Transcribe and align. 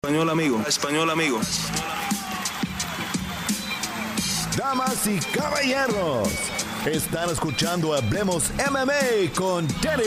Español 0.00 0.30
amigo, 0.30 0.62
español 0.68 1.10
amigo. 1.10 1.40
Damas 4.56 5.08
y 5.08 5.18
caballeros, 5.36 6.28
están 6.86 7.28
escuchando 7.30 7.92
Hablemos 7.92 8.52
MMA 8.70 9.32
con 9.34 9.66
Danny 9.82 10.04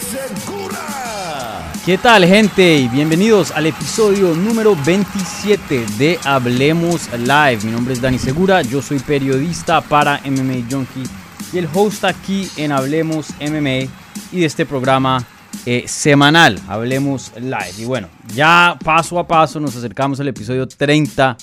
Segura. 0.00 1.72
¿Qué 1.86 1.98
tal 1.98 2.26
gente? 2.26 2.78
Y 2.78 2.88
bienvenidos 2.88 3.52
al 3.52 3.66
episodio 3.66 4.34
número 4.34 4.74
27 4.84 5.86
de 5.96 6.18
Hablemos 6.24 7.08
Live. 7.16 7.60
Mi 7.62 7.70
nombre 7.70 7.94
es 7.94 8.00
Dani 8.00 8.18
Segura, 8.18 8.62
yo 8.62 8.82
soy 8.82 8.98
periodista 8.98 9.80
para 9.80 10.20
MMA 10.24 10.66
Junkie 10.68 11.04
y 11.52 11.58
el 11.58 11.68
host 11.72 12.02
aquí 12.02 12.50
en 12.56 12.72
Hablemos 12.72 13.28
MMA 13.40 13.88
y 14.32 14.40
de 14.40 14.46
este 14.46 14.66
programa 14.66 15.24
eh, 15.66 15.84
semanal, 15.86 16.58
Hablemos 16.68 17.32
Live. 17.38 17.74
Y 17.78 17.84
bueno, 17.84 18.08
ya 18.34 18.78
paso 18.82 19.18
a 19.18 19.26
paso 19.26 19.60
nos 19.60 19.76
acercamos 19.76 20.18
al 20.20 20.28
episodio 20.28 20.66
30 20.66 21.36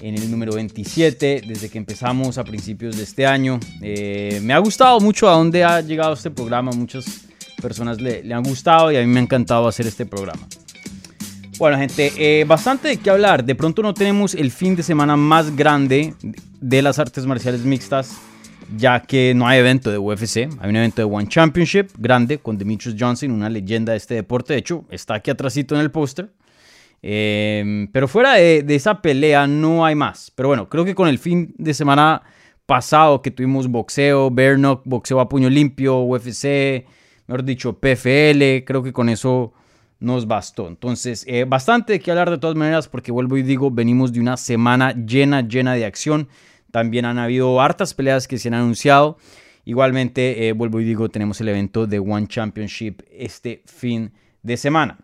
en 0.00 0.14
el 0.16 0.30
número 0.30 0.52
27 0.54 1.42
desde 1.46 1.68
que 1.68 1.78
empezamos 1.78 2.38
a 2.38 2.44
principios 2.44 2.96
de 2.96 3.04
este 3.04 3.26
año. 3.26 3.58
Eh, 3.80 4.40
me 4.42 4.52
ha 4.52 4.58
gustado 4.58 5.00
mucho 5.00 5.28
a 5.28 5.32
dónde 5.32 5.64
ha 5.64 5.80
llegado 5.80 6.12
este 6.12 6.30
programa. 6.30 6.72
Muchas 6.72 7.04
personas 7.60 8.00
le, 8.00 8.32
han 8.32 8.42
gustado 8.42 8.90
y 8.90 8.96
a 8.96 9.00
mí 9.00 9.06
me 9.06 9.20
ha 9.20 9.22
encantado 9.22 9.66
hacer 9.68 9.86
este 9.86 10.06
programa. 10.06 10.46
Bueno, 11.58 11.78
gente, 11.78 12.12
eh, 12.16 12.44
bastante 12.44 12.88
de 12.88 12.96
qué 12.96 13.10
hablar. 13.10 13.44
De 13.44 13.54
pronto 13.54 13.82
no 13.82 13.94
tenemos 13.94 14.34
el 14.34 14.50
fin 14.50 14.74
de 14.74 14.82
semana 14.82 15.16
más 15.16 15.54
grande 15.54 16.14
de 16.60 16.82
las 16.82 16.98
artes 16.98 17.24
marciales 17.26 17.62
mixtas 17.62 18.12
ya 18.76 19.00
que 19.00 19.34
no 19.34 19.46
hay 19.46 19.58
evento 19.58 19.90
de 19.90 19.98
UFC, 19.98 20.48
hay 20.60 20.70
un 20.70 20.76
evento 20.76 21.02
de 21.02 21.12
One 21.12 21.28
Championship 21.28 21.88
grande 21.98 22.38
con 22.38 22.58
Demetrius 22.58 22.96
Johnson, 22.98 23.30
una 23.30 23.48
leyenda 23.48 23.92
de 23.92 23.98
este 23.98 24.14
deporte, 24.14 24.52
de 24.52 24.60
hecho 24.60 24.84
está 24.90 25.14
aquí 25.14 25.30
atrásito 25.30 25.74
en 25.74 25.80
el 25.80 25.90
póster. 25.90 26.30
Eh, 27.04 27.88
pero 27.92 28.06
fuera 28.06 28.34
de, 28.34 28.64
esa 28.68 29.02
pelea 29.02 29.46
no 29.46 29.84
hay 29.84 29.94
más. 29.94 30.30
Pero 30.34 30.48
bueno, 30.48 30.68
creo 30.68 30.84
que 30.84 30.94
con 30.94 31.08
el 31.08 31.18
fin 31.18 31.54
de 31.58 31.74
semana 31.74 32.22
pasado 32.66 33.20
que 33.22 33.30
tuvimos 33.30 33.68
boxeo, 33.68 34.30
bare 34.30 34.56
boxeo 34.84 35.20
a 35.20 35.28
puño 35.28 35.50
limpio, 35.50 36.00
UFC, 36.00 36.86
mejor 37.26 37.44
dicho, 37.44 37.78
PFL, 37.78 38.64
creo 38.64 38.82
que 38.82 38.92
con 38.92 39.08
eso 39.08 39.52
nos 39.98 40.26
bastó. 40.26 40.68
Entonces, 40.68 41.24
eh, 41.28 41.44
bastante 41.44 41.94
de 41.94 42.00
qué 42.00 42.10
hablar 42.10 42.30
de 42.30 42.38
todas 42.38 42.56
maneras 42.56 42.88
porque 42.88 43.12
vuelvo 43.12 43.36
y 43.36 43.42
digo, 43.42 43.70
venimos 43.70 44.12
de 44.12 44.20
una 44.20 44.36
semana 44.36 44.92
llena, 44.92 45.40
llena 45.42 45.74
de 45.74 45.84
acción. 45.84 46.28
También 46.72 47.04
han 47.04 47.18
habido 47.18 47.60
hartas 47.60 47.94
peleas 47.94 48.26
que 48.26 48.38
se 48.38 48.48
han 48.48 48.54
anunciado. 48.54 49.18
Igualmente, 49.64 50.48
eh, 50.48 50.52
vuelvo 50.52 50.80
y 50.80 50.84
digo, 50.84 51.08
tenemos 51.08 51.40
el 51.40 51.48
evento 51.48 51.86
de 51.86 52.00
One 52.00 52.26
Championship 52.26 53.02
este 53.12 53.62
fin 53.66 54.10
de 54.42 54.56
semana. 54.56 54.98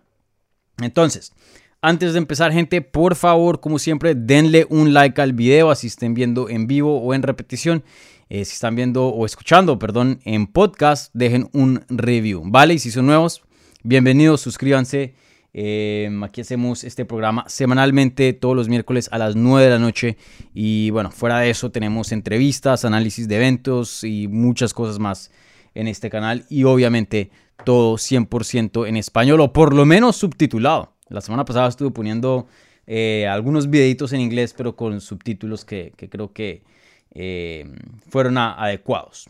Entonces, 0.81 1.33
antes 1.81 2.15
de 2.15 2.19
empezar, 2.19 2.53
gente, 2.53 2.81
por 2.81 3.15
favor, 3.15 3.61
como 3.61 3.79
siempre, 3.79 4.17
denle 4.17 4.67
un 4.69 4.93
like 4.93 5.21
al 5.21 5.35
video, 5.35 5.71
así 5.71 5.87
estén 5.87 6.15
viendo 6.15 6.49
en 6.49 6.67
vivo 6.67 7.01
o 7.01 7.15
en 7.15 7.23
repetición. 7.23 7.85
Eh, 8.31 8.45
si 8.45 8.55
están 8.55 8.75
viendo 8.75 9.07
o 9.07 9.27
escuchando, 9.27 9.79
perdón, 9.79 10.21
en 10.25 10.47
podcast, 10.47 11.11
dejen 11.15 11.49
un 11.53 11.85
review, 11.89 12.43
¿vale? 12.47 12.75
Y 12.75 12.79
si 12.79 12.91
son 12.91 13.07
nuevos, 13.07 13.43
bienvenidos, 13.85 14.41
suscríbanse 14.41 15.15
Em, 15.61 16.23
aquí 16.23 16.41
hacemos 16.41 16.84
este 16.84 17.05
programa 17.05 17.45
semanalmente 17.48 18.33
todos 18.33 18.55
los 18.55 18.69
miércoles 18.69 19.09
a 19.11 19.19
las 19.19 19.34
9 19.34 19.65
de 19.65 19.70
la 19.73 19.81
noche. 19.81 20.17
Y 20.55 20.91
bueno, 20.91 21.11
fuera 21.11 21.41
de 21.41 21.50
eso 21.50 21.73
tenemos 21.73 22.12
entrevistas, 22.12 22.84
análisis 22.84 23.27
de 23.27 23.34
eventos 23.34 24.05
y 24.05 24.28
muchas 24.28 24.73
cosas 24.73 25.00
más 25.00 25.33
en 25.75 25.89
este 25.89 26.11
canal. 26.11 26.47
Y 26.48 26.62
obviamente 26.62 27.33
todo 27.65 27.97
100% 27.97 28.87
en 28.87 28.97
español 28.97 29.41
o 29.41 29.53
por 29.53 29.75
lo 29.75 29.84
menos 29.84 30.15
subtitulado. 30.15 30.92
La 31.09 31.20
semana 31.20 31.45
pasada 31.45 31.67
estuve 31.67 31.91
poniendo 31.91 32.47
eh, 32.87 33.27
algunos 33.27 33.69
videitos 33.69 34.12
en 34.12 34.20
inglés, 34.20 34.55
pero 34.56 34.77
con 34.77 35.00
subtítulos 35.00 35.65
que, 35.65 35.93
creo 36.09 36.33
que 36.33 36.62
em, 37.11 37.75
fueron 38.09 38.39
adecuados. 38.39 39.28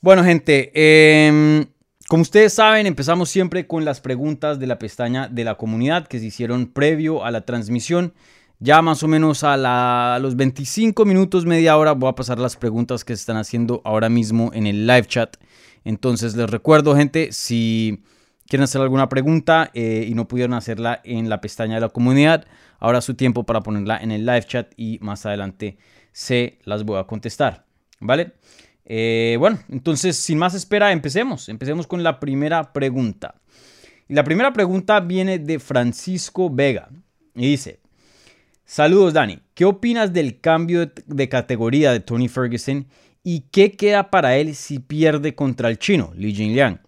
Bueno, 0.00 0.24
gente, 0.24 0.72
eh, 0.74 1.64
como 2.08 2.22
ustedes 2.22 2.52
saben, 2.52 2.86
empezamos 2.86 3.28
siempre 3.30 3.66
con 3.66 3.84
las 3.84 4.00
preguntas 4.00 4.60
de 4.60 4.68
la 4.68 4.78
pestaña 4.78 5.28
de 5.28 5.42
la 5.42 5.56
comunidad 5.56 6.06
que 6.06 6.20
se 6.20 6.26
hicieron 6.26 6.66
previo 6.66 7.24
a 7.24 7.32
la 7.32 7.40
transmisión. 7.40 8.14
Ya 8.60 8.80
más 8.80 9.02
o 9.02 9.08
menos 9.08 9.42
a, 9.42 10.18
los 10.20 10.36
25 10.36 11.04
minutos, 11.04 11.44
media 11.46 11.76
hora, 11.76 11.92
voy 11.92 12.08
a 12.08 12.14
pasar 12.14 12.38
las 12.38 12.56
preguntas 12.56 13.04
que 13.04 13.16
se 13.16 13.20
están 13.20 13.36
haciendo 13.36 13.82
ahora 13.84 14.08
mismo 14.08 14.50
en 14.54 14.68
el 14.68 14.86
live 14.86 15.06
chat. 15.06 15.36
Entonces 15.84 16.36
les 16.36 16.48
recuerdo, 16.48 16.94
gente, 16.94 17.32
si 17.32 18.02
quieren 18.46 18.64
hacer 18.64 18.80
alguna 18.80 19.08
pregunta 19.08 19.70
eh, 19.74 20.06
y 20.08 20.14
no 20.14 20.28
pudieron 20.28 20.54
hacerla 20.54 21.00
en 21.02 21.28
la 21.28 21.40
pestaña 21.40 21.74
de 21.74 21.80
la 21.80 21.88
comunidad, 21.88 22.46
ahora 22.78 22.98
es 22.98 23.04
su 23.04 23.14
tiempo 23.14 23.44
para 23.44 23.62
ponerla 23.62 23.98
en 23.98 24.12
el 24.12 24.24
live 24.24 24.44
chat 24.44 24.72
y 24.76 24.98
más 25.02 25.26
adelante 25.26 25.76
se 26.12 26.58
las 26.64 26.84
voy 26.84 27.00
a 27.00 27.04
contestar. 27.04 27.66
¿Vale? 27.98 28.32
Eh, 28.88 29.36
bueno, 29.38 29.58
entonces, 29.68 30.16
sin 30.16 30.38
más 30.38 30.54
espera, 30.54 30.92
empecemos. 30.92 31.48
Empecemos 31.48 31.86
con 31.86 32.02
la 32.02 32.20
primera 32.20 32.72
pregunta. 32.72 33.34
Y 34.08 34.14
la 34.14 34.24
primera 34.24 34.52
pregunta 34.52 35.00
viene 35.00 35.38
de 35.38 35.58
Francisco 35.58 36.48
Vega. 36.48 36.88
Y 37.34 37.50
dice, 37.50 37.80
saludos 38.64 39.12
Dani, 39.12 39.40
¿qué 39.54 39.64
opinas 39.64 40.12
del 40.12 40.40
cambio 40.40 40.90
de 41.06 41.28
categoría 41.28 41.92
de 41.92 42.00
Tony 42.00 42.28
Ferguson 42.28 42.86
y 43.22 43.40
qué 43.50 43.72
queda 43.72 44.10
para 44.10 44.36
él 44.36 44.54
si 44.54 44.78
pierde 44.78 45.34
contra 45.34 45.68
el 45.68 45.78
chino, 45.78 46.12
Li 46.16 46.32
Jingliang? 46.32 46.80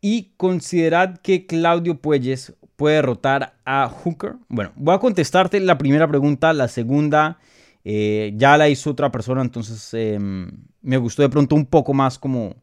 Y 0.00 0.32
considerad 0.36 1.18
que 1.22 1.46
Claudio 1.46 1.94
Puelles 1.94 2.52
puede 2.76 2.96
derrotar 2.96 3.54
a 3.64 3.88
Hooker. 3.88 4.34
Bueno, 4.48 4.72
voy 4.74 4.94
a 4.94 4.98
contestarte 4.98 5.60
la 5.60 5.78
primera 5.78 6.08
pregunta, 6.08 6.52
la 6.52 6.68
segunda 6.68 7.38
eh, 7.84 8.32
ya 8.36 8.58
la 8.58 8.68
hizo 8.68 8.90
otra 8.90 9.10
persona, 9.10 9.40
entonces 9.40 9.94
em, 9.94 10.50
me 10.84 10.98
gustó 10.98 11.22
de 11.22 11.30
pronto 11.30 11.56
un 11.56 11.66
poco 11.66 11.94
más 11.94 12.18
como, 12.18 12.54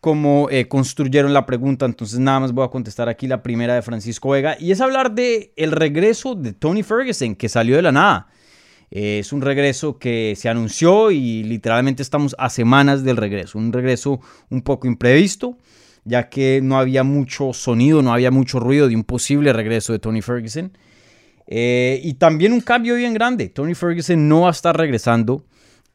como 0.00 0.48
eh, 0.50 0.68
construyeron 0.68 1.32
la 1.32 1.46
pregunta. 1.46 1.86
Entonces 1.86 2.18
nada 2.20 2.40
más 2.40 2.52
voy 2.52 2.64
a 2.64 2.70
contestar 2.70 3.08
aquí 3.08 3.26
la 3.26 3.42
primera 3.42 3.74
de 3.74 3.82
Francisco 3.82 4.30
Vega. 4.30 4.56
Y 4.60 4.70
es 4.70 4.80
hablar 4.80 5.14
de 5.14 5.52
el 5.56 5.72
regreso 5.72 6.34
de 6.34 6.52
Tony 6.52 6.82
Ferguson, 6.82 7.34
que 7.34 7.48
salió 7.48 7.76
de 7.76 7.82
la 7.82 7.92
nada. 7.92 8.28
Eh, 8.90 9.18
es 9.20 9.32
un 9.32 9.40
regreso 9.40 9.98
que 9.98 10.34
se 10.36 10.48
anunció 10.48 11.10
y 11.10 11.42
literalmente 11.42 12.02
estamos 12.02 12.36
a 12.38 12.50
semanas 12.50 13.02
del 13.02 13.16
regreso. 13.16 13.58
Un 13.58 13.72
regreso 13.72 14.20
un 14.50 14.60
poco 14.60 14.86
imprevisto, 14.86 15.56
ya 16.04 16.28
que 16.28 16.60
no 16.62 16.78
había 16.78 17.02
mucho 17.02 17.54
sonido, 17.54 18.02
no 18.02 18.12
había 18.12 18.30
mucho 18.30 18.60
ruido 18.60 18.88
de 18.88 18.94
un 18.94 19.04
posible 19.04 19.54
regreso 19.54 19.94
de 19.94 20.00
Tony 20.00 20.20
Ferguson. 20.20 20.76
Eh, 21.46 22.00
y 22.04 22.14
también 22.14 22.52
un 22.52 22.60
cambio 22.60 22.94
bien 22.94 23.14
grande. 23.14 23.48
Tony 23.48 23.74
Ferguson 23.74 24.28
no 24.28 24.42
va 24.42 24.48
a 24.48 24.52
estar 24.52 24.76
regresando 24.76 25.46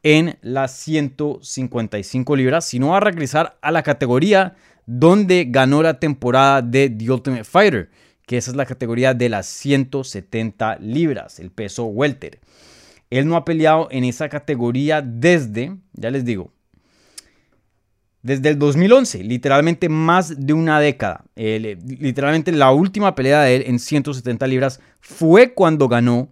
en 0.02 0.38
las 0.42 0.76
155 0.76 2.36
libras, 2.36 2.64
sino 2.64 2.94
a 2.94 3.00
regresar 3.00 3.58
a 3.60 3.70
la 3.70 3.82
categoría 3.82 4.56
donde 4.86 5.46
ganó 5.48 5.82
la 5.82 6.00
temporada 6.00 6.62
de 6.62 6.90
The 6.90 7.10
Ultimate 7.10 7.44
Fighter, 7.44 7.90
que 8.26 8.36
esa 8.36 8.50
es 8.50 8.56
la 8.56 8.66
categoría 8.66 9.14
de 9.14 9.28
las 9.28 9.46
170 9.46 10.78
libras, 10.78 11.38
el 11.38 11.50
peso 11.50 11.84
welter. 11.84 12.40
Él 13.10 13.26
no 13.26 13.36
ha 13.36 13.44
peleado 13.44 13.88
en 13.90 14.04
esa 14.04 14.28
categoría 14.28 15.02
desde, 15.02 15.76
ya 15.92 16.10
les 16.10 16.24
digo, 16.24 16.52
desde 18.22 18.50
el 18.50 18.58
2011, 18.58 19.24
literalmente 19.24 19.88
más 19.88 20.46
de 20.46 20.52
una 20.52 20.78
década. 20.78 21.24
literalmente 21.34 22.52
la 22.52 22.70
última 22.70 23.14
pelea 23.14 23.42
de 23.42 23.56
él 23.56 23.64
en 23.66 23.78
170 23.78 24.46
libras 24.46 24.80
fue 25.00 25.54
cuando 25.54 25.88
ganó 25.88 26.28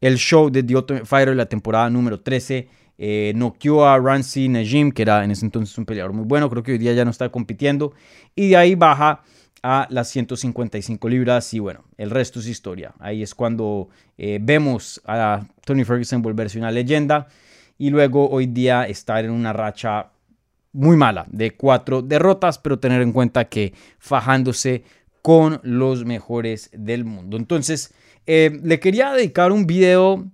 el 0.00 0.16
show 0.16 0.50
de 0.50 0.62
The 0.62 0.76
Ultimate 0.76 1.06
Fighter 1.06 1.36
la 1.36 1.46
temporada 1.46 1.90
número 1.90 2.20
13. 2.20 2.68
Eh, 3.02 3.32
noqueó 3.34 3.86
a 3.86 3.98
Rancy 3.98 4.50
Najim, 4.50 4.92
que 4.92 5.00
era 5.00 5.24
en 5.24 5.30
ese 5.30 5.46
entonces 5.46 5.76
un 5.78 5.86
peleador 5.86 6.12
muy 6.12 6.26
bueno. 6.26 6.50
Creo 6.50 6.62
que 6.62 6.72
hoy 6.72 6.78
día 6.78 6.92
ya 6.92 7.06
no 7.06 7.10
está 7.10 7.30
compitiendo. 7.30 7.94
Y 8.34 8.50
de 8.50 8.56
ahí 8.58 8.74
baja 8.74 9.22
a 9.62 9.86
las 9.88 10.10
155 10.10 11.08
libras. 11.08 11.54
Y 11.54 11.60
bueno, 11.60 11.84
el 11.96 12.10
resto 12.10 12.40
es 12.40 12.46
historia. 12.46 12.92
Ahí 12.98 13.22
es 13.22 13.34
cuando 13.34 13.88
eh, 14.18 14.38
vemos 14.42 15.00
a 15.06 15.46
Tony 15.64 15.84
Ferguson 15.84 16.20
volverse 16.20 16.58
una 16.58 16.70
leyenda. 16.70 17.26
Y 17.78 17.88
luego 17.88 18.28
hoy 18.28 18.44
día 18.44 18.84
estar 18.84 19.24
en 19.24 19.30
una 19.30 19.54
racha 19.54 20.10
muy 20.74 20.94
mala 20.98 21.24
de 21.30 21.52
cuatro 21.52 22.02
derrotas, 22.02 22.58
pero 22.58 22.78
tener 22.78 23.00
en 23.00 23.12
cuenta 23.12 23.46
que 23.46 23.72
fajándose 23.98 24.84
con 25.22 25.58
los 25.62 26.04
mejores 26.04 26.68
del 26.74 27.06
mundo. 27.06 27.38
Entonces, 27.38 27.94
eh, 28.26 28.60
le 28.62 28.78
quería 28.78 29.12
dedicar 29.12 29.52
un 29.52 29.66
video 29.66 30.30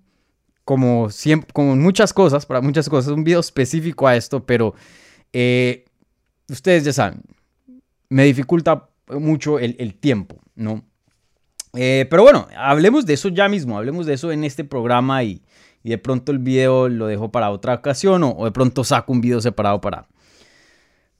como, 0.66 1.10
siempre, 1.10 1.48
como 1.52 1.76
muchas 1.76 2.12
cosas, 2.12 2.44
para 2.44 2.60
muchas 2.60 2.88
cosas, 2.88 3.12
un 3.12 3.22
video 3.22 3.38
específico 3.38 4.08
a 4.08 4.16
esto, 4.16 4.44
pero 4.44 4.74
eh, 5.32 5.84
ustedes 6.48 6.82
ya 6.84 6.92
saben, 6.92 7.22
me 8.08 8.24
dificulta 8.24 8.88
mucho 9.08 9.60
el, 9.60 9.94
tiempo, 9.94 10.40
¿no? 10.56 10.84
Eh, 11.74 12.08
pero 12.10 12.24
bueno, 12.24 12.48
hablemos 12.56 13.06
de 13.06 13.14
eso 13.14 13.28
ya 13.28 13.48
mismo, 13.48 13.78
hablemos 13.78 14.06
de 14.06 14.14
eso 14.14 14.32
en 14.32 14.42
este 14.42 14.64
programa 14.64 15.22
y, 15.22 15.40
de 15.84 15.98
pronto 15.98 16.32
el 16.32 16.40
video 16.40 16.88
lo 16.88 17.06
dejo 17.06 17.30
para 17.30 17.50
otra 17.50 17.74
ocasión 17.74 18.24
o, 18.24 18.30
o 18.30 18.44
de 18.44 18.50
pronto 18.50 18.82
saco 18.82 19.12
un 19.12 19.20
video 19.20 19.40
separado 19.40 19.80
para, 19.80 20.08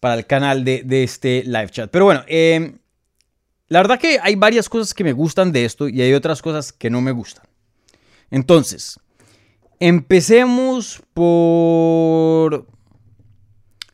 para 0.01 0.15
el 0.15 0.27
canal 0.27 0.65
de, 0.65 1.05
este 1.05 1.45
live 1.45 1.69
chat. 1.71 1.89
Pero 1.91 2.07
bueno, 2.07 2.25
em, 2.27 2.79
la 3.69 3.79
verdad 3.79 4.01
que 4.01 4.19
hay 4.21 4.35
varias 4.35 4.69
cosas 4.69 4.93
que 4.93 5.05
me 5.05 5.13
gustan 5.13 5.53
de 5.53 5.65
esto 5.65 5.89
y 5.89 6.03
hay 6.03 6.15
otras 6.15 6.43
cosas 6.43 6.73
que 6.73 6.91
no 6.91 7.01
me 7.01 7.13
gustan. 7.13 7.45
Entonces, 8.33 8.99
empecemos 9.81 11.03
por... 11.15 12.67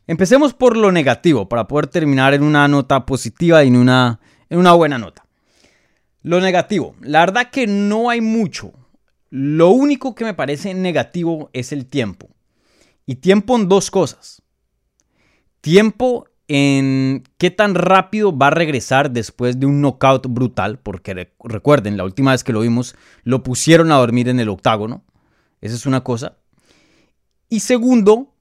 Empecemos 0.06 0.52
por 0.52 0.76
lo 0.76 0.93
negativo 0.93 1.49
para 1.49 1.69
poder 1.69 1.87
terminar 1.87 2.34
en 2.34 2.43
una 2.43 2.67
nota 2.69 3.06
positiva 3.06 3.64
y 3.64 3.69
en 3.69 3.76
una, 3.76 4.20
en 4.50 4.58
una 4.58 4.73
buena 4.73 4.99
nota. 4.99 5.25
Lo 6.23 6.40
negativo, 6.40 6.94
la 7.00 7.20
verdad 7.20 7.50
que 7.50 7.67
no 7.67 8.11
hay 8.11 8.20
mucho. 8.20 8.73
Lo 9.31 9.70
único 9.70 10.14
que 10.14 10.25
me 10.25 10.34
parece 10.34 10.75
negativo 10.75 11.50
es 11.52 11.73
el 11.73 11.87
tiempo. 11.87 12.28
Y 13.06 13.17
tiempo 13.17 13.56
en 13.56 13.69
dos 13.69 13.90
cosas. 13.90 14.43
Tiempo 15.61 16.26
en 16.49 17.23
qué 17.38 17.50
tan 17.50 17.75
rápido 17.75 18.37
va 18.37 18.49
a 18.49 18.50
regresar 18.50 19.11
después 19.11 19.58
de 19.58 19.67
un 19.67 19.81
knockout 19.81 20.26
brutal, 20.28 20.78
porque 20.78 21.31
recuerden, 21.43 21.96
la 21.96 22.05
última 22.05 22.32
vez 22.32 22.44
que 22.44 22.52
lo 22.52 22.61
vimos 22.61 22.94
lo 23.25 23.43
pusieron 23.43 23.90
a 23.90 23.96
dormir 23.96 24.28
en 24.28 24.38
el 24.38 24.49
octágono. 24.49 25.05
Esa 25.62 25.76
es 25.76 25.87
una 25.87 26.05
cosa. 26.05 26.37
Y 27.49 27.61
segundo, 27.61 28.35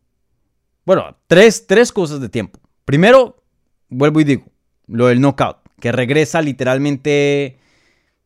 bueno, 0.86 1.18
tres, 1.28 1.66
tres 1.68 1.94
cosas 1.94 2.20
de 2.20 2.28
tiempo. 2.28 2.60
Primero, 2.84 3.42
vuelvo 3.88 4.20
y 4.20 4.26
digo, 4.26 4.46
lo 4.88 5.08
del 5.08 5.22
knockout, 5.22 5.58
que 5.80 5.94
regresa 5.94 6.42
literalmente 6.42 7.60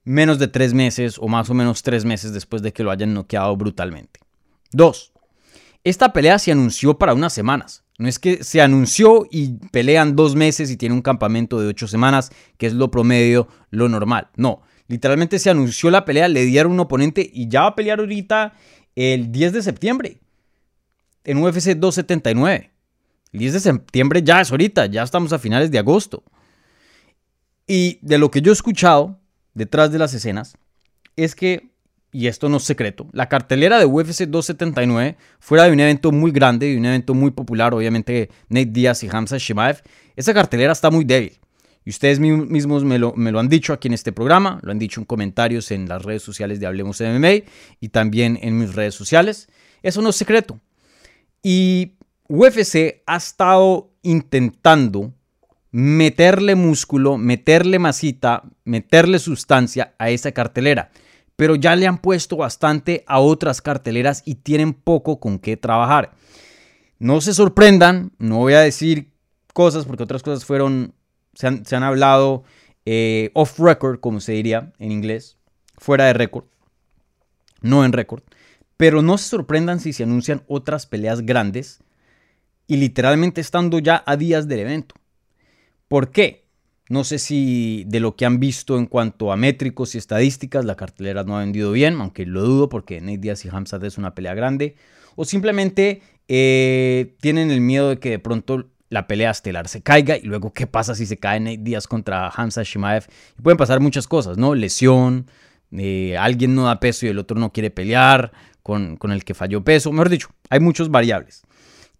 menos 0.05 0.39
de 0.39 0.47
tres 0.47 0.73
meses 0.73 1.17
o 1.19 1.27
más 1.27 1.49
o 1.49 1.53
menos 1.53 1.83
tres 1.83 2.05
meses 2.05 2.33
después 2.33 2.61
de 2.61 2.71
que 2.73 2.83
lo 2.83 2.91
hayan 2.91 3.13
noqueado 3.13 3.55
brutalmente. 3.57 4.21
Dos, 4.71 5.11
esta 5.83 6.13
pelea 6.13 6.39
se 6.39 6.51
anunció 6.51 6.97
para 6.97 7.13
unas 7.13 7.33
semanas. 7.33 7.83
No 7.97 8.07
es 8.07 8.19
que 8.19 8.43
se 8.43 8.61
anunció 8.61 9.25
y 9.31 9.53
pelean 9.71 10.15
dos 10.15 10.35
meses 10.35 10.69
y 10.69 10.77
tiene 10.77 10.95
un 10.95 11.01
campamento 11.01 11.61
de 11.61 11.67
ocho 11.67 11.87
semanas, 11.87 12.31
que 12.57 12.67
es 12.67 12.73
lo 12.73 12.91
promedio, 12.91 13.47
lo 13.69 13.87
normal. 13.87 14.29
No, 14.35 14.63
literalmente 14.87 15.39
se 15.39 15.49
anunció 15.49 15.89
la 15.89 16.05
pelea, 16.05 16.27
le 16.27 16.43
dieron 16.45 16.73
un 16.73 16.79
oponente 16.81 17.29
y 17.33 17.47
ya 17.47 17.61
va 17.61 17.67
a 17.67 17.75
pelear 17.75 17.99
ahorita 17.99 18.53
el 18.95 19.31
10 19.31 19.53
de 19.53 19.61
septiembre 19.61 20.19
en 21.23 21.37
UFC 21.37 21.75
279. 21.75 22.71
El 23.33 23.39
10 23.39 23.53
de 23.53 23.59
septiembre 23.59 24.23
ya 24.23 24.41
es 24.41 24.51
ahorita, 24.51 24.85
ya 24.85 25.03
estamos 25.03 25.33
a 25.33 25.39
finales 25.39 25.71
de 25.71 25.79
agosto. 25.79 26.23
Y 27.67 27.99
de 28.01 28.17
lo 28.17 28.31
que 28.31 28.41
yo 28.41 28.51
he 28.51 28.53
escuchado 28.53 29.19
detrás 29.53 29.91
de 29.91 29.99
las 29.99 30.13
escenas 30.13 30.57
es 31.15 31.35
que 31.35 31.75
y 32.15 32.27
esto 32.27 32.47
no 32.47 32.57
es 32.57 32.63
secreto, 32.63 33.09
la 33.11 33.27
cartelera 33.27 33.77
de 33.77 33.83
UFC 33.83 34.21
279, 34.21 35.17
fuera 35.37 35.65
de 35.65 35.73
un 35.73 35.79
evento 35.81 36.13
muy 36.13 36.31
grande 36.31 36.71
y 36.71 36.77
un 36.77 36.85
evento 36.85 37.13
muy 37.13 37.31
popular, 37.31 37.73
obviamente 37.73 38.29
Nate 38.47 38.67
Diaz 38.67 39.03
y 39.03 39.09
Hamza 39.11 39.37
Shimaev, 39.37 39.81
esa 40.15 40.33
cartelera 40.33 40.71
está 40.71 40.89
muy 40.89 41.03
débil. 41.03 41.37
Y 41.85 41.91
ustedes 41.91 42.19
mismos 42.19 42.83
me 42.83 42.97
lo, 42.97 43.13
han 43.15 43.47
dicho 43.47 43.71
aquí 43.71 43.87
en 43.87 43.93
este 43.93 44.11
programa, 44.11 44.59
lo 44.63 44.71
han 44.71 44.79
dicho 44.79 44.99
en 44.99 45.05
comentarios 45.05 45.71
en 45.71 45.87
las 45.87 46.03
redes 46.03 46.23
sociales 46.23 46.59
de 46.59 46.65
Hablemos 46.65 46.99
MMA 46.99 47.45
y 47.79 47.89
también 47.89 48.39
en 48.41 48.57
mis 48.57 48.73
redes 48.73 48.95
sociales. 48.95 49.47
Eso 49.83 50.01
no 50.01 50.09
es 50.09 50.15
secreto. 50.15 50.59
Y 51.43 51.93
UFC 52.27 53.03
ha 53.05 53.17
estado 53.17 53.91
intentando 54.01 55.13
meterle 55.71 56.55
músculo, 56.55 57.17
meterle 57.17 57.77
masita, 57.77 58.43
meterle 58.63 59.19
sustancia 59.19 59.93
a 59.99 60.09
esa 60.09 60.31
cartelera 60.31 60.91
pero 61.35 61.55
ya 61.55 61.75
le 61.75 61.87
han 61.87 61.97
puesto 61.97 62.37
bastante 62.37 63.03
a 63.07 63.19
otras 63.19 63.61
carteleras 63.61 64.23
y 64.25 64.35
tienen 64.35 64.73
poco 64.73 65.19
con 65.19 65.39
qué 65.39 65.57
trabajar. 65.57 66.13
No 66.97 67.19
se 67.21 67.33
sorprendan, 67.33 68.11
no 68.17 68.37
voy 68.37 68.53
a 68.53 68.61
decir 68.61 69.11
cosas 69.53 69.85
porque 69.85 70.03
otras 70.03 70.23
cosas 70.23 70.45
fueron, 70.45 70.93
se 71.35 71.75
han, 71.75 71.83
hablado 71.83 72.43
eh, 72.85 73.29
off 73.33 73.59
record, 73.59 73.99
como 73.99 74.19
se 74.19 74.31
diría 74.31 74.73
en 74.79 74.91
inglés, 74.91 75.37
fuera 75.77 76.05
de 76.05 76.13
récord, 76.13 76.45
no 77.61 77.85
en 77.85 77.93
récord. 77.93 78.23
Pero 78.77 79.01
no 79.01 79.17
se 79.17 79.29
sorprendan 79.29 79.79
si 79.79 79.93
se 79.93 80.03
anuncian 80.03 80.43
otras 80.47 80.85
peleas 80.85 81.21
grandes 81.21 81.79
y 82.67 82.77
literalmente 82.77 83.41
estando 83.41 83.79
ya 83.79 84.03
a 84.05 84.17
días 84.17 84.47
del 84.47 84.59
evento. 84.59 84.95
¿Por 85.87 86.11
qué? 86.11 86.45
No 86.89 87.03
sé 87.03 87.19
si 87.19 87.83
de 87.87 87.99
lo 87.99 88.15
que 88.15 88.25
han 88.25 88.39
visto 88.39 88.77
en 88.77 88.85
cuanto 88.85 89.31
a 89.31 89.37
métricos 89.37 89.95
y 89.95 89.97
estadísticas, 89.97 90.65
la 90.65 90.75
cartelera 90.75 91.23
no 91.23 91.37
ha 91.37 91.39
vendido 91.39 91.71
bien, 91.71 91.99
aunque 91.99 92.25
lo 92.25 92.43
dudo 92.43 92.69
porque 92.69 93.01
Nate 93.01 93.17
Diaz 93.17 93.45
y 93.45 93.49
Hamzat 93.49 93.83
es 93.83 93.97
una 93.97 94.13
pelea 94.13 94.35
grande. 94.35 94.75
O 95.15 95.25
simplemente 95.25 96.01
eh, 96.27 97.15
tienen 97.21 97.49
el 97.49 97.61
miedo 97.61 97.89
de 97.89 97.99
que 97.99 98.11
de 98.11 98.19
pronto 98.19 98.67
la 98.89 99.07
pelea 99.07 99.31
estelar 99.31 99.67
se 99.67 99.81
caiga 99.81 100.17
y 100.17 100.23
luego 100.23 100.53
qué 100.53 100.67
pasa 100.67 100.95
si 100.95 101.05
se 101.05 101.17
cae 101.17 101.39
Nate 101.39 101.59
Diaz 101.59 101.87
contra 101.87 102.29
Hamza 102.29 102.63
Shimaev. 102.63 103.05
Y 103.37 103.41
pueden 103.41 103.57
pasar 103.57 103.79
muchas 103.79 104.07
cosas, 104.07 104.37
¿no? 104.37 104.55
Lesión, 104.55 105.27
eh, 105.71 106.17
alguien 106.17 106.55
no 106.55 106.65
da 106.65 106.79
peso 106.79 107.05
y 107.05 107.09
el 107.09 107.19
otro 107.19 107.39
no 107.39 107.51
quiere 107.51 107.71
pelear 107.71 108.31
con, 108.63 108.97
con 108.97 109.11
el 109.11 109.23
que 109.23 109.33
falló 109.33 109.63
peso. 109.63 109.91
Mejor 109.91 110.09
dicho, 110.09 110.29
hay 110.49 110.59
muchos 110.59 110.89
variables. 110.89 111.43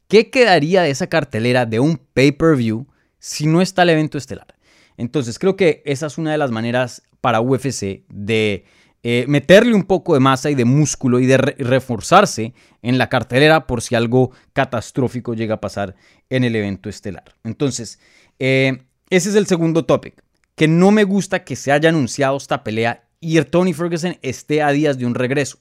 ¿Qué 0.08 0.30
quedaría 0.30 0.84
de 0.84 0.92
esa 0.92 1.08
cartelera 1.08 1.66
de 1.66 1.80
un 1.80 1.98
pay-per-view 1.98 2.88
si 3.20 3.48
no 3.48 3.62
está 3.62 3.84
el 3.84 3.90
evento 3.90 4.18
estelar? 4.18 4.56
Entonces 4.98 5.40
creo 5.40 5.56
que 5.56 5.82
esa 5.86 6.06
es 6.06 6.18
una 6.18 6.32
de 6.32 6.38
las 6.38 6.52
maneras 6.52 7.02
para 7.22 7.42
UFC 7.42 8.06
de 8.08 8.66
eh, 9.08 9.26
meterle 9.28 9.76
un 9.76 9.84
poco 9.84 10.16
de 10.16 10.20
masa 10.20 10.50
y 10.50 10.56
de 10.56 10.66
músculo 10.66 11.20
y 11.20 11.28
de 11.28 11.38
reforzarse 11.38 12.56
en 12.82 12.98
la 12.98 13.08
cartelera 13.08 13.68
por 13.68 13.84
si 13.84 13.94
algo 13.94 14.32
catastrófico 14.52 15.36
llega 15.36 15.54
a 15.54 15.62
pasar 15.62 15.96
en 16.32 16.44
el 16.44 16.56
evento 16.56 16.90
estelar. 16.90 17.36
Entonces, 17.44 18.00
eh, 18.40 18.86
ese 19.12 19.30
es 19.30 19.36
el 19.36 19.46
segundo 19.46 19.86
topic, 19.86 20.24
que 20.56 20.68
no 20.68 20.90
me 20.90 21.04
gusta 21.04 21.44
que 21.44 21.56
se 21.56 21.72
haya 21.72 21.90
anunciado 21.90 22.36
esta 22.36 22.64
pelea 22.64 23.08
y 23.20 23.40
Tony 23.42 23.74
Ferguson 23.74 24.18
esté 24.24 24.64
a 24.64 24.72
días 24.72 24.98
de 24.98 25.06
un 25.06 25.14
regreso. 25.14 25.60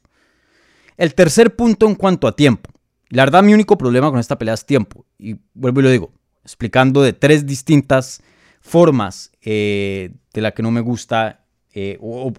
El 0.96 1.14
tercer 1.14 1.54
punto 1.54 1.86
en 1.86 1.96
cuanto 1.96 2.26
a 2.26 2.34
tiempo. 2.34 2.70
La 3.10 3.26
verdad, 3.26 3.42
mi 3.42 3.52
único 3.52 3.76
problema 3.76 4.10
con 4.10 4.20
esta 4.20 4.38
pelea 4.38 4.54
es 4.54 4.64
tiempo. 4.64 5.04
Y 5.18 5.36
vuelvo 5.52 5.80
y 5.80 5.82
lo 5.82 5.90
digo, 5.90 6.14
explicando 6.42 7.02
de 7.02 7.12
tres 7.12 7.44
distintas 7.44 8.22
formas 8.62 9.32
eh, 9.42 10.14
de 10.32 10.40
la 10.40 10.52
que 10.52 10.62
no 10.62 10.70
me 10.70 10.80
gusta, 10.80 11.43
eh, 11.74 11.98
o, 12.00 12.32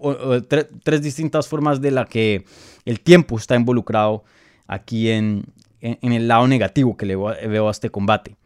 tres 0.83 1.01
distintas 1.01 1.47
formas 1.47 1.81
de 1.81 1.91
la 1.91 2.05
que 2.05 2.45
el 2.85 3.01
tiempo 3.01 3.37
está 3.37 3.55
involucrado 3.55 4.23
aquí 4.65 5.09
en, 5.09 5.45
en, 5.81 6.13
el 6.13 6.27
lado 6.27 6.47
negativo 6.47 6.95
que 6.95 7.05
le 7.05 7.15
veo 7.15 7.67
a 7.67 7.71
este 7.71 7.89
combate. 7.89 8.37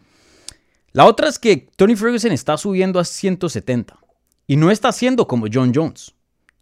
La 0.91 1.06
otra 1.06 1.30
es 1.30 1.38
que 1.38 1.69
Tony 1.75 1.95
Ferguson 1.95 2.31
está 2.31 2.57
subiendo 2.57 3.00
a 3.00 3.06
170 3.06 4.00
y 4.47 4.56
no 4.56 4.71
está 4.71 4.89
haciendo 4.89 5.27
como 5.27 5.45
John 5.51 5.71
Jones. 5.74 6.15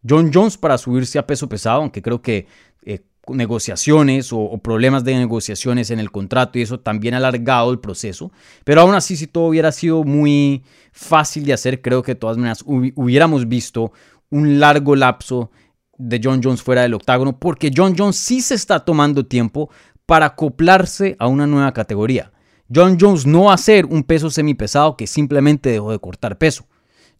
John 0.07 0.31
Jones 0.33 0.57
para 0.57 0.77
subirse 0.77 1.17
a 1.17 1.25
peso 1.25 1.47
pesado, 1.47 1.81
aunque 1.81 2.01
creo 2.01 2.21
que 2.21 2.47
eh, 2.83 3.01
negociaciones 3.29 4.31
o, 4.31 4.57
problemas 4.57 5.03
de 5.03 5.15
negociaciones 5.15 5.89
en 5.91 5.99
el 5.99 6.11
contrato 6.11 6.59
y 6.59 6.61
eso 6.61 6.79
también 6.79 7.13
ha 7.13 7.17
alargado 7.17 7.71
el 7.71 7.79
proceso. 7.79 8.31
Pero 8.63 8.81
aún 8.81 8.95
así, 8.95 9.15
si 9.15 9.27
todo 9.27 9.45
hubiera 9.45 9.71
sido 9.71 10.03
muy 10.03 10.63
fácil 10.91 11.45
de 11.45 11.53
hacer, 11.53 11.81
creo 11.81 12.03
que 12.03 12.13
de 12.13 12.19
todas 12.19 12.37
maneras 12.37 12.63
hubiéramos 12.65 13.47
visto 13.47 13.91
un 14.29 14.59
largo 14.59 14.95
lapso 14.95 15.51
de 15.97 16.19
John 16.23 16.41
Jones 16.43 16.61
fuera 16.61 16.83
del 16.83 16.93
octágono, 16.93 17.39
porque 17.39 17.71
John 17.75 17.95
Jones 17.97 18.17
sí 18.17 18.41
se 18.41 18.55
está 18.55 18.81
tomando 18.81 19.25
tiempo 19.25 19.69
para 20.05 20.27
acoplarse 20.27 21.15
a 21.19 21.27
una 21.27 21.47
nueva 21.47 21.73
categoría. 21.73 22.31
John 22.73 22.97
Jones 22.99 23.25
no 23.25 23.45
va 23.45 23.53
a 23.53 23.57
ser 23.57 23.85
un 23.85 24.03
peso 24.03 24.29
semipesado 24.29 24.97
que 24.97 25.07
simplemente 25.07 25.69
dejó 25.69 25.91
de 25.91 25.99
cortar 25.99 26.37
peso. 26.37 26.65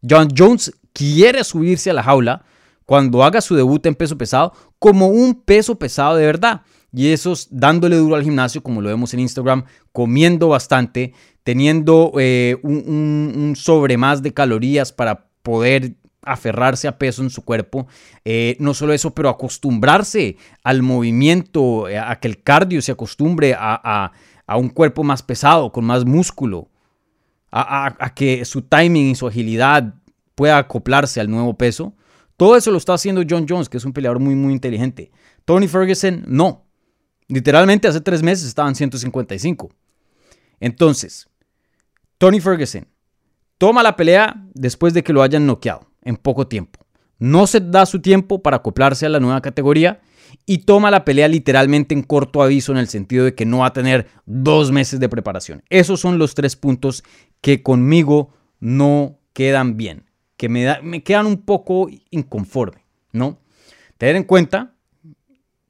John 0.07 0.29
Jones 0.35 0.71
quiere 0.93 1.43
subirse 1.43 1.89
a 1.89 1.93
la 1.93 2.03
jaula 2.03 2.43
cuando 2.85 3.23
haga 3.23 3.41
su 3.41 3.55
debut 3.55 3.85
en 3.85 3.95
peso 3.95 4.17
pesado 4.17 4.53
como 4.79 5.07
un 5.07 5.41
peso 5.41 5.77
pesado 5.77 6.15
de 6.15 6.25
verdad. 6.25 6.61
Y 6.93 7.09
eso 7.09 7.33
es 7.33 7.47
dándole 7.51 7.97
duro 7.97 8.15
al 8.15 8.23
gimnasio, 8.23 8.63
como 8.63 8.81
lo 8.81 8.89
vemos 8.89 9.13
en 9.13 9.19
Instagram, 9.19 9.65
comiendo 9.91 10.47
bastante, 10.47 11.13
teniendo 11.43 12.13
eh, 12.17 12.57
un, 12.63 13.53
sobre 13.55 13.97
más 13.97 14.21
de 14.21 14.33
calorías 14.33 14.93
para 14.93 15.27
poder 15.43 15.95
aferrarse 16.27 16.87
a 16.87 16.97
peso 16.97 17.21
en 17.21 17.29
su 17.29 17.43
cuerpo. 17.43 17.87
Eh, 18.25 18.55
no 18.59 18.73
solo 18.73 18.93
eso, 18.93 19.13
pero 19.13 19.29
acostumbrarse 19.29 20.37
al 20.63 20.81
movimiento, 20.81 21.87
eh, 21.87 21.97
a 21.97 22.19
que 22.19 22.27
el 22.27 22.43
cardio 22.43 22.81
se 22.81 22.91
acostumbre 22.91 23.55
a, 23.57 24.11
un 24.55 24.69
cuerpo 24.69 25.03
más 25.03 25.23
pesado, 25.23 25.71
con 25.71 25.85
más 25.85 26.05
músculo, 26.05 26.69
a, 27.51 27.95
a, 27.99 28.13
que 28.13 28.45
su 28.45 28.61
timing 28.61 29.11
y 29.11 29.15
su 29.15 29.27
agilidad 29.27 29.93
pueda 30.35 30.57
acoplarse 30.57 31.19
al 31.19 31.29
nuevo 31.29 31.57
peso. 31.57 31.95
Todo 32.37 32.55
eso 32.55 32.71
lo 32.71 32.77
está 32.77 32.93
haciendo 32.93 33.23
John 33.27 33.45
Jones, 33.49 33.67
que 33.67 33.77
es 33.77 33.85
un 33.85 33.93
peleador 33.93 34.19
muy, 34.19 34.35
muy 34.35 34.53
inteligente. 34.53 35.11
Tony 35.43 35.67
Ferguson, 35.67 36.23
no. 36.27 36.65
Literalmente 37.27 37.87
hace 37.87 37.99
tres 37.99 38.21
meses 38.21 38.47
estaban 38.47 38.75
155. 38.75 39.69
Entonces, 40.59 41.27
Tony 42.17 42.39
Ferguson 42.39 42.87
toma 43.57 43.83
la 43.83 43.95
pelea 43.95 44.35
después 44.53 44.93
de 44.93 45.03
que 45.03 45.13
lo 45.13 45.23
hayan 45.23 45.45
noqueado 45.45 45.89
en 46.07 46.15
poco 46.15 46.47
tiempo. 46.47 46.79
No 47.19 47.47
se 47.47 47.59
da 47.59 47.85
su 47.85 48.01
tiempo 48.01 48.41
para 48.41 48.57
acoplarse 48.57 49.05
a 49.05 49.09
la 49.09 49.19
nueva 49.19 49.41
categoría 49.41 50.01
y 50.45 50.59
toma 50.59 50.91
la 50.91 51.03
pelea 51.03 51.27
literalmente 51.27 51.93
en 51.93 52.03
corto 52.03 52.41
aviso 52.41 52.71
en 52.71 52.77
el 52.77 52.87
sentido 52.87 53.25
de 53.25 53.35
que 53.35 53.45
no 53.45 53.59
va 53.59 53.67
a 53.67 53.73
tener 53.73 54.07
dos 54.25 54.71
meses 54.71 54.99
de 54.99 55.09
preparación. 55.09 55.63
Esos 55.69 55.99
son 55.99 56.17
los 56.17 56.35
tres 56.35 56.55
puntos 56.55 57.03
que 57.41 57.61
conmigo 57.63 58.33
no 58.59 59.19
quedan 59.33 59.77
bien. 59.77 60.05
que 60.37 60.49
me, 60.49 60.63
da, 60.63 60.81
me 60.83 61.03
quedan 61.03 61.25
un 61.25 61.37
poco 61.37 61.89
inconforme, 62.11 62.85
¿no? 63.11 63.39
Tener 63.97 64.15
en 64.15 64.23
cuenta 64.23 64.75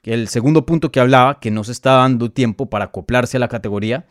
que 0.04 0.14
el 0.14 0.28
segundo 0.28 0.66
punto 0.66 0.92
que 0.92 1.00
hablaba, 1.00 1.40
que 1.40 1.52
no 1.52 1.64
se 1.64 1.72
está 1.72 1.94
dando 1.94 2.32
tiempo 2.32 2.70
para 2.70 2.86
acoplarse 2.86 3.38
a 3.38 3.40
la 3.40 3.48
categoría, 3.48 4.06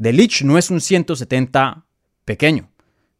The 0.00 0.12
Lich 0.12 0.42
no 0.42 0.58
es 0.58 0.70
un 0.70 0.80
170 0.80 1.86
pequeño. 2.26 2.70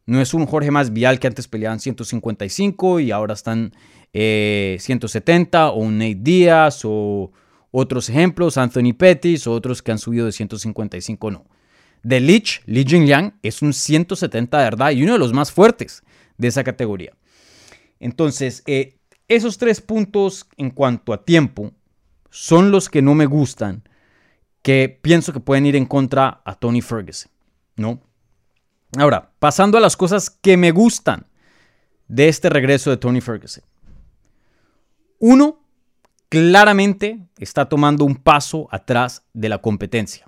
No 0.05 0.21
es 0.21 0.33
un 0.33 0.45
Jorge 0.45 0.71
Más 0.71 0.93
Vial 0.93 1.19
que 1.19 1.27
antes 1.27 1.47
peleaban 1.47 1.79
155 1.79 2.99
y 2.99 3.11
ahora 3.11 3.33
están 3.33 3.73
170, 4.13 5.57
eh, 5.57 5.69
o 5.69 5.75
un 5.75 5.97
Nate 5.97 6.17
Díaz, 6.19 6.81
o 6.83 7.31
otros 7.71 8.09
ejemplos, 8.09 8.57
Anthony 8.57 8.93
Pettis, 8.97 9.47
o 9.47 9.51
otros 9.51 9.81
que 9.81 9.91
han 9.91 9.99
subido 9.99 10.25
de 10.25 10.31
155, 10.31 11.31
no. 11.31 11.45
The 12.07 12.19
Lich, 12.19 12.61
Li 12.65 12.85
Jingliang, 12.85 13.39
es 13.41 13.61
un 13.61 13.73
170 13.73 14.57
de 14.57 14.63
verdad 14.63 14.91
y 14.91 15.03
uno 15.03 15.13
de 15.13 15.19
los 15.19 15.33
más 15.33 15.51
fuertes 15.51 16.03
de 16.37 16.47
esa 16.47 16.63
categoría. 16.63 17.13
Entonces, 17.99 18.61
eh, 18.67 18.99
esos 19.27 19.57
tres 19.57 19.81
puntos 19.81 20.47
en 20.57 20.69
cuanto 20.69 21.13
a 21.13 21.25
tiempo 21.25 21.73
son 22.29 22.69
los 22.69 22.89
que 22.89 23.01
no 23.01 23.15
me 23.15 23.25
gustan, 23.25 23.83
que 24.61 24.99
pienso 25.01 25.33
que 25.33 25.39
pueden 25.39 25.65
ir 25.65 25.75
en 25.75 25.85
contra 25.85 26.41
a 26.45 26.55
Tony 26.55 26.81
Ferguson, 26.81 27.31
¿no? 27.75 28.01
Ahora, 28.97 29.31
pasando 29.39 29.77
a 29.77 29.81
las 29.81 29.97
cosas 29.97 30.29
que 30.29 30.57
me 30.57 30.71
gustan 30.71 31.27
de 32.07 32.27
este 32.27 32.49
regreso 32.49 32.89
de 32.89 32.97
Tony 32.97 33.21
Ferguson. 33.21 33.63
Uno, 35.19 35.59
claramente 36.29 37.19
está 37.37 37.67
tomando 37.67 38.05
un 38.05 38.15
paso 38.15 38.67
atrás 38.71 39.23
de 39.33 39.49
la 39.49 39.59
competencia. 39.59 40.27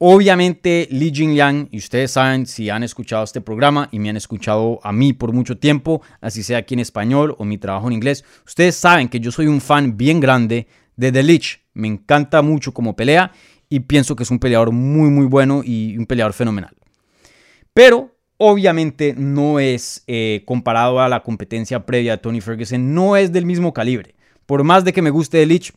Obviamente, 0.00 0.86
Li 0.92 1.12
Jingliang, 1.12 1.68
y 1.72 1.78
ustedes 1.78 2.12
saben 2.12 2.46
si 2.46 2.70
han 2.70 2.84
escuchado 2.84 3.24
este 3.24 3.40
programa 3.40 3.88
y 3.90 3.98
me 3.98 4.10
han 4.10 4.16
escuchado 4.16 4.78
a 4.84 4.92
mí 4.92 5.12
por 5.12 5.32
mucho 5.32 5.58
tiempo, 5.58 6.02
así 6.20 6.44
sea 6.44 6.58
aquí 6.58 6.74
en 6.74 6.80
español 6.80 7.34
o 7.38 7.44
mi 7.44 7.58
trabajo 7.58 7.88
en 7.88 7.94
inglés, 7.94 8.24
ustedes 8.46 8.76
saben 8.76 9.08
que 9.08 9.18
yo 9.18 9.32
soy 9.32 9.48
un 9.48 9.60
fan 9.60 9.96
bien 9.96 10.20
grande 10.20 10.68
de 10.94 11.10
The 11.10 11.22
Lich. 11.24 11.64
Me 11.74 11.88
encanta 11.88 12.42
mucho 12.42 12.72
como 12.72 12.94
pelea 12.94 13.32
y 13.68 13.80
pienso 13.80 14.14
que 14.14 14.22
es 14.22 14.30
un 14.30 14.38
peleador 14.38 14.70
muy, 14.70 15.10
muy 15.10 15.26
bueno 15.26 15.62
y 15.64 15.98
un 15.98 16.06
peleador 16.06 16.32
fenomenal. 16.32 16.77
Pero 17.78 18.10
obviamente 18.38 19.14
no 19.16 19.60
es 19.60 20.02
eh, 20.08 20.42
comparado 20.46 20.98
a 20.98 21.08
la 21.08 21.22
competencia 21.22 21.86
previa 21.86 22.16
de 22.16 22.18
Tony 22.18 22.40
Ferguson, 22.40 22.92
no 22.92 23.14
es 23.14 23.30
del 23.30 23.46
mismo 23.46 23.72
calibre. 23.72 24.16
Por 24.46 24.64
más 24.64 24.84
de 24.84 24.92
que 24.92 25.00
me 25.00 25.10
guste 25.10 25.38
The 25.38 25.46
Lich, 25.46 25.72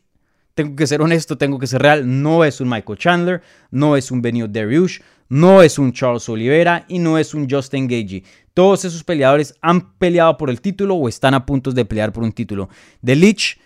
tengo 0.55 0.75
que 0.75 0.87
ser 0.87 1.03
honesto, 1.03 1.37
tengo 1.37 1.59
que 1.59 1.67
ser 1.67 1.83
real, 1.83 2.23
no 2.23 2.43
es 2.43 2.59
un 2.59 2.69
Michael 2.69 2.97
Chandler, 2.97 3.41
no 3.69 3.95
es 3.95 4.09
un 4.09 4.23
Benio 4.23 4.47
Dariush, 4.47 4.99
no 5.29 5.61
es 5.61 5.77
un 5.77 5.93
Charles 5.93 6.27
Oliveira 6.27 6.85
y 6.87 6.97
no 6.97 7.19
es 7.19 7.35
un 7.35 7.47
Justin 7.47 7.87
Gagey. 7.87 8.23
Todos 8.55 8.83
esos 8.83 9.03
peleadores 9.03 9.53
han 9.61 9.93
peleado 9.99 10.37
por 10.37 10.49
el 10.49 10.59
título 10.59 10.95
o 10.95 11.07
están 11.07 11.35
a 11.35 11.45
punto 11.45 11.71
de 11.71 11.85
pelear 11.85 12.11
por 12.11 12.23
un 12.23 12.31
título. 12.31 12.67
The 13.05 13.15
Lich, 13.15 13.59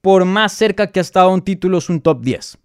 por 0.00 0.24
más 0.24 0.54
cerca 0.54 0.90
que 0.90 1.00
ha 1.00 1.02
estado 1.02 1.28
un 1.28 1.42
título, 1.42 1.76
es 1.76 1.90
un 1.90 2.00
top 2.00 2.22
10. 2.22 2.56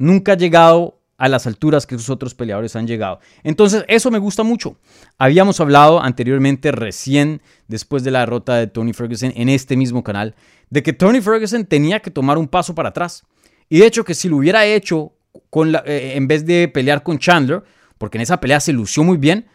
Nunca 0.00 0.32
ha 0.32 0.36
llegado 0.36 0.98
a 1.18 1.28
las 1.28 1.46
alturas 1.46 1.86
que 1.86 1.94
esos 1.94 2.10
otros 2.10 2.34
peleadores 2.34 2.76
han 2.76 2.86
llegado. 2.86 3.20
Entonces, 3.42 3.84
eso 3.88 4.10
me 4.10 4.18
gusta 4.18 4.42
mucho. 4.42 4.78
Habíamos 5.18 5.60
hablado 5.60 6.02
anteriormente, 6.02 6.72
recién 6.72 7.40
después 7.68 8.04
de 8.04 8.10
la 8.10 8.20
derrota 8.20 8.56
de 8.56 8.66
Tony 8.66 8.92
Ferguson 8.92 9.32
en 9.34 9.48
este 9.48 9.76
mismo 9.76 10.02
canal, 10.04 10.34
de 10.70 10.82
que 10.82 10.92
Tony 10.92 11.20
Ferguson 11.20 11.64
tenía 11.64 12.00
que 12.00 12.10
tomar 12.10 12.38
un 12.38 12.48
paso 12.48 12.74
para 12.74 12.90
atrás. 12.90 13.24
Y 13.68 13.78
de 13.78 13.86
hecho 13.86 14.04
que 14.04 14.14
si 14.14 14.28
lo 14.28 14.36
hubiera 14.36 14.66
hecho 14.66 15.12
con 15.50 15.72
la, 15.72 15.82
eh, 15.86 16.12
en 16.16 16.28
vez 16.28 16.44
de 16.46 16.68
pelear 16.68 17.02
con 17.02 17.18
Chandler, 17.18 17.62
porque 17.98 18.18
en 18.18 18.22
esa 18.22 18.40
pelea 18.40 18.60
se 18.60 18.72
lució 18.72 19.02
muy 19.02 19.16
bien, 19.16 19.46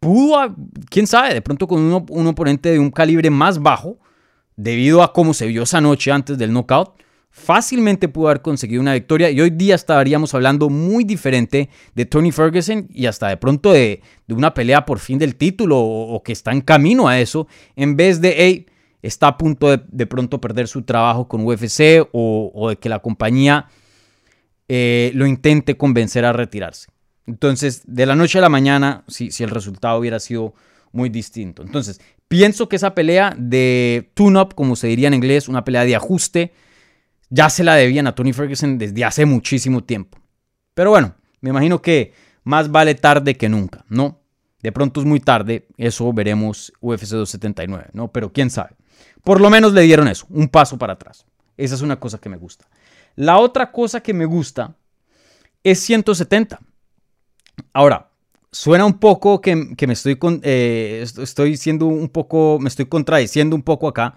pudo, 0.00 0.54
quién 0.90 1.06
sabe, 1.06 1.32
de 1.32 1.42
pronto 1.42 1.66
con 1.66 1.80
un, 1.80 2.26
oponente 2.26 2.70
de 2.70 2.78
un 2.78 2.90
calibre 2.90 3.30
más 3.30 3.60
bajo, 3.60 3.98
debido 4.56 5.02
a 5.02 5.12
cómo 5.12 5.32
se 5.32 5.46
vio 5.46 5.62
esa 5.62 5.80
noche 5.80 6.12
antes 6.12 6.36
del 6.38 6.52
knockout, 6.52 7.02
fácilmente 7.34 8.08
pudo 8.08 8.28
haber 8.28 8.42
conseguido 8.42 8.80
una 8.80 8.94
victoria 8.94 9.28
y 9.28 9.40
hoy 9.40 9.50
día 9.50 9.74
estaríamos 9.74 10.32
hablando 10.34 10.70
muy 10.70 11.02
diferente 11.02 11.68
de 11.92 12.06
Tony 12.06 12.30
Ferguson 12.30 12.86
y 12.92 13.06
hasta 13.06 13.26
de 13.26 13.36
pronto 13.36 13.72
de, 13.72 14.02
una 14.28 14.54
pelea 14.54 14.86
por 14.86 15.00
fin 15.00 15.18
del 15.18 15.34
título 15.34 15.80
o, 15.80 16.22
que 16.22 16.30
está 16.30 16.52
en 16.52 16.60
camino 16.60 17.08
a 17.08 17.18
eso, 17.18 17.48
en 17.74 17.96
vez 17.96 18.20
de, 18.20 18.36
hey, 18.38 18.66
está 19.02 19.26
a 19.26 19.36
punto 19.36 19.76
de, 19.76 20.06
pronto 20.06 20.40
perder 20.40 20.68
su 20.68 20.82
trabajo 20.82 21.26
con 21.26 21.44
UFC 21.44 22.08
o, 22.12 22.68
de 22.68 22.76
que 22.76 22.88
la 22.88 23.00
compañía 23.00 23.66
eh, 24.68 25.10
lo 25.14 25.26
intente 25.26 25.76
convencer 25.76 26.24
a 26.24 26.32
retirarse. 26.32 26.86
Entonces, 27.26 27.82
de 27.84 28.06
la 28.06 28.14
noche 28.14 28.38
a 28.38 28.42
la 28.42 28.48
mañana, 28.48 29.02
si, 29.08 29.32
si 29.32 29.42
el 29.42 29.50
resultado 29.50 29.98
hubiera 29.98 30.20
sido 30.20 30.54
muy 30.92 31.08
distinto. 31.08 31.62
Entonces, 31.62 32.00
pienso 32.28 32.68
que 32.68 32.76
esa 32.76 32.94
pelea 32.94 33.34
de 33.36 34.12
tune-up, 34.14 34.54
como 34.54 34.76
se 34.76 34.86
diría 34.86 35.08
en 35.08 35.14
inglés, 35.14 35.48
una 35.48 35.64
pelea 35.64 35.84
de 35.84 35.96
ajuste, 35.96 36.52
ya 37.30 37.50
se 37.50 37.64
la 37.64 37.74
debían 37.74 38.06
a 38.06 38.14
Tony 38.14 38.32
Ferguson 38.32 38.78
desde 38.78 39.04
hace 39.04 39.26
muchísimo 39.26 39.82
tiempo. 39.82 40.18
Pero 40.74 40.90
bueno, 40.90 41.14
me 41.40 41.50
imagino 41.50 41.80
que 41.80 42.12
más 42.42 42.70
vale 42.70 42.94
tarde 42.94 43.36
que 43.36 43.48
nunca, 43.48 43.84
¿no? 43.88 44.20
De 44.62 44.72
pronto 44.72 45.00
es 45.00 45.06
muy 45.06 45.20
tarde, 45.20 45.68
eso 45.76 46.12
veremos 46.12 46.72
UFC 46.80 47.10
279, 47.10 47.90
¿no? 47.92 48.10
Pero 48.10 48.32
quién 48.32 48.50
sabe. 48.50 48.76
Por 49.22 49.40
lo 49.40 49.50
menos 49.50 49.72
le 49.72 49.82
dieron 49.82 50.08
eso, 50.08 50.26
un 50.30 50.48
paso 50.48 50.78
para 50.78 50.94
atrás. 50.94 51.26
Esa 51.56 51.74
es 51.74 51.82
una 51.82 52.00
cosa 52.00 52.18
que 52.18 52.28
me 52.28 52.36
gusta. 52.36 52.66
La 53.16 53.38
otra 53.38 53.70
cosa 53.70 54.00
que 54.00 54.14
me 54.14 54.24
gusta 54.24 54.76
es 55.62 55.80
170. 55.80 56.60
Ahora, 57.72 58.10
suena 58.50 58.84
un 58.84 58.98
poco 58.98 59.40
que, 59.40 59.54
me 59.54 59.92
estoy, 59.92 60.18
eh, 60.42 61.04
estoy 61.18 61.56
siendo 61.56 61.86
un 61.86 62.08
poco, 62.08 62.58
me 62.60 62.68
estoy 62.68 62.86
contradiciendo 62.86 63.56
un 63.56 63.62
poco 63.62 63.88
acá, 63.88 64.16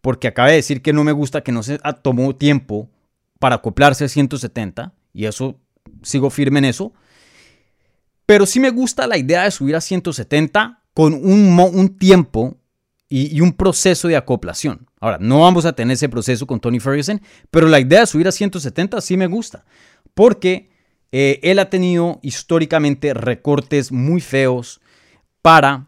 porque 0.00 0.28
acabé 0.28 0.50
de 0.50 0.56
decir 0.56 0.82
que 0.82 0.92
no 0.92 1.04
me 1.04 1.12
gusta 1.12 1.42
que 1.42 1.52
no 1.52 1.62
se 1.62 1.78
tomó 2.02 2.34
tiempo 2.36 2.88
para 3.38 3.56
acoplarse 3.56 4.04
a 4.04 4.08
170, 4.08 4.92
y 5.12 5.26
eso 5.26 5.58
sigo 6.02 6.30
firme 6.30 6.58
en 6.58 6.66
eso. 6.66 6.92
Pero 8.26 8.46
sí 8.46 8.60
me 8.60 8.70
gusta 8.70 9.06
la 9.06 9.16
idea 9.16 9.44
de 9.44 9.50
subir 9.50 9.74
a 9.76 9.80
170 9.80 10.82
con 10.92 11.14
un, 11.14 11.58
un 11.58 11.96
tiempo 11.96 12.58
y, 13.08 13.40
un 13.40 13.52
proceso 13.52 14.08
de 14.08 14.16
acoplación. 14.16 14.86
Ahora, 15.00 15.18
no 15.20 15.40
vamos 15.40 15.64
a 15.64 15.72
tener 15.72 15.94
ese 15.94 16.08
proceso 16.08 16.46
con 16.46 16.60
Tony 16.60 16.80
Ferguson, 16.80 17.20
pero 17.50 17.68
la 17.68 17.80
idea 17.80 18.00
de 18.00 18.06
subir 18.06 18.28
a 18.28 18.32
170 18.32 19.00
sí 19.00 19.16
me 19.16 19.26
gusta, 19.26 19.64
porque 20.14 20.70
eh, 21.12 21.40
él 21.42 21.58
ha 21.58 21.70
tenido 21.70 22.18
históricamente 22.22 23.14
recortes 23.14 23.92
muy 23.92 24.20
feos 24.20 24.80
para 25.40 25.86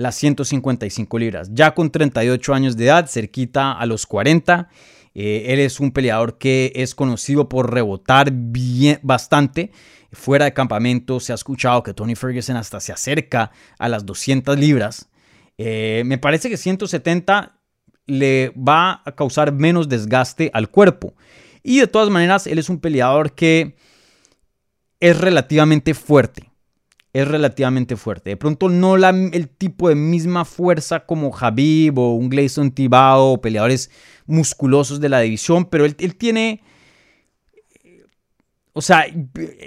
las 0.00 0.16
155 0.16 1.18
libras. 1.18 1.50
Ya 1.52 1.74
con 1.74 1.90
38 1.90 2.54
años 2.54 2.76
de 2.76 2.86
edad, 2.86 3.06
cerquita 3.06 3.72
a 3.72 3.84
los 3.86 4.06
40, 4.06 4.68
eh, 5.14 5.44
él 5.48 5.60
es 5.60 5.78
un 5.78 5.92
peleador 5.92 6.38
que 6.38 6.72
es 6.74 6.94
conocido 6.94 7.48
por 7.48 7.72
rebotar 7.72 8.30
bien, 8.32 8.98
bastante. 9.02 9.72
Fuera 10.12 10.46
de 10.46 10.54
campamento 10.54 11.20
se 11.20 11.32
ha 11.32 11.34
escuchado 11.34 11.82
que 11.82 11.94
Tony 11.94 12.14
Ferguson 12.14 12.56
hasta 12.56 12.80
se 12.80 12.92
acerca 12.92 13.52
a 13.78 13.88
las 13.88 14.06
200 14.06 14.58
libras. 14.58 15.08
Eh, 15.58 16.02
me 16.06 16.16
parece 16.16 16.48
que 16.48 16.56
170 16.56 17.58
le 18.06 18.52
va 18.56 19.02
a 19.04 19.12
causar 19.12 19.52
menos 19.52 19.88
desgaste 19.88 20.50
al 20.54 20.70
cuerpo. 20.70 21.14
Y 21.62 21.78
de 21.78 21.86
todas 21.86 22.08
maneras, 22.08 22.46
él 22.46 22.58
es 22.58 22.70
un 22.70 22.80
peleador 22.80 23.34
que 23.34 23.76
es 24.98 25.20
relativamente 25.20 25.92
fuerte. 25.92 26.49
Es 27.12 27.26
relativamente 27.26 27.96
fuerte. 27.96 28.30
De 28.30 28.36
pronto 28.36 28.68
no 28.68 28.96
la, 28.96 29.10
el 29.10 29.48
tipo 29.48 29.88
de 29.88 29.94
misma 29.96 30.44
fuerza 30.44 31.00
como 31.00 31.32
Javib 31.32 31.98
o 31.98 32.14
un 32.14 32.28
Gleison 32.28 32.70
Tibao 32.70 33.32
o 33.32 33.40
peleadores 33.40 33.90
musculosos 34.26 35.00
de 35.00 35.08
la 35.08 35.20
división, 35.20 35.64
pero 35.64 35.84
él, 35.84 36.16
tiene... 36.16 36.62
O 38.72 38.80
sea, 38.82 39.04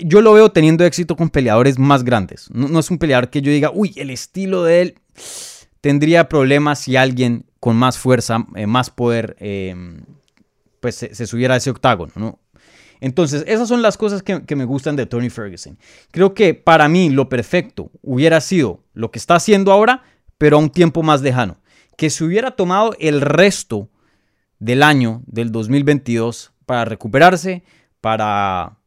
yo 0.02 0.22
lo 0.22 0.34
veo 0.34 0.52
teniendo 0.52 0.86
éxito 0.86 1.18
con 1.18 1.30
peleadores 1.30 1.78
más 1.78 2.06
grandes. 2.06 2.50
No, 2.52 2.70
no 2.70 2.80
es 2.80 2.90
un 2.90 2.98
peleador 2.98 3.30
que 3.30 3.42
yo 3.42 3.52
diga, 3.52 3.72
uy, 3.74 3.92
el 3.98 4.10
estilo 4.10 4.64
de 4.64 4.82
él 4.82 4.96
tendría 5.82 6.30
problemas 6.30 6.80
si 6.80 6.96
alguien 6.96 7.46
con 7.60 7.76
más 7.76 7.98
fuerza, 7.98 8.46
eh, 8.56 8.68
más 8.68 8.90
poder, 8.90 9.36
em, 9.40 10.06
pues 10.80 10.96
se, 10.96 11.28
subiera 11.28 11.56
a 11.56 11.58
ese 11.58 11.70
octágono, 11.70 12.14
¿no? 12.16 12.40
Entonces, 13.04 13.44
esas 13.48 13.68
son 13.68 13.82
las 13.82 13.98
cosas 13.98 14.24
que, 14.24 14.56
me 14.56 14.64
gustan 14.64 14.96
de 14.96 15.06
Tony 15.06 15.30
Ferguson. 15.30 15.78
Creo 16.12 16.34
que 16.34 16.54
para 16.54 16.88
mí 16.88 17.10
lo 17.10 17.28
perfecto 17.28 17.92
hubiera 18.02 18.40
sido 18.40 18.82
lo 18.94 19.12
que 19.12 19.20
está 19.20 19.36
haciendo 19.36 19.74
ahora, 19.74 20.04
pero 20.38 20.56
a 20.56 20.60
un 20.62 20.70
tiempo 20.70 21.04
más 21.04 21.22
lejano. 21.22 21.58
Que 21.98 22.10
se 22.10 22.24
hubiera 22.24 22.52
tomado 22.52 22.96
el 23.00 23.20
resto 23.20 23.90
del 24.60 24.84
año 24.84 25.22
del 25.26 25.52
2022 25.52 26.54
para 26.66 26.86
recuperarse, 26.86 27.64
para 28.00 28.78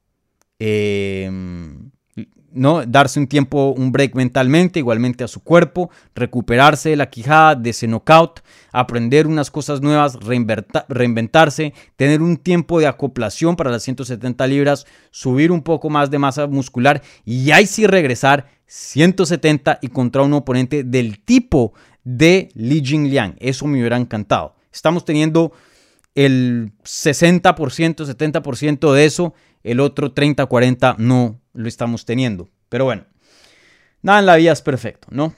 eh, 0.60 1.30
¿no? 2.56 2.84
Darse 2.84 3.20
un 3.20 3.26
tiempo, 3.26 3.74
un 3.76 3.92
break 3.92 4.14
mentalmente, 4.14 4.78
igualmente 4.78 5.22
a 5.22 5.28
su 5.28 5.40
cuerpo, 5.40 5.90
recuperarse 6.14 6.90
de 6.90 6.96
la 6.96 7.10
quijada, 7.10 7.54
de 7.54 7.70
ese 7.70 7.86
knockout, 7.86 8.40
aprender 8.72 9.26
unas 9.26 9.50
cosas 9.50 9.80
nuevas, 9.80 10.18
reinventarse, 10.88 11.74
tener 11.96 12.22
un 12.22 12.36
tiempo 12.36 12.80
de 12.80 12.86
acoplación 12.86 13.56
para 13.56 13.70
las 13.70 13.82
170 13.82 14.46
libras, 14.46 14.86
subir 15.10 15.52
un 15.52 15.62
poco 15.62 15.90
más 15.90 16.10
de 16.10 16.18
masa 16.18 16.46
muscular 16.46 17.02
y 17.24 17.50
ahí 17.50 17.66
sí 17.66 17.86
regresar 17.86 18.46
170 18.66 19.78
y 19.82 19.88
contra 19.88 20.22
un 20.22 20.32
oponente 20.32 20.82
del 20.82 21.20
tipo 21.20 21.74
de 22.04 22.48
Li 22.54 22.82
Jingliang. 22.84 23.36
Eso 23.38 23.66
me 23.66 23.78
hubiera 23.78 23.96
encantado. 23.96 24.54
Estamos 24.72 25.04
teniendo 25.04 25.52
el 26.16 26.72
60%, 26.82 27.52
70% 27.52 28.92
de 28.92 29.04
eso, 29.04 29.34
el 29.62 29.80
otro 29.80 30.12
30, 30.12 30.46
40 30.46 30.96
no 30.98 31.40
lo 31.52 31.68
estamos 31.68 32.04
teniendo. 32.04 32.48
Pero 32.68 32.86
bueno, 32.86 33.04
nada 34.02 34.18
en 34.18 34.26
la 34.26 34.36
vida 34.36 34.52
es 34.52 34.62
perfecto, 34.62 35.08
¿no? 35.10 35.34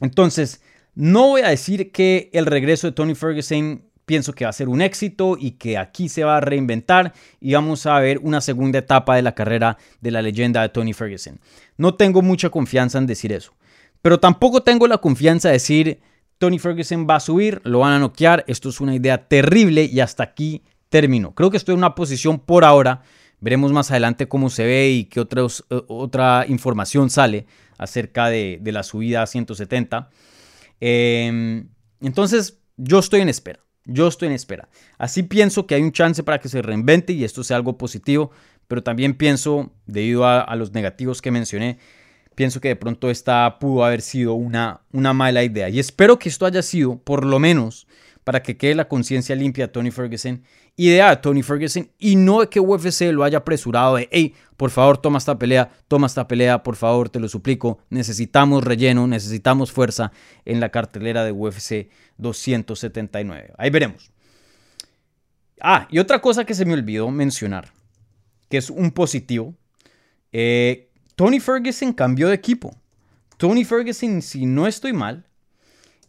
Entonces, 0.00 0.60
no 0.94 1.28
voy 1.28 1.42
a 1.42 1.48
decir 1.48 1.92
que 1.92 2.30
el 2.32 2.46
regreso 2.46 2.86
de 2.86 2.92
Tony 2.92 3.14
Ferguson 3.14 3.84
pienso 4.04 4.34
que 4.34 4.44
va 4.44 4.50
a 4.50 4.52
ser 4.52 4.68
un 4.68 4.82
éxito 4.82 5.36
y 5.38 5.52
que 5.52 5.78
aquí 5.78 6.08
se 6.08 6.24
va 6.24 6.36
a 6.36 6.40
reinventar 6.40 7.14
y 7.40 7.54
vamos 7.54 7.86
a 7.86 7.98
ver 8.00 8.18
una 8.18 8.40
segunda 8.40 8.80
etapa 8.80 9.16
de 9.16 9.22
la 9.22 9.34
carrera 9.34 9.78
de 10.00 10.10
la 10.10 10.20
leyenda 10.20 10.62
de 10.62 10.68
Tony 10.68 10.92
Ferguson. 10.92 11.40
No 11.78 11.94
tengo 11.94 12.20
mucha 12.20 12.50
confianza 12.50 12.98
en 12.98 13.06
decir 13.06 13.32
eso, 13.32 13.54
pero 14.02 14.20
tampoco 14.20 14.62
tengo 14.62 14.86
la 14.86 14.98
confianza 14.98 15.48
de 15.48 15.54
decir 15.54 16.00
Tony 16.40 16.58
Ferguson 16.58 17.06
va 17.08 17.16
a 17.16 17.20
subir, 17.20 17.60
lo 17.64 17.80
van 17.80 17.92
a 17.92 17.98
noquear, 17.98 18.44
esto 18.48 18.70
es 18.70 18.80
una 18.80 18.94
idea 18.94 19.28
terrible 19.28 19.84
y 19.84 20.00
hasta 20.00 20.22
aquí 20.22 20.62
termino. 20.88 21.34
Creo 21.34 21.50
que 21.50 21.58
estoy 21.58 21.74
en 21.74 21.80
una 21.80 21.94
posición 21.94 22.38
por 22.38 22.64
ahora, 22.64 23.02
veremos 23.40 23.72
más 23.72 23.90
adelante 23.90 24.26
cómo 24.26 24.48
se 24.48 24.64
ve 24.64 24.88
y 24.88 25.04
qué 25.04 25.20
eh, 25.20 25.82
otra 25.86 26.46
información 26.48 27.10
sale 27.10 27.44
acerca 27.76 28.30
de, 28.30 28.58
de 28.58 28.72
la 28.72 28.82
subida 28.84 29.20
a 29.20 29.26
170. 29.26 30.08
Em, 30.80 31.68
entonces, 32.00 32.58
yo 32.78 33.00
estoy 33.00 33.20
en 33.20 33.28
espera. 33.28 33.60
Yo 33.84 34.08
estoy 34.08 34.28
en 34.28 34.34
espera. 34.34 34.70
Así 34.96 35.22
pienso 35.22 35.66
que 35.66 35.74
hay 35.74 35.82
un 35.82 35.92
chance 35.92 36.22
para 36.22 36.40
que 36.40 36.48
se 36.48 36.62
reinvente 36.62 37.12
y 37.12 37.24
esto 37.24 37.44
sea 37.44 37.58
algo 37.58 37.76
positivo, 37.76 38.30
pero 38.66 38.82
también 38.82 39.12
pienso, 39.12 39.74
debido 39.84 40.24
a, 40.24 40.56
los 40.56 40.72
negativos 40.72 41.20
que 41.20 41.30
mencioné, 41.30 41.78
pienso 42.40 42.58
que 42.58 42.68
de 42.68 42.76
pronto 42.76 43.10
esta 43.10 43.58
pudo 43.58 43.84
haber 43.84 44.00
sido 44.00 44.32
una, 44.32 44.80
una 44.92 45.12
mala 45.12 45.44
idea. 45.44 45.68
Y 45.68 45.78
espero 45.78 46.18
que 46.18 46.30
esto 46.30 46.46
haya 46.46 46.62
sido, 46.62 46.96
por 46.96 47.26
lo 47.26 47.38
menos, 47.38 47.86
para 48.24 48.42
que 48.42 48.56
quede 48.56 48.74
la 48.74 48.88
conciencia 48.88 49.36
limpia 49.36 49.66
de 49.66 49.72
Tony 49.74 49.90
Ferguson, 49.90 50.42
idea 50.74 51.10
de 51.10 51.16
Tony 51.18 51.42
Ferguson, 51.42 51.90
y 51.98 52.16
no 52.16 52.40
de 52.40 52.48
que 52.48 52.58
UFC 52.58 53.12
lo 53.12 53.24
haya 53.24 53.36
apresurado 53.36 53.96
de, 53.96 54.08
hey, 54.10 54.34
por 54.56 54.70
favor, 54.70 54.96
toma 54.96 55.18
esta 55.18 55.38
pelea, 55.38 55.70
toma 55.86 56.06
esta 56.06 56.26
pelea, 56.26 56.62
por 56.62 56.76
favor, 56.76 57.10
te 57.10 57.20
lo 57.20 57.28
suplico, 57.28 57.80
necesitamos 57.90 58.64
relleno, 58.64 59.06
necesitamos 59.06 59.70
fuerza 59.70 60.10
en 60.46 60.60
la 60.60 60.70
cartelera 60.70 61.26
de 61.26 61.32
UFC 61.32 61.90
279. 62.16 63.52
Ahí 63.58 63.68
veremos. 63.68 64.10
Ah, 65.60 65.86
y 65.90 65.98
otra 65.98 66.22
cosa 66.22 66.46
que 66.46 66.54
se 66.54 66.64
me 66.64 66.72
olvidó 66.72 67.10
mencionar, 67.10 67.70
que 68.48 68.56
es 68.56 68.70
un 68.70 68.92
positivo, 68.92 69.54
eh, 70.32 70.89
Tony 71.20 71.38
Ferguson 71.38 71.92
cambió 71.92 72.28
de 72.28 72.34
equipo. 72.34 72.74
Tony 73.36 73.62
Ferguson, 73.62 74.22
si 74.22 74.46
no 74.46 74.66
estoy 74.66 74.94
mal, 74.94 75.26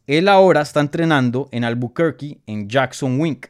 él 0.07 0.29
ahora 0.29 0.61
está 0.61 0.79
entrenando 0.79 1.49
en 1.51 1.65
Albuquerque, 1.65 2.37
en 2.47 2.69
Jackson 2.69 3.19
Wink. 3.19 3.47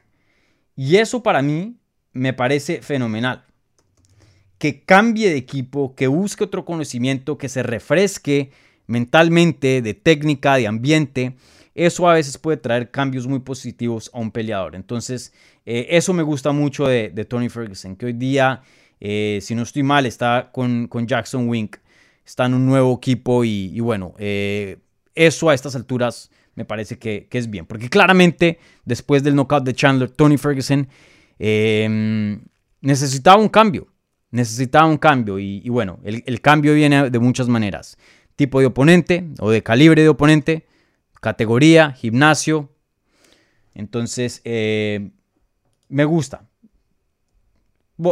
Y 0.76 0.96
eso 0.96 1.22
para 1.22 1.44
mí 1.44 1.78
me 2.14 2.34
parece 2.34 2.82
fenomenal. 2.82 3.44
Que 4.58 4.82
cambie 4.82 5.30
de 5.30 5.38
equipo, 5.38 5.94
que 5.94 6.08
busque 6.08 6.46
otro 6.46 6.66
conocimiento, 6.66 7.38
que 7.38 7.48
se 7.48 7.62
refresque 7.62 8.50
mentalmente, 8.88 9.84
de 9.84 9.94
técnica, 9.94 10.56
de 10.56 10.66
ambiente. 10.66 11.36
Eso 11.76 12.10
a 12.10 12.16
veces 12.16 12.40
puede 12.40 12.58
traer 12.58 12.90
cambios 12.90 13.28
muy 13.28 13.42
positivos 13.42 14.10
a 14.16 14.20
un 14.20 14.32
peleador. 14.32 14.76
Entonces, 14.76 15.32
eh, 15.68 15.86
eso 15.92 16.12
me 16.12 16.24
gusta 16.24 16.54
mucho 16.54 16.88
de, 16.88 17.12
Tony 17.26 17.50
Ferguson, 17.50 17.96
que 17.96 18.08
hoy 18.08 18.14
día, 18.14 18.64
eh, 19.02 19.40
si 19.42 19.56
no 19.56 19.64
estoy 19.64 19.82
mal, 19.82 20.06
está 20.06 20.52
con, 20.54 20.88
Jackson 21.08 21.50
Wink, 21.50 21.78
está 22.24 22.46
en 22.46 22.54
un 22.54 22.68
nuevo 22.68 22.96
equipo 22.96 23.44
y, 23.44 23.80
bueno, 23.80 24.14
eh, 24.20 24.78
eso 25.16 25.50
a 25.50 25.56
estas 25.56 25.76
alturas 25.76 26.30
me 26.54 26.66
parece 26.66 27.00
que, 27.00 27.28
es 27.32 27.50
bien. 27.50 27.66
Porque 27.66 27.90
claramente, 27.90 28.60
después 28.86 29.24
del 29.24 29.36
knockout 29.36 29.64
de 29.64 29.74
Chandler, 29.74 30.12
Tony 30.12 30.38
Ferguson 30.38 30.88
em, 31.40 32.42
necesitaba 32.82 33.42
un 33.42 33.50
cambio. 33.50 33.88
Necesitaba 34.30 34.86
un 34.86 34.98
cambio. 34.98 35.40
Y, 35.40 35.68
bueno, 35.70 36.00
el, 36.04 36.42
cambio 36.42 36.76
viene 36.76 37.10
de 37.10 37.20
muchas 37.20 37.48
maneras. 37.48 37.98
Tipo 38.36 38.60
de 38.60 38.68
oponente 38.68 39.26
o 39.40 39.50
de 39.50 39.64
calibre 39.64 40.04
de 40.04 40.10
oponente, 40.10 40.68
categoría, 41.20 41.92
gimnasio. 41.92 42.70
Entonces, 43.74 44.42
eh, 44.46 45.10
me 45.90 46.06
gusta. 46.06 46.51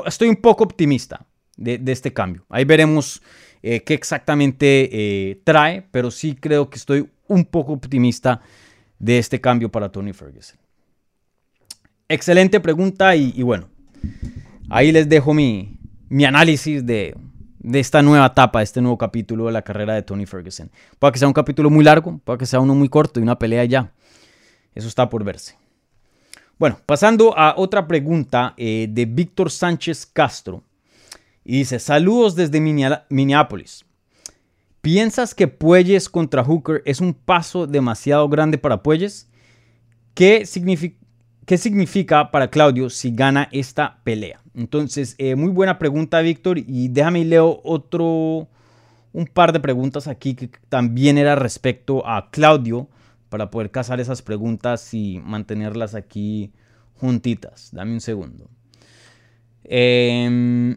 Estoy 0.06 0.30
un 0.30 0.36
poco 0.38 0.64
optimista 0.64 1.26
de, 1.58 1.82
este 1.92 2.14
cambio. 2.14 2.46
Ahí 2.50 2.66
veremos 2.66 3.22
eh, 3.62 3.82
qué 3.84 3.94
exactamente 3.94 4.90
eh, 4.92 5.42
trae, 5.44 5.86
pero 5.92 6.12
sí 6.12 6.36
creo 6.36 6.70
que 6.70 6.78
estoy 6.78 7.10
un 7.28 7.46
poco 7.46 7.74
optimista 7.74 8.42
de 8.98 9.18
este 9.18 9.40
cambio 9.40 9.70
para 9.70 9.92
Tony 9.92 10.14
Ferguson. 10.14 10.58
Excelente 12.08 12.60
pregunta 12.60 13.16
y, 13.16 13.44
bueno, 13.44 13.70
ahí 14.70 14.92
les 14.92 15.08
dejo 15.08 15.34
mi, 15.34 15.78
análisis 16.26 16.84
de, 16.84 17.16
esta 17.72 18.02
nueva 18.02 18.26
etapa, 18.26 18.60
de 18.60 18.64
este 18.64 18.82
nuevo 18.82 18.98
capítulo 18.98 19.46
de 19.46 19.52
la 19.52 19.62
carrera 19.62 19.94
de 19.94 20.02
Tony 20.02 20.26
Ferguson. 20.26 20.72
Puede 20.98 21.14
que 21.14 21.20
sea 21.20 21.28
un 21.28 21.36
capítulo 21.36 21.70
muy 21.70 21.84
largo, 21.84 22.20
puede 22.24 22.40
que 22.40 22.46
sea 22.48 22.60
uno 22.60 22.74
muy 22.74 22.90
corto 22.90 23.20
y 23.20 23.24
una 23.24 23.38
pelea 23.38 23.64
ya. 23.66 23.92
Eso 24.74 24.88
está 24.88 25.08
por 25.08 25.24
verse. 25.24 25.59
Bueno, 26.60 26.78
pasando 26.86 27.38
a 27.38 27.54
otra 27.56 27.88
pregunta 27.88 28.54
eh, 28.58 28.88
de 28.92 29.06
Víctor 29.06 29.50
Sánchez 29.50 30.06
Castro. 30.06 30.62
Y 31.46 31.60
dice, 31.60 31.80
saludos 31.80 32.36
desde 32.36 32.60
Minneapolis. 33.10 33.86
¿Piensas 34.82 35.34
que 35.34 35.48
Puelles 35.48 36.10
contra 36.10 36.44
Hooker 36.44 36.82
es 36.86 37.00
un 37.00 37.14
paso 37.14 37.66
demasiado 37.66 38.28
grande 38.28 38.58
para 38.58 38.84
Puelles? 38.84 39.30
¿Qué 40.14 40.46
significa, 40.46 42.30
para 42.30 42.50
Claudio 42.50 42.90
si 42.90 43.16
gana 43.16 43.48
esta 43.54 44.02
pelea? 44.04 44.42
Entonces, 44.54 45.16
eh, 45.18 45.36
muy 45.36 45.52
buena 45.52 45.80
pregunta, 45.80 46.20
Víctor. 46.20 46.58
Y 46.58 46.90
déjame 46.90 47.24
leo 47.24 47.62
otro, 47.64 48.50
un 49.14 49.26
par 49.34 49.54
de 49.54 49.62
preguntas 49.62 50.10
aquí 50.10 50.36
que 50.36 50.50
también 50.68 51.18
era 51.18 51.36
respecto 51.36 52.06
a 52.06 52.30
Claudio 52.32 52.90
para 53.30 53.52
poder 53.52 53.72
casar 53.72 54.00
esas 54.00 54.22
preguntas 54.22 54.94
y 54.94 55.20
mantenerlas 55.24 55.96
aquí 55.96 56.52
juntitas. 56.96 57.70
Dame 57.72 57.94
un 57.94 58.02
segundo. 58.02 58.50
Eh, 59.64 60.76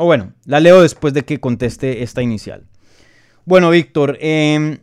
O 0.00 0.06
bueno, 0.06 0.32
la 0.46 0.60
leo 0.60 0.80
después 0.80 1.12
de 1.12 1.26
que 1.26 1.40
conteste 1.40 2.02
esta 2.02 2.22
inicial. 2.22 2.64
Bueno, 3.44 3.68
Víctor, 3.68 4.16
em, 4.22 4.78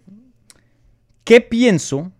¿qué 1.23 1.41
pienso 1.41 2.11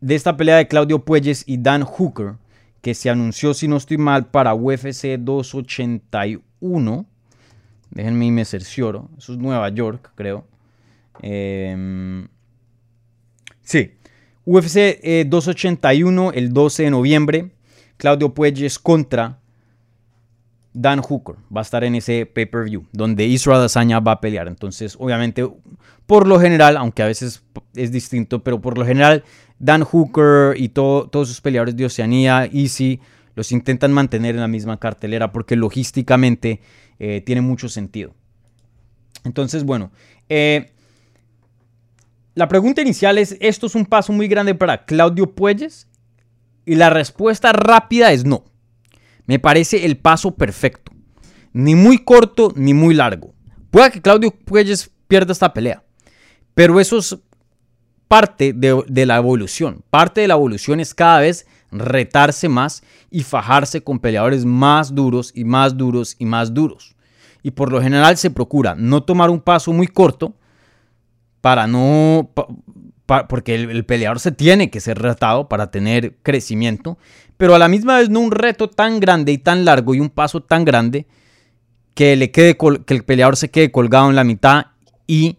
de 0.00 0.16
esta 0.16 0.36
pelea 0.36 0.56
de 0.56 0.66
Claudio 0.66 1.04
Puelles 1.04 1.44
y 1.46 1.58
Dan 1.58 1.84
Hooker 1.84 2.34
que 2.82 2.94
se 2.94 3.10
anunció, 3.10 3.54
si 3.54 3.68
no 3.68 3.76
estoy 3.76 3.98
mal, 3.98 4.26
para 4.26 4.54
UFC 4.54 5.18
281? 5.18 7.06
Déjenme 7.90 8.30
me 8.30 8.44
cercioro. 8.44 9.08
Eso 9.16 9.32
es 9.32 9.38
Nueva 9.38 9.68
York, 9.70 10.12
creo. 10.14 10.46
Em, 11.22 12.28
sí. 13.62 13.92
UFC 14.44 15.26
281 15.26 16.30
eh, 16.32 16.38
el 16.38 16.52
12 16.52 16.82
de 16.84 16.90
noviembre. 16.90 17.50
Claudio 17.96 18.32
Puelles 18.32 18.78
contra 18.78 19.40
Dan 20.80 21.02
Hooker 21.02 21.34
va 21.54 21.60
a 21.60 21.62
estar 21.62 21.82
en 21.82 21.96
ese 21.96 22.24
pay-per-view, 22.24 22.86
donde 22.92 23.26
Israel 23.26 23.58
Adesanya 23.58 23.98
va 23.98 24.12
a 24.12 24.20
pelear. 24.20 24.46
Entonces, 24.46 24.96
obviamente, 24.96 25.44
por 26.06 26.28
lo 26.28 26.38
general, 26.38 26.76
aunque 26.76 27.02
a 27.02 27.06
veces 27.06 27.42
es 27.74 27.90
distinto, 27.90 28.44
pero 28.44 28.60
por 28.60 28.78
lo 28.78 28.86
general, 28.86 29.24
Dan 29.58 29.82
Hooker 29.82 30.54
y 30.56 30.68
todos 30.68 31.26
sus 31.26 31.40
peleadores 31.40 31.76
de 31.76 31.84
Oceanía, 31.84 32.48
Easy, 32.52 33.00
los 33.34 33.50
intentan 33.50 33.92
mantener 33.92 34.36
en 34.36 34.40
la 34.40 34.46
misma 34.46 34.78
cartelera 34.78 35.32
porque 35.32 35.56
logísticamente 35.56 36.60
eh, 37.00 37.22
tiene 37.26 37.40
mucho 37.40 37.68
sentido. 37.68 38.14
Entonces, 39.24 39.64
bueno, 39.64 39.90
eh, 40.28 40.70
la 42.36 42.46
pregunta 42.46 42.82
inicial 42.82 43.18
es, 43.18 43.36
¿esto 43.40 43.66
es 43.66 43.74
un 43.74 43.84
paso 43.84 44.12
muy 44.12 44.28
grande 44.28 44.54
para 44.54 44.84
Claudio 44.84 45.34
Puelles? 45.34 45.88
Y 46.64 46.76
la 46.76 46.88
respuesta 46.88 47.52
rápida 47.52 48.12
es 48.12 48.24
no. 48.24 48.44
Me 49.28 49.38
parece 49.38 49.84
el 49.84 49.98
paso 49.98 50.34
perfecto. 50.34 50.90
Ni 51.52 51.74
muy 51.74 51.98
corto 51.98 52.52
ni 52.56 52.74
muy 52.74 52.94
largo. 52.94 53.34
Puede 53.70 53.92
que 53.92 54.02
Claudio 54.02 54.30
Puelles 54.32 54.90
pierda 55.06 55.32
esta 55.32 55.52
pelea. 55.52 55.84
Pero 56.54 56.80
eso 56.80 56.98
es 56.98 57.16
parte 58.08 58.54
de, 58.54 59.06
la 59.06 59.16
evolución. 59.16 59.84
Parte 59.90 60.22
de 60.22 60.28
la 60.28 60.34
evolución 60.34 60.80
es 60.80 60.94
cada 60.94 61.20
vez 61.20 61.46
retarse 61.70 62.48
más 62.48 62.82
y 63.10 63.22
fajarse 63.22 63.82
con 63.82 63.98
peleadores 63.98 64.46
más 64.46 64.94
duros 64.94 65.30
y 65.34 65.44
más 65.44 65.76
duros 65.76 66.16
y 66.18 66.24
más 66.24 66.54
duros. 66.54 66.96
Y 67.42 67.50
por 67.50 67.70
lo 67.70 67.82
general 67.82 68.16
se 68.16 68.30
procura 68.30 68.74
no 68.74 69.02
tomar 69.02 69.28
un 69.28 69.40
paso 69.40 69.74
muy 69.74 69.88
corto 69.88 70.34
para 71.42 71.66
no, 71.66 72.30
porque 73.28 73.54
el, 73.54 73.84
peleador 73.84 74.20
se 74.20 74.32
tiene 74.32 74.70
que 74.70 74.80
ser 74.80 74.98
retado 74.98 75.48
para 75.48 75.70
tener 75.70 76.16
crecimiento, 76.22 76.98
pero 77.38 77.54
a 77.54 77.58
la 77.58 77.68
misma 77.68 77.98
vez 77.98 78.10
no 78.10 78.20
un 78.20 78.32
reto 78.32 78.68
tan 78.68 79.00
grande 79.00 79.32
y 79.32 79.38
tan 79.38 79.64
largo 79.64 79.94
y 79.94 80.00
un 80.00 80.10
paso 80.10 80.42
tan 80.42 80.64
grande 80.64 81.06
que, 81.94 82.16
le 82.16 82.30
quede 82.30 82.56
que 82.84 82.94
el 82.94 83.04
peleador 83.04 83.36
se 83.36 83.50
quede 83.50 83.70
colgado 83.70 84.10
en 84.10 84.16
la 84.16 84.24
mitad 84.24 84.66
y 85.06 85.38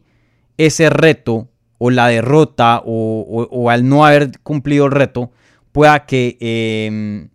ese 0.57 0.89
reto 0.89 1.49
o 1.77 1.89
la 1.89 2.07
derrota 2.07 2.81
o, 2.85 3.69
al 3.69 3.87
no 3.87 4.05
haber 4.05 4.39
cumplido 4.39 4.85
el 4.85 4.91
reto 4.91 5.31
pueda 5.71 6.05
que 6.05 6.37
em, 6.39 7.29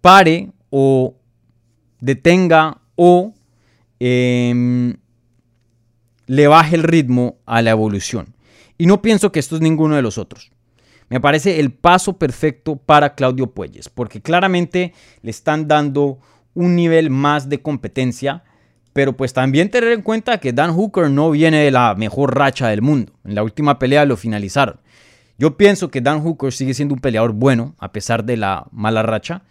pare 0.00 0.50
o 0.70 1.16
detenga 2.00 2.80
o 2.96 3.34
em, 3.98 4.94
le 6.26 6.46
baje 6.48 6.76
el 6.76 6.82
ritmo 6.82 7.38
a 7.46 7.62
la 7.62 7.70
evolución. 7.70 8.34
Y 8.78 8.86
no 8.86 9.00
pienso 9.00 9.32
que 9.32 9.38
esto 9.40 9.56
es 9.56 9.62
ninguno 9.62 9.96
de 9.96 10.02
los 10.02 10.18
otros. 10.18 10.50
Me 11.08 11.20
parece 11.20 11.60
el 11.60 11.72
paso 11.72 12.18
perfecto 12.18 12.76
para 12.76 13.14
Claudio 13.14 13.48
Puelles, 13.48 13.88
porque 13.88 14.20
claramente 14.20 14.92
le 15.22 15.30
están 15.30 15.68
dando 15.68 16.18
un 16.54 16.74
nivel 16.74 17.10
más 17.10 17.48
de 17.48 17.62
competencia, 17.62 18.42
pero 18.92 19.16
pues 19.16 19.32
también 19.32 19.70
tener 19.70 19.92
en 19.92 20.02
cuenta 20.02 20.38
que 20.38 20.52
Dan 20.52 20.72
Hooker 20.72 21.10
no 21.10 21.30
viene 21.30 21.58
de 21.58 21.70
la 21.70 21.94
mejor 21.94 22.36
racha 22.36 22.68
del 22.68 22.82
mundo. 22.82 23.12
En 23.24 23.34
la 23.34 23.42
última 23.42 23.78
pelea 23.78 24.04
lo 24.04 24.16
finalizaron. 24.16 24.80
Yo 25.38 25.56
pienso 25.56 25.90
que 25.90 26.00
Dan 26.00 26.20
Hooker 26.22 26.52
sigue 26.52 26.74
siendo 26.74 26.94
un 26.94 27.00
peleador 27.00 27.32
bueno, 27.32 27.76
a 27.78 27.92
pesar 27.92 28.24
de 28.24 28.38
la 28.38 28.66
mala 28.72 29.02
racha. 29.02 29.42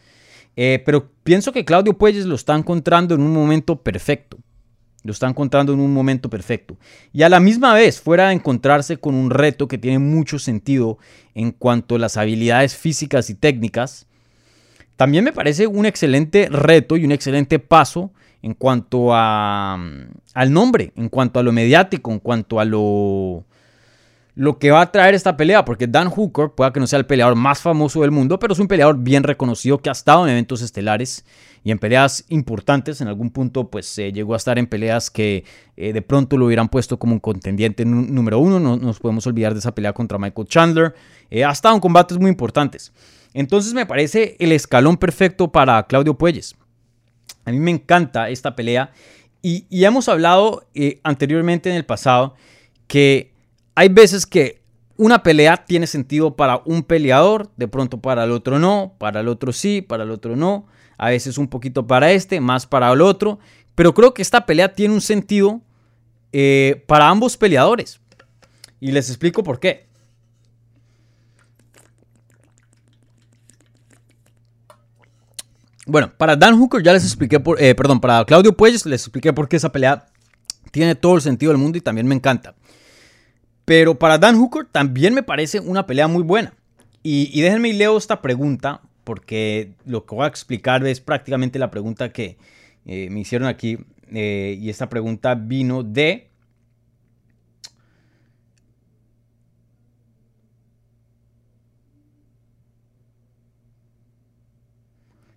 Eh, 0.56 0.82
pero 0.86 1.12
pienso 1.24 1.52
que 1.52 1.66
Claudio 1.66 1.98
Puelles 1.98 2.26
lo 2.26 2.36
está 2.36 2.56
encontrando 2.56 3.14
en 3.14 3.22
un 3.22 3.34
momento 3.34 3.82
perfecto. 3.84 4.38
Lo 5.06 5.12
está 5.12 5.28
encontrando 5.28 5.72
en 5.72 5.80
un 5.80 5.94
momento 5.94 6.32
perfecto. 6.32 6.78
Y 7.14 7.22
a 7.22 7.30
la 7.30 7.40
misma 7.40 7.76
vez, 7.76 8.02
fuera 8.02 8.30
de 8.30 8.34
encontrarse 8.34 8.98
con 8.98 9.14
un 9.14 9.30
reto 9.30 9.68
que 9.68 9.78
tiene 9.78 10.00
mucho 10.00 10.40
sentido 10.40 10.98
en 11.36 11.52
cuanto 11.52 11.96
a 11.96 12.00
las 12.00 12.18
habilidades 12.18 12.76
físicas 12.76 13.30
y 13.30 13.36
técnicas, 13.36 14.08
también 14.96 15.24
me 15.24 15.32
parece 15.32 15.68
un 15.68 15.86
excelente 15.86 16.48
reto 16.50 16.98
y 16.98 17.06
un 17.06 17.12
excelente 17.12 17.60
paso 17.60 18.12
en 18.42 18.56
cuanto 18.56 19.14
a, 19.14 19.80
al 20.34 20.52
nombre, 20.52 20.92
en 20.96 21.10
cuanto 21.10 21.40
a 21.40 21.44
lo 21.44 21.52
mediático, 21.52 22.12
en 22.12 22.20
cuanto 22.20 22.60
a 22.60 22.66
lo, 22.66 23.46
lo 24.36 24.60
que 24.60 24.70
va 24.70 24.82
a 24.82 24.92
traer 24.92 25.16
esta 25.16 25.38
pelea, 25.38 25.64
porque 25.64 25.88
Dan 25.88 26.10
Hooker 26.10 26.50
puede 26.50 26.74
que 26.74 26.80
no 26.82 26.88
sea 26.88 27.00
el 27.00 27.06
peleador 27.06 27.36
más 27.36 27.62
famoso 27.62 28.02
del 28.02 28.12
mundo, 28.12 28.38
pero 28.38 28.54
es 28.54 28.60
un 28.60 28.68
peleador 28.68 28.98
bien 28.98 29.24
reconocido 29.24 29.78
que 29.78 29.90
ha 29.90 29.94
estado 29.94 30.26
en 30.26 30.32
eventos 30.32 30.62
estelares 30.62 31.26
y 31.64 31.72
en 31.72 31.80
peleas 31.80 32.26
importantes. 32.28 33.00
En 33.00 33.08
algún 33.08 33.32
punto, 33.32 33.70
pues 33.72 33.96
llegó 33.96 34.34
a 34.34 34.38
estar 34.38 34.60
en 34.60 34.68
peleas 34.68 35.10
que 35.10 35.46
eh, 35.78 35.94
de 35.94 36.02
pronto 36.02 36.38
lo 36.38 36.48
hubieran 36.48 36.68
puesto 36.68 37.00
como 37.00 37.14
un 37.14 37.20
contendiente 37.20 37.86
número 37.86 38.40
uno. 38.40 38.60
No 38.60 38.76
nos 38.76 39.00
podemos 39.00 39.26
olvidar 39.26 39.54
de 39.54 39.60
esa 39.60 39.74
pelea 39.74 39.94
contra 39.94 40.18
Michael 40.18 40.48
Chandler. 40.48 40.96
Eh, 41.32 41.46
ha 41.46 41.52
estado 41.52 41.74
en 41.74 41.82
combates 41.82 42.18
muy 42.18 42.30
importantes. 42.30 42.92
Entonces 43.34 43.74
me 43.74 43.86
parece 43.86 44.36
el 44.40 44.52
escalón 44.52 44.98
perfecto 44.98 45.52
para 45.52 45.82
Claudio 45.88 46.18
Puelles. 46.18 46.56
A 47.46 47.52
mí 47.52 47.60
me 47.60 47.72
encanta 47.72 48.30
esta 48.30 48.56
pelea 48.56 48.92
y, 49.42 49.66
hemos 49.86 50.10
hablado 50.10 50.66
eh, 50.74 51.00
anteriormente 51.04 51.70
en 51.70 51.76
el 51.76 51.86
pasado 51.86 52.34
que 52.88 53.35
hay 53.76 53.90
veces 53.90 54.26
que 54.26 54.64
una 54.98 55.22
pelea 55.22 55.66
tiene 55.66 55.88
sentido 55.88 56.36
para 56.36 56.62
un 56.66 56.84
peleador, 56.84 57.52
de 57.58 57.68
pronto 57.68 58.00
para 58.00 58.24
el 58.24 58.32
otro 58.32 58.60
no, 58.60 58.96
para 58.98 59.20
el 59.20 59.28
otro 59.28 59.52
sí, 59.52 59.82
para 59.82 60.04
el 60.04 60.12
otro 60.12 60.36
no, 60.38 60.68
a 60.98 61.10
veces 61.10 61.38
un 61.38 61.50
poquito 61.50 61.86
para 61.86 62.12
este, 62.12 62.40
más 62.40 62.66
para 62.66 62.92
el 62.92 63.02
otro, 63.02 63.40
pero 63.76 63.94
creo 63.94 64.14
que 64.14 64.22
esta 64.22 64.46
pelea 64.46 64.74
tiene 64.74 64.94
un 64.94 65.02
sentido 65.02 65.62
eh, 66.32 66.84
para 66.88 67.10
ambos 67.10 67.36
peleadores. 67.36 68.00
Y 68.80 68.92
les 68.92 69.10
explico 69.10 69.44
por 69.44 69.60
qué. 69.60 69.88
Bueno, 75.86 76.12
para 76.18 76.36
Dan 76.36 76.58
Hooker 76.58 76.82
ya 76.82 76.94
les 76.94 77.04
expliqué, 77.04 77.40
por, 77.40 77.62
eh, 77.62 77.76
perdón, 77.76 78.00
para 78.00 78.24
Claudio 78.26 78.56
Puelles 78.56 78.86
les 78.86 79.04
expliqué 79.04 79.34
por 79.34 79.48
qué 79.48 79.58
esa 79.58 79.72
pelea 79.72 80.08
tiene 80.72 80.96
todo 80.96 81.16
el 81.16 81.22
sentido 81.22 81.52
del 81.52 81.62
mundo 81.62 81.78
y 81.78 81.82
también 81.82 82.08
me 82.08 82.16
encanta. 82.16 82.56
Pero 83.66 83.98
para 83.98 84.20
Dan 84.20 84.38
Hooker 84.38 84.66
también 84.72 85.14
me 85.14 85.24
parece 85.24 85.60
una 85.60 85.88
pelea 85.88 86.08
muy 86.08 86.24
buena. 86.24 86.54
Y, 87.02 87.42
déjenme 87.42 87.70
y 87.70 87.74
leo 87.74 87.98
esta 87.98 88.22
pregunta, 88.22 88.82
porque 89.04 89.74
lo 89.86 90.06
que 90.06 90.16
voy 90.16 90.26
a 90.26 90.28
explicar 90.28 90.86
es 90.88 91.02
prácticamente 91.02 91.60
la 91.60 91.70
pregunta 91.70 92.12
que 92.12 92.38
eh, 92.86 93.10
me 93.10 93.20
hicieron 93.20 93.48
aquí. 93.48 93.78
Eh, 94.12 94.58
y 94.60 94.70
esta 94.70 94.90
pregunta 94.90 95.36
vino 95.36 95.84
de... 95.84 96.30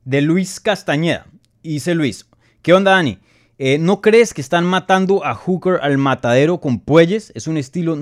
De 0.05 0.23
Luis 0.23 0.59
Castañeda. 0.59 1.27
Y 1.63 1.75
dice 1.75 1.95
Luis, 1.95 2.27
¿qué 2.63 2.73
onda 2.73 2.93
Dani? 2.93 3.19
Eh, 3.59 3.77
¿No 3.79 4.01
crees 4.01 4.33
que 4.33 4.41
están 4.41 4.65
matando 4.65 5.25
a 5.25 5.35
Hooker 5.35 5.81
al 5.83 5.99
matadero 5.99 6.61
con 6.61 6.79
Puelles? 6.79 7.33
Es 7.35 7.49
un 7.49 7.57
estilo 7.57 7.97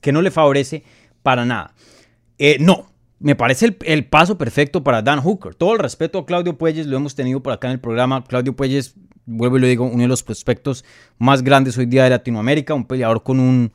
que 0.00 0.12
no 0.12 0.22
le 0.22 0.30
favorece 0.32 0.82
para 1.22 1.44
nada. 1.44 1.72
Eh, 2.38 2.56
no, 2.58 2.90
me 3.20 3.36
parece 3.36 3.76
el, 3.84 4.06
paso 4.06 4.38
perfecto 4.38 4.82
para 4.82 5.02
Dan 5.02 5.20
Hooker. 5.20 5.54
Todo 5.54 5.74
el 5.74 5.78
respeto 5.78 6.18
a 6.18 6.26
Claudio 6.26 6.58
Puelles, 6.58 6.86
lo 6.86 6.96
hemos 6.96 7.14
tenido 7.14 7.40
por 7.42 7.52
acá 7.52 7.68
en 7.68 7.74
el 7.74 7.80
programa. 7.80 8.24
Claudio 8.24 8.56
Puelles, 8.56 8.94
vuelvo 9.24 9.58
y 9.58 9.60
lo 9.60 9.66
digo, 9.68 9.84
uno 9.84 10.02
de 10.02 10.08
los 10.08 10.24
prospectos 10.24 10.84
más 11.18 11.42
grandes 11.42 11.78
hoy 11.78 11.86
día 11.86 12.04
de 12.04 12.10
Latinoamérica, 12.10 12.74
un 12.74 12.86
peleador 12.86 13.22
con 13.22 13.38
un, 13.38 13.72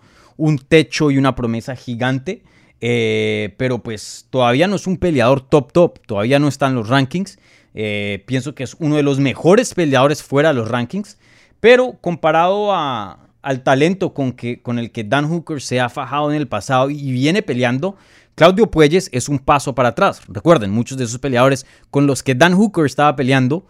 techo 0.67 1.09
y 1.09 1.17
una 1.17 1.35
promesa 1.35 1.75
gigante. 1.75 2.43
Eh, 2.81 3.55
pero 3.57 3.81
pues 3.81 4.27
todavía 4.29 4.67
no 4.67 4.75
es 4.75 4.85
un 4.85 4.97
peleador 4.97 5.47
top 5.47 5.71
top, 5.71 5.99
todavía 6.05 6.37
no 6.39 6.49
está 6.49 6.67
en 6.67 6.75
los 6.75 6.89
rankings. 6.89 7.39
Eh, 7.77 8.23
pienso 8.25 8.55
que 8.55 8.63
es 8.63 8.77
uno 8.79 8.95
de 8.95 9.03
los 9.03 9.19
mejores 9.19 9.73
peleadores 9.73 10.23
fuera 10.23 10.49
de 10.49 10.55
los 10.55 10.69
rankings, 10.69 11.17
pero 11.59 11.97
comparado 11.99 12.73
al 12.73 13.63
talento 13.63 14.13
con, 14.13 14.33
el 14.79 14.91
que 14.91 15.03
Dan 15.03 15.27
Hooker 15.27 15.61
se 15.61 15.81
ha 15.81 15.89
fajado 15.89 16.31
en 16.31 16.37
el 16.37 16.47
pasado 16.47 16.89
y 16.89 17.11
viene 17.11 17.41
peleando, 17.41 17.97
Claudio 18.33 18.71
Puelles 18.71 19.09
es 19.11 19.27
un 19.27 19.39
paso 19.39 19.75
para 19.75 19.89
atrás. 19.89 20.21
Recuerden, 20.29 20.71
muchos 20.71 20.97
de 20.97 21.03
esos 21.03 21.19
peleadores 21.19 21.65
con 21.91 22.07
los 22.07 22.23
que 22.23 22.33
Dan 22.33 22.53
Hooker 22.53 22.85
estaba 22.85 23.13
peleando, 23.15 23.67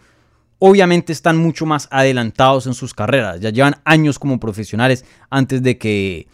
obviamente 0.60 1.12
están 1.12 1.36
mucho 1.36 1.66
más 1.66 1.88
adelantados 1.90 2.68
en 2.68 2.74
sus 2.74 2.94
carreras. 2.94 3.40
Ya 3.40 3.50
llevan 3.50 3.76
años 3.84 4.20
como 4.20 4.38
profesionales 4.38 5.04
antes 5.30 5.62
de 5.62 5.78
que 5.78 6.28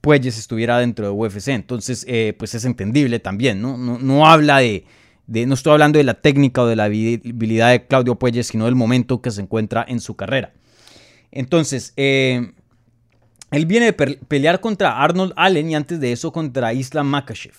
Puelles 0.00 0.38
estuviera 0.38 0.78
dentro 0.78 1.06
de 1.06 1.10
UFC. 1.10 1.48
Entonces, 1.48 2.04
eh, 2.08 2.34
pues 2.38 2.54
es 2.54 2.64
entendible 2.64 3.18
también, 3.18 3.60
no 3.60 4.26
habla 4.26 4.58
de, 4.58 4.84
no 5.30 5.54
estoy 5.54 5.72
hablando 5.72 5.98
de 5.98 6.04
la 6.04 6.14
técnica 6.14 6.62
o 6.62 6.66
de 6.66 6.76
la 6.76 6.84
habilidad 6.84 7.70
de 7.70 7.86
Claudio 7.86 8.16
Puelles, 8.16 8.48
sino 8.48 8.64
del 8.64 8.74
momento 8.74 9.22
que 9.22 9.30
se 9.30 9.40
encuentra 9.40 9.84
en 9.86 10.00
su 10.00 10.16
carrera. 10.16 10.52
Entonces, 11.30 11.92
eh, 11.96 12.52
él 13.52 13.66
viene 13.66 13.92
de 13.92 13.92
pelear 13.92 14.60
contra 14.60 15.00
Arnold 15.00 15.32
Allen 15.36 15.70
y 15.70 15.74
antes 15.76 16.00
de 16.00 16.10
eso 16.12 16.32
contra 16.32 16.72
Islam 16.72 17.06
Makashev. 17.06 17.54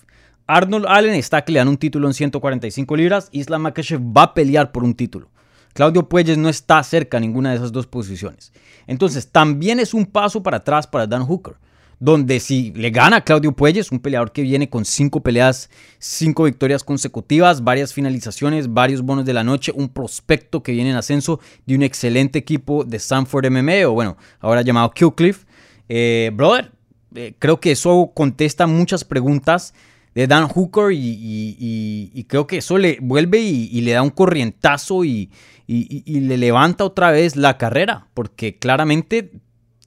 Arnold 0.47 0.85
Allen 0.87 1.15
está 1.15 1.45
peleando 1.45 1.71
un 1.71 1.77
título 1.77 2.07
en 2.07 2.13
145 2.13 2.95
libras, 2.97 3.29
Islam 3.31 3.61
Makashev 3.61 4.01
va 4.01 4.23
a 4.23 4.33
pelear 4.33 4.73
por 4.73 4.83
un 4.83 4.93
título. 4.93 5.29
Claudio 5.73 6.09
Puelles 6.09 6.37
no 6.37 6.49
está 6.49 6.83
cerca 6.83 7.17
a 7.17 7.19
ninguna 7.21 7.51
de 7.51 7.55
esas 7.55 7.71
dos 7.71 7.87
posiciones. 7.87 8.51
Entonces, 8.85 9.29
también 9.31 9.79
es 9.79 9.93
un 9.93 10.05
paso 10.05 10.43
para 10.43 10.57
atrás 10.57 10.87
para 10.87 11.07
Dan 11.07 11.23
Hooker 11.23 11.55
donde 12.01 12.39
si 12.39 12.71
le 12.71 12.89
gana 12.89 13.17
a 13.17 13.23
Claudio 13.23 13.51
Puelles, 13.51 13.91
un 13.91 13.99
peleador 13.99 14.31
que 14.31 14.41
viene 14.41 14.71
con 14.71 14.85
cinco 14.85 15.21
peleas, 15.21 15.69
cinco 15.99 16.45
victorias 16.45 16.83
consecutivas, 16.83 17.63
varias 17.63 17.93
finalizaciones, 17.93 18.73
varios 18.73 19.03
bonos 19.03 19.23
de 19.23 19.33
la 19.33 19.43
noche, 19.43 19.71
un 19.75 19.87
prospecto 19.87 20.63
que 20.63 20.71
viene 20.71 20.89
en 20.89 20.95
ascenso 20.95 21.39
de 21.67 21.75
un 21.75 21.83
excelente 21.83 22.39
equipo 22.39 22.83
de 22.83 22.97
Sanford 22.97 23.51
MMA, 23.51 23.87
o 23.87 23.91
bueno, 23.91 24.17
ahora 24.39 24.63
llamado 24.63 24.89
Killcliff. 24.89 25.45
Eh, 25.89 26.31
brother, 26.33 26.71
eh, 27.13 27.35
creo 27.37 27.59
que 27.59 27.73
eso 27.73 28.11
contesta 28.15 28.65
muchas 28.65 29.03
preguntas 29.03 29.75
de 30.15 30.25
Dan 30.25 30.47
Hooker 30.47 30.91
y, 30.91 32.25
creo 32.27 32.47
que 32.47 32.57
eso 32.57 32.79
le 32.79 32.97
vuelve 32.99 33.41
y, 33.41 33.79
le 33.81 33.91
da 33.91 34.01
un 34.01 34.09
corrientazo 34.09 35.05
y, 35.05 35.29
le 35.67 36.37
levanta 36.37 36.83
otra 36.83 37.11
vez 37.11 37.35
la 37.35 37.59
carrera, 37.59 38.07
porque 38.15 38.57
claramente 38.57 39.33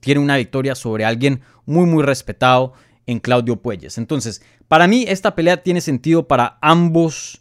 tiene 0.04 0.20
una 0.20 0.36
victoria 0.36 0.74
sobre 0.74 1.04
alguien 1.04 1.40
muy, 1.66 1.86
muy 1.86 2.02
respetado 2.02 2.74
en 3.06 3.18
Claudio 3.20 3.56
Puelles. 3.56 3.98
Entonces, 3.98 4.42
para 4.68 4.86
mí 4.86 5.04
esta 5.08 5.34
pelea 5.34 5.62
tiene 5.62 5.80
sentido 5.80 6.26
para 6.26 6.58
ambos, 6.60 7.38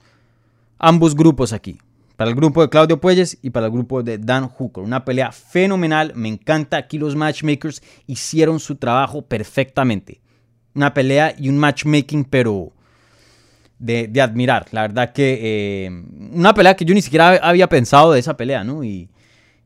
ambos 0.78 1.16
grupos 1.16 1.54
aquí. 1.54 1.78
Para 2.16 2.30
el 2.30 2.36
grupo 2.36 2.62
de 2.62 2.70
Claudio 2.70 3.02
Puelles 3.02 3.38
y 3.42 3.50
para 3.50 3.66
el 3.66 3.72
grupo 3.72 4.04
de 4.04 4.18
Dan 4.18 4.48
Hooker. 4.48 4.84
Una 4.84 5.04
pelea 5.04 5.32
fenomenal. 5.32 6.14
Me 6.16 6.30
encanta. 6.30 6.78
Aquí 6.78 7.00
los 7.00 7.16
matchmakers 7.16 7.82
hicieron 8.06 8.60
su 8.60 8.76
trabajo 8.76 9.24
perfectamente. 9.24 10.22
Una 10.76 10.94
pelea 10.94 11.34
y 11.38 11.50
un 11.50 11.58
matchmaking, 11.58 12.26
pero 12.26 12.72
de, 13.80 14.10
admirar. 14.22 14.68
La 14.72 14.82
verdad 14.84 15.12
que 15.12 15.40
eh, 15.86 16.04
una 16.32 16.54
pelea 16.54 16.76
que 16.76 16.86
yo 16.86 16.94
ni 16.94 17.02
siquiera 17.02 17.40
había 17.42 17.68
pensado 17.68 18.12
de 18.14 18.20
esa 18.20 18.38
pelea, 18.38 18.64
¿no? 18.64 18.84
y, 18.84 19.10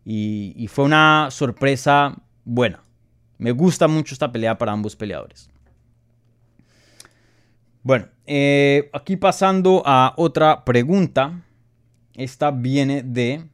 y 0.06 0.68
fue 0.68 0.86
una 0.86 1.28
sorpresa 1.30 2.16
buena. 2.46 2.87
Me 3.38 3.52
gusta 3.52 3.88
mucho 3.88 4.16
esta 4.16 4.32
pelea 4.32 4.58
para 4.58 4.72
ambos 4.72 4.96
peleadores. 4.96 5.50
Bueno, 7.84 8.08
eh, 8.26 8.90
aquí 8.94 9.16
pasando 9.16 9.82
a 9.86 10.14
otra 10.18 10.66
pregunta. 10.66 11.44
Esta 12.16 12.50
viene 12.52 13.04
de 13.04 13.46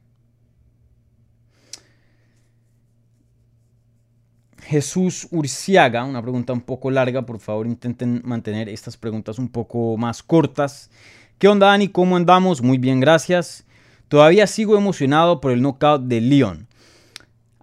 Jesús 4.64 5.28
Urciaga, 5.30 6.02
una 6.04 6.22
pregunta 6.22 6.54
un 6.54 6.62
poco 6.62 6.90
larga, 6.90 7.26
por 7.26 7.38
favor 7.38 7.66
intenten 7.66 8.22
mantener 8.24 8.68
estas 8.68 8.96
preguntas 8.96 9.38
un 9.38 9.48
poco 9.48 9.96
más 9.98 10.22
cortas. 10.22 10.90
¿Qué 11.38 11.48
onda 11.48 11.66
Dani? 11.66 11.88
¿Cómo 11.88 12.16
andamos? 12.16 12.62
Muy 12.62 12.78
bien, 12.78 13.00
gracias. 13.00 13.66
Todavía 14.08 14.46
sigo 14.46 14.76
emocionado 14.76 15.40
por 15.40 15.52
el 15.52 15.60
knockout 15.60 16.02
de 16.04 16.20
Leon. 16.20 16.66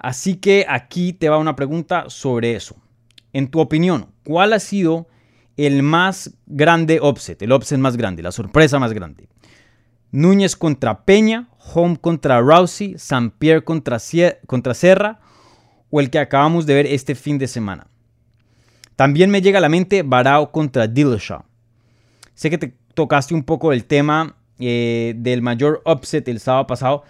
Así 0.02 0.38
que 0.38 0.66
aquí 0.68 1.14
te 1.14 1.30
va 1.30 1.38
una 1.38 1.56
pregunta 1.56 2.06
sobre 2.08 2.56
eso. 2.56 2.76
En 3.34 3.50
tu 3.50 3.60
opinión, 3.60 4.08
¿cuál 4.24 4.54
ha 4.54 4.60
sido 4.60 5.08
el 5.58 5.84
más 5.84 6.32
grande 6.48 7.00
offset, 7.00 7.40
el 7.44 7.52
offset 7.52 7.78
más 7.78 7.98
grande, 7.98 8.24
la 8.24 8.32
sorpresa 8.32 8.80
más 8.80 8.94
grande? 8.94 9.30
Núñez 10.10 10.56
contra 10.56 11.06
Peña, 11.06 11.50
Home 11.74 11.98
contra 11.98 12.42
Rousey, 12.42 12.96
San 12.98 13.30
Pierre 13.30 13.64
contra, 13.64 14.00
contra 14.48 14.74
Serra 14.74 15.20
o 15.92 16.00
el 16.00 16.10
que 16.10 16.18
acabamos 16.18 16.66
de 16.66 16.74
ver 16.74 16.88
este 16.88 17.14
fin 17.14 17.38
de 17.38 17.48
semana. 17.48 17.86
También 18.96 19.30
me 19.30 19.42
llega 19.44 19.60
a 19.60 19.62
la 19.62 19.70
mente 19.70 20.02
Barao 20.02 20.52
contra 20.52 20.88
Dillashaw. 20.88 21.44
Sé 22.34 22.50
que 22.50 22.58
te 22.58 22.76
tocaste 22.96 23.36
un 23.36 23.44
poco 23.44 23.72
el 23.72 23.86
tema 23.86 24.36
eh, 24.58 25.14
del 25.16 25.44
mayor 25.44 25.84
upset 25.86 26.28
el 26.28 26.40
sábado 26.40 26.66
pasado, 26.66 27.04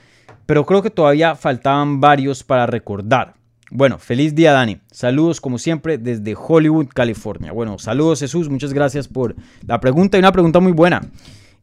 pero 0.52 0.66
creo 0.66 0.82
que 0.82 0.90
todavía 0.90 1.38
faltaban 1.38 2.02
varios 2.02 2.44
para 2.44 2.66
recordar. 2.66 3.36
Bueno, 3.70 3.98
feliz 3.98 4.36
día 4.36 4.52
Dani. 4.52 4.80
Saludos 4.92 5.40
como 5.40 5.58
siempre 5.58 5.98
desde 5.98 6.36
Hollywood, 6.38 6.90
California. 6.94 7.54
Bueno, 7.54 7.80
saludos 7.80 8.20
Jesús, 8.20 8.50
muchas 8.50 8.74
gracias 8.74 9.08
por 9.08 9.34
la 9.66 9.80
pregunta 9.80 10.18
y 10.18 10.20
una 10.20 10.34
pregunta 10.34 10.60
muy 10.60 10.74
buena. 10.74 11.10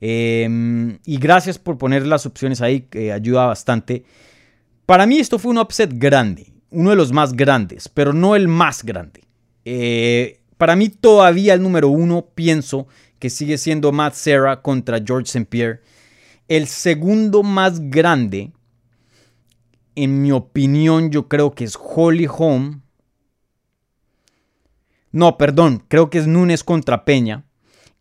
Em, 0.00 0.98
y 1.04 1.18
gracias 1.18 1.58
por 1.58 1.76
poner 1.76 2.06
las 2.06 2.24
opciones 2.24 2.62
ahí, 2.62 2.86
que 2.88 3.12
ayuda 3.12 3.44
bastante. 3.44 4.04
Para 4.86 5.04
mí 5.04 5.18
esto 5.18 5.38
fue 5.38 5.50
un 5.50 5.58
upset 5.58 5.90
grande 5.92 6.50
uno 6.70 6.88
de 6.88 6.96
los 6.96 7.12
más 7.12 7.34
grandes, 7.34 7.90
pero 7.90 8.14
no 8.14 8.36
el 8.36 8.48
más 8.48 8.82
grande. 8.84 9.24
Eh, 9.66 10.40
para 10.56 10.76
mí 10.76 10.88
todavía 10.88 11.52
el 11.52 11.60
número 11.60 11.90
uno 11.90 12.24
pienso 12.34 12.88
que 13.18 13.28
sigue 13.28 13.58
siendo 13.58 13.92
Matt 13.92 14.14
Serra 14.14 14.62
contra 14.62 14.98
George 15.04 15.26
St. 15.26 15.44
Pierre. 15.44 15.82
El 16.48 16.68
segundo 16.68 17.42
más 17.42 17.90
grande, 17.90 18.52
en 20.02 20.22
mi 20.22 20.32
opinión, 20.32 21.10
yo 21.10 21.28
creo 21.28 21.54
que 21.54 21.64
es 21.64 21.78
Holly 21.80 22.28
Holm. 22.30 22.82
No, 25.10 25.38
perdón, 25.38 25.84
creo 25.88 26.10
que 26.10 26.18
es 26.18 26.26
Nunes 26.26 26.64
contra 26.64 27.04
Peña. 27.04 27.44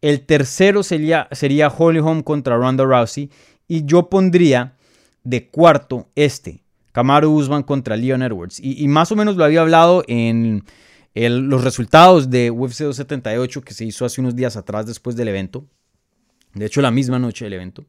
El 0.01 0.25
tercero 0.25 0.83
sería, 0.83 1.27
sería 1.31 1.69
Holly 1.69 1.99
Holm 1.99 2.21
contra 2.21 2.57
Ronda 2.57 2.83
Rousey. 2.83 3.29
Y 3.67 3.85
yo 3.85 4.09
pondría 4.09 4.75
de 5.23 5.49
cuarto 5.49 6.09
este, 6.15 6.63
Kamaru 6.91 7.31
Usman 7.31 7.63
contra 7.63 7.97
Leon 7.97 8.21
Edwards. 8.21 8.59
Y, 8.61 8.87
más 8.87 9.11
o 9.11 9.15
menos 9.15 9.35
lo 9.35 9.43
había 9.43 9.61
hablado 9.61 10.03
en 10.07 10.63
los 11.13 11.63
resultados 11.63 12.29
de 12.29 12.51
UFC 12.51 12.83
278 12.83 13.61
que 13.61 13.73
se 13.73 13.85
hizo 13.85 14.05
hace 14.05 14.21
unos 14.21 14.35
días 14.35 14.55
atrás 14.55 14.85
después 14.85 15.15
del 15.15 15.27
evento. 15.27 15.65
De 16.53 16.65
hecho, 16.65 16.81
la 16.81 16.91
misma 16.91 17.19
noche 17.19 17.45
del 17.45 17.53
evento. 17.53 17.85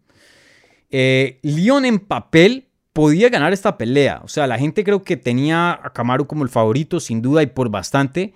Eh, 0.91 1.39
Leon 1.43 1.85
en 1.85 1.99
papel 1.99 2.68
podía 2.99 3.29
ganar 3.29 3.53
esta 3.53 3.79
pelea. 3.79 4.23
O 4.25 4.29
sea, 4.29 4.49
la 4.49 4.59
gente 4.59 4.83
creo 4.83 5.05
que 5.05 5.17
tenía 5.17 5.71
a 5.71 5.93
Kamaru 5.93 6.27
como 6.27 6.43
el 6.43 6.49
favorito, 6.49 6.99
sin 6.99 7.23
duda 7.23 7.45
y 7.45 7.47
por 7.47 7.69
bastante. 7.71 8.35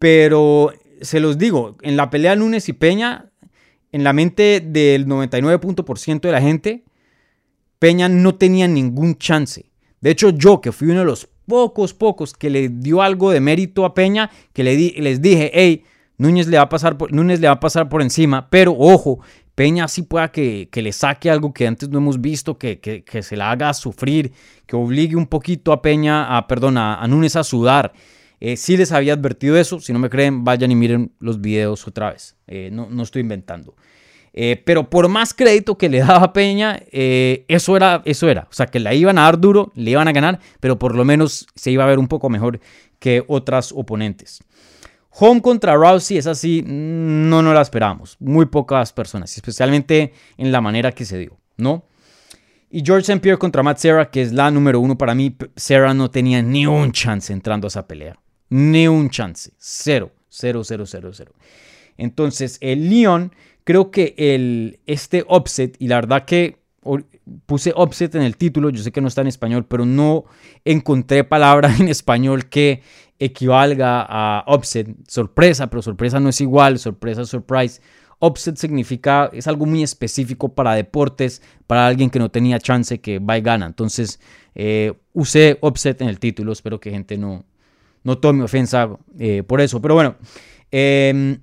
Pero 0.00 0.72
se 1.02 1.20
los 1.20 1.38
digo, 1.38 1.76
en 1.82 1.96
la 1.96 2.10
pelea 2.10 2.34
Lunes 2.34 2.68
y 2.68 2.72
Peña, 2.72 3.30
en 3.92 4.02
la 4.02 4.12
mente 4.12 4.58
del 4.58 5.06
99% 5.06 6.20
de 6.20 6.32
la 6.32 6.40
gente, 6.40 6.82
Peña 7.78 8.08
no 8.08 8.34
tenía 8.34 8.66
ningún 8.66 9.18
chance. 9.18 9.70
De 10.00 10.10
hecho, 10.10 10.30
yo 10.30 10.60
que 10.60 10.72
fui 10.72 10.88
uno 10.88 10.98
de 10.98 11.06
los 11.06 11.28
pocos, 11.46 11.94
pocos 11.94 12.32
que 12.32 12.50
le 12.50 12.70
dio 12.70 13.02
algo 13.02 13.30
de 13.30 13.38
mérito 13.38 13.84
a 13.84 13.94
Peña, 13.94 14.32
que 14.52 14.64
le 14.64 14.76
les 14.96 15.22
dije, 15.22 15.52
hey, 15.54 15.84
Núñez 16.18 16.48
le, 16.48 16.56
va 16.56 16.64
a 16.64 16.68
pasar 16.68 16.98
por, 16.98 17.12
Núñez 17.12 17.38
le 17.38 17.46
va 17.46 17.54
a 17.54 17.60
pasar 17.60 17.88
por 17.88 18.02
encima, 18.02 18.48
pero 18.50 18.74
ojo, 18.76 19.20
Peña 19.54 19.86
sí 19.88 20.02
pueda 20.02 20.32
que, 20.32 20.68
que, 20.70 20.82
le 20.82 20.92
saque 20.92 21.30
algo 21.30 21.52
que 21.52 21.66
antes 21.66 21.88
no 21.88 21.98
hemos 21.98 22.20
visto, 22.20 22.58
que, 22.58 22.80
que, 22.80 23.22
se 23.22 23.36
la 23.36 23.50
haga 23.50 23.74
sufrir, 23.74 24.32
que 24.66 24.76
obligue 24.76 25.16
un 25.16 25.26
poquito 25.26 25.72
a 25.72 25.82
Peña, 25.82 26.36
a, 26.36 26.46
perdón, 26.46 26.78
a, 26.78 27.06
Núñez 27.06 27.36
a 27.36 27.44
sudar. 27.44 27.92
Eh, 28.40 28.56
sí 28.56 28.76
les 28.76 28.92
había 28.92 29.12
advertido 29.12 29.56
eso, 29.56 29.78
si 29.78 29.92
no 29.92 29.98
me 29.98 30.10
creen, 30.10 30.42
vayan 30.42 30.70
y 30.70 30.74
miren 30.74 31.12
los 31.20 31.40
videos 31.40 31.86
otra 31.86 32.12
vez. 32.12 32.36
Eh, 32.46 32.70
no, 32.72 32.88
no 32.90 33.02
estoy 33.02 33.20
inventando. 33.22 33.74
Eh, 34.34 34.62
pero 34.64 34.88
por 34.88 35.08
más 35.08 35.34
crédito 35.34 35.76
que 35.76 35.88
le 35.88 35.98
daba 35.98 36.32
Peña, 36.32 36.80
eh, 36.90 37.44
eso, 37.48 37.76
era, 37.76 38.02
eso 38.04 38.28
era. 38.28 38.48
O 38.50 38.54
sea, 38.54 38.66
que 38.66 38.80
la 38.80 38.94
iban 38.94 39.18
a 39.18 39.22
dar 39.22 39.38
duro, 39.38 39.72
le 39.74 39.90
iban 39.90 40.08
a 40.08 40.12
ganar, 40.12 40.40
pero 40.60 40.78
por 40.78 40.94
lo 40.94 41.04
menos 41.04 41.46
se 41.54 41.70
iba 41.70 41.84
a 41.84 41.86
ver 41.86 41.98
un 41.98 42.08
poco 42.08 42.30
mejor 42.30 42.60
que 42.98 43.24
otras 43.26 43.72
oponentes. 43.72 44.42
Home 45.14 45.42
contra 45.42 45.74
Rousey 45.74 46.16
es 46.16 46.26
así, 46.26 46.62
no 46.66 47.42
nos 47.42 47.54
la 47.54 47.60
esperábamos. 47.60 48.16
Muy 48.18 48.46
pocas 48.46 48.92
personas, 48.92 49.36
especialmente 49.36 50.12
en 50.38 50.52
la 50.52 50.60
manera 50.60 50.92
que 50.92 51.04
se 51.04 51.18
dio, 51.18 51.38
¿no? 51.56 51.84
Y 52.70 52.82
George 52.82 53.02
St. 53.02 53.20
Pierre 53.20 53.38
contra 53.38 53.62
Matt 53.62 53.78
Serra, 53.78 54.10
que 54.10 54.22
es 54.22 54.32
la 54.32 54.50
número 54.50 54.80
uno 54.80 54.96
para 54.96 55.14
mí, 55.14 55.36
Serra 55.56 55.92
no 55.92 56.10
tenía 56.10 56.42
ni 56.42 56.66
un 56.66 56.90
chance 56.92 57.30
entrando 57.30 57.66
a 57.66 57.68
esa 57.68 57.86
pelea. 57.86 58.18
Ni 58.48 58.88
un 58.88 59.10
chance. 59.10 59.52
Cero, 59.58 60.10
cero, 60.30 60.64
cero, 60.64 60.86
cero, 60.86 61.10
cero. 61.12 61.32
Entonces, 61.98 62.56
el 62.62 62.88
Leon 62.88 63.34
creo 63.64 63.90
que 63.90 64.14
el, 64.16 64.80
este 64.86 65.24
offset, 65.28 65.76
y 65.78 65.88
la 65.88 65.96
verdad 65.96 66.24
que 66.24 66.62
puse 67.46 67.72
offset 67.76 68.14
en 68.14 68.22
el 68.22 68.38
título, 68.38 68.70
yo 68.70 68.82
sé 68.82 68.90
que 68.90 69.02
no 69.02 69.08
está 69.08 69.20
en 69.20 69.26
español, 69.26 69.66
pero 69.66 69.84
no 69.84 70.24
encontré 70.64 71.24
palabra 71.24 71.74
en 71.78 71.88
español 71.88 72.48
que 72.48 72.82
equivalga 73.24 74.06
a 74.08 74.44
offset, 74.46 74.88
sorpresa, 75.08 75.68
pero 75.68 75.82
sorpresa 75.82 76.20
no 76.20 76.28
es 76.28 76.40
igual, 76.40 76.78
sorpresa, 76.78 77.24
surprise. 77.24 77.80
Offset 78.18 78.56
significa, 78.56 79.30
es 79.32 79.46
algo 79.48 79.66
muy 79.66 79.82
específico 79.82 80.54
para 80.54 80.74
deportes, 80.74 81.42
para 81.66 81.86
alguien 81.86 82.08
que 82.08 82.18
no 82.18 82.30
tenía 82.30 82.58
chance 82.60 83.00
que 83.00 83.18
va 83.18 83.36
y 83.36 83.40
gana. 83.40 83.66
Entonces, 83.66 84.20
eh, 84.54 84.92
usé 85.12 85.58
offset 85.60 86.00
en 86.02 86.08
el 86.08 86.20
título, 86.20 86.52
espero 86.52 86.78
que 86.78 86.90
gente 86.90 87.18
no, 87.18 87.44
no 88.04 88.18
tome 88.18 88.44
ofensa 88.44 88.96
eh, 89.18 89.42
por 89.42 89.60
eso. 89.60 89.82
Pero 89.82 89.94
bueno, 89.94 90.16
eh, 90.70 91.38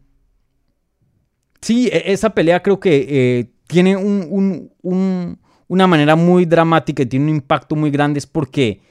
Sí, 1.62 1.90
e, 1.92 2.12
esa 2.12 2.32
pelea 2.32 2.62
creo 2.62 2.80
que 2.80 3.06
eh, 3.10 3.52
tiene 3.68 3.96
una 3.98 5.88
manera 5.88 6.16
muy 6.16 6.46
dramática 6.46 7.04
y 7.04 7.06
tiene 7.06 7.26
un 7.26 7.36
impacto 7.36 7.76
muy 7.76 7.92
grande. 7.92 8.20
Es 8.20 8.28
porque, 8.28 8.82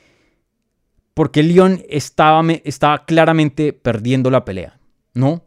porque 1.19 1.43
Leon 1.43 1.83
estaba, 1.89 2.45
claramente 3.05 3.73
perdiendo 3.73 4.31
la 4.31 4.45
pelea, 4.45 4.79
¿no? 5.15 5.43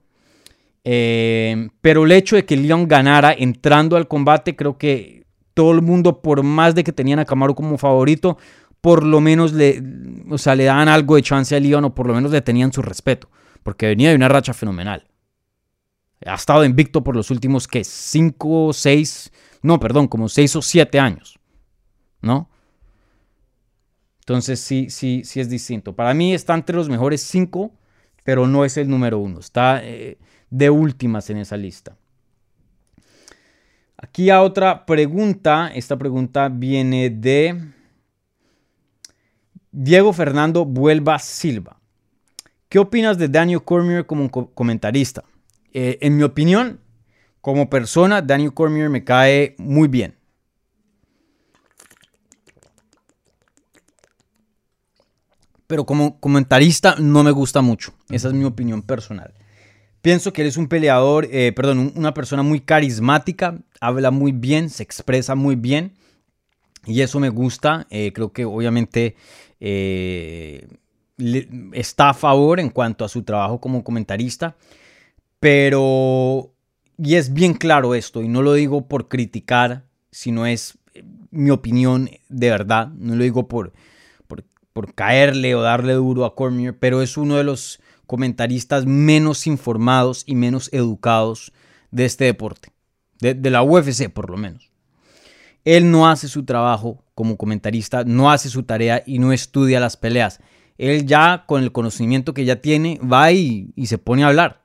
Eh, 0.83 1.69
pero 1.79 2.03
el 2.03 2.11
hecho 2.11 2.35
de 2.35 2.43
que 2.43 2.57
Leon 2.57 2.89
ganara 2.89 3.31
entrando 3.31 3.95
al 3.95 4.09
combate, 4.09 4.57
creo 4.57 4.77
que 4.77 5.25
todo 5.53 5.71
el 5.71 5.81
mundo, 5.81 6.21
por 6.21 6.43
más 6.43 6.75
de 6.75 6.83
que 6.83 6.91
tenían 6.91 7.19
a 7.19 7.25
Camaro 7.25 7.55
como 7.55 7.77
favorito, 7.77 8.37
por 8.81 9.05
lo 9.05 9.21
menos 9.21 9.53
le, 9.53 9.81
o 10.29 10.37
sea, 10.37 10.55
le 10.55 10.65
daban 10.65 10.89
algo 10.89 11.15
de 11.15 11.21
chance 11.21 11.55
a 11.55 11.59
Leon 11.61 11.85
o 11.85 11.95
por 11.95 12.05
lo 12.05 12.15
menos 12.15 12.31
le 12.33 12.41
tenían 12.41 12.73
su 12.73 12.81
respeto, 12.81 13.29
porque 13.63 13.85
venía 13.85 14.09
de 14.09 14.15
una 14.17 14.27
racha 14.27 14.53
fenomenal. 14.53 15.07
Ha 16.25 16.35
estado 16.35 16.65
invicto 16.65 17.01
por 17.01 17.15
los 17.15 17.31
últimos, 17.31 17.65
¿qué? 17.69 17.85
Cinco, 17.85 18.73
seis, 18.73 19.31
no, 19.61 19.79
perdón, 19.79 20.09
como 20.09 20.27
seis 20.27 20.53
o 20.57 20.61
siete 20.61 20.99
años, 20.99 21.39
¿no? 22.21 22.50
Entonces 24.21 24.59
sí, 24.59 24.89
sí, 24.89 25.23
sí 25.25 25.39
es 25.39 25.49
distinto. 25.49 25.95
Para 25.95 26.13
mí 26.13 26.33
está 26.33 26.53
entre 26.53 26.75
los 26.75 26.89
mejores 26.89 27.21
cinco, 27.21 27.71
pero 28.23 28.47
no 28.47 28.63
es 28.65 28.77
el 28.77 28.87
número 28.87 29.17
uno. 29.19 29.39
Está 29.39 29.83
eh, 29.83 30.17
de 30.49 30.69
últimas 30.69 31.29
en 31.29 31.37
esa 31.37 31.57
lista. 31.57 31.97
Aquí 33.97 34.29
a 34.29 34.41
otra 34.41 34.85
pregunta. 34.85 35.71
Esta 35.73 35.97
pregunta 35.97 36.49
viene 36.49 37.09
de 37.09 37.71
Diego 39.71 40.13
Fernando 40.13 40.65
Vuelva 40.65 41.17
Silva. 41.17 41.79
¿Qué 42.69 42.77
opinas 42.79 43.17
de 43.17 43.27
Daniel 43.27 43.63
Cormier 43.63 44.05
como 44.05 44.29
comentarista? 44.29 45.23
Eh, 45.73 45.97
en 46.01 46.15
mi 46.15 46.23
opinión, 46.23 46.79
como 47.41 47.69
persona, 47.69 48.21
Daniel 48.21 48.53
Cormier 48.53 48.89
me 48.89 49.03
cae 49.03 49.55
muy 49.57 49.87
bien. 49.87 50.15
Pero 55.71 55.85
como 55.85 56.19
comentarista 56.19 56.95
no 56.99 57.23
me 57.23 57.31
gusta 57.31 57.61
mucho. 57.61 57.93
Esa 58.09 58.27
es 58.27 58.33
mi 58.33 58.43
opinión 58.43 58.81
personal. 58.81 59.33
Pienso 60.01 60.33
que 60.33 60.41
eres 60.41 60.57
un 60.57 60.67
peleador, 60.67 61.29
eh, 61.31 61.53
perdón, 61.55 61.93
una 61.95 62.13
persona 62.13 62.43
muy 62.43 62.59
carismática, 62.59 63.57
habla 63.79 64.11
muy 64.11 64.33
bien, 64.33 64.69
se 64.69 64.83
expresa 64.83 65.33
muy 65.33 65.55
bien. 65.55 65.93
Y 66.85 66.99
eso 66.99 67.21
me 67.21 67.29
gusta. 67.29 67.87
Eh, 67.89 68.11
creo 68.13 68.33
que 68.33 68.43
obviamente 68.43 69.15
está 71.71 72.09
a 72.09 72.13
favor 72.15 72.59
en 72.59 72.69
cuanto 72.69 73.05
a 73.05 73.07
su 73.07 73.23
trabajo 73.23 73.61
como 73.61 73.81
comentarista. 73.81 74.57
Pero 75.39 76.51
y 76.97 77.15
es 77.15 77.33
bien 77.33 77.53
claro 77.53 77.95
esto, 77.95 78.21
y 78.21 78.27
no 78.27 78.41
lo 78.41 78.55
digo 78.55 78.89
por 78.89 79.07
criticar, 79.07 79.85
sino 80.11 80.45
es 80.45 80.77
eh, 80.95 81.05
mi 81.29 81.49
opinión 81.49 82.09
de 82.27 82.49
verdad, 82.49 82.89
no 82.89 83.15
lo 83.15 83.23
digo 83.23 83.47
por, 83.47 83.71
por, 84.73 84.93
caerle 84.93 85.55
o 85.55 85.61
darle 85.61 85.93
duro 85.93 86.25
a 86.25 86.35
Cormier, 86.35 86.77
pero 86.77 87.01
es 87.01 87.17
uno 87.17 87.37
de 87.37 87.43
los 87.43 87.79
comentaristas 88.07 88.85
menos 88.85 89.47
informados 89.47 90.23
y 90.25 90.35
menos 90.35 90.69
educados 90.73 91.53
de 91.91 92.05
este 92.05 92.25
deporte, 92.25 92.73
de, 93.19 93.49
la 93.49 93.63
UFC 93.63 94.09
por 94.09 94.29
lo 94.29 94.37
menos. 94.37 94.71
Él 95.63 95.91
no 95.91 96.09
hace 96.09 96.27
su 96.27 96.43
trabajo 96.43 97.03
como 97.13 97.37
comentarista, 97.37 98.03
no 98.03 98.31
hace 98.31 98.49
su 98.49 98.63
tarea 98.63 99.03
y 99.05 99.19
no 99.19 99.31
estudia 99.31 99.79
las 99.79 99.95
peleas. 99.95 100.39
Él 100.77 101.05
ya 101.05 101.43
con 101.45 101.61
el 101.61 101.71
conocimiento 101.71 102.33
que 102.33 102.45
ya 102.45 102.57
tiene 102.57 102.99
va 102.99 103.31
y, 103.31 103.71
se 103.85 103.97
pone 103.97 104.23
a 104.23 104.27
hablar. 104.27 104.60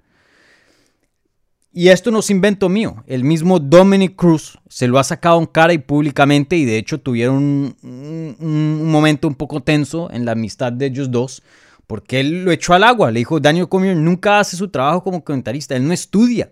Y 1.79 1.91
esto 1.91 2.11
no 2.11 2.21
es 2.21 2.31
invento 2.31 2.71
mío. 2.71 3.05
El 3.07 3.23
mismo 3.23 3.59
Dominic 3.59 4.17
Cruz 4.17 4.59
se 4.67 4.89
lo 4.89 4.99
ha 4.99 5.05
sacado 5.05 5.39
en 5.39 5.45
cara 5.45 5.75
y 5.75 5.79
públicamente 5.79 6.57
y 6.57 6.65
de 6.65 6.79
hecho 6.79 7.03
tuvieron 7.03 7.77
un, 7.83 8.91
momento 8.91 9.29
un 9.29 9.35
poco 9.35 9.61
tenso 9.61 10.11
en 10.11 10.25
la 10.25 10.33
amistad 10.33 10.73
de 10.73 10.87
ellos 10.87 11.11
dos 11.11 11.43
porque 11.87 12.21
él 12.21 12.47
lo 12.47 12.51
echó 12.51 12.73
al 12.73 12.83
agua. 12.83 13.11
Le 13.11 13.19
dijo, 13.19 13.41
Daniel 13.41 13.69
Cormier 13.69 13.95
nunca 13.95 14.41
hace 14.41 14.57
su 14.57 14.69
trabajo 14.69 15.03
como 15.03 15.23
comentarista, 15.23 15.77
él 15.77 15.87
no 15.87 15.93
estudia. 15.93 16.51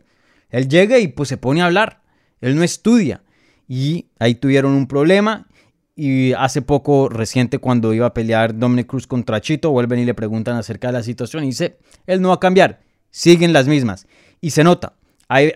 Él 0.51 0.69
llega 0.69 0.99
y 0.99 1.09
pues 1.09 1.31
se 1.31 1.39
pone 1.39 1.63
a 1.63 1.67
hablar. 1.67 2.03
Él 2.43 2.55
no 2.55 2.63
estudia. 2.63 3.23
Y 3.67 4.09
ahí 4.19 4.35
tuvieron 4.35 4.73
un 4.73 4.87
problema 4.87 5.49
y 5.97 6.35
hace 6.35 6.61
poco, 6.61 7.09
reciente, 7.09 7.57
cuando 7.57 7.95
iba 7.95 8.09
a 8.09 8.13
pelear 8.13 8.59
Dominic 8.59 8.89
Cruz 8.89 9.07
contra 9.07 9.41
Chito, 9.41 9.71
vuelven 9.71 10.01
y 10.01 10.05
le 10.05 10.13
preguntan 10.13 10.59
acerca 10.59 10.89
de 10.89 10.93
la 10.93 11.03
situación 11.03 11.45
y 11.45 11.47
dice, 11.47 11.79
él 12.07 12.21
no 12.21 12.29
va 12.29 12.35
a 12.35 12.41
cambiar, 12.41 12.83
siguen 13.11 13.55
las 13.55 13.67
mismas. 13.67 14.07
Y 14.43 14.51
se 14.51 14.63
nota, 14.63 14.93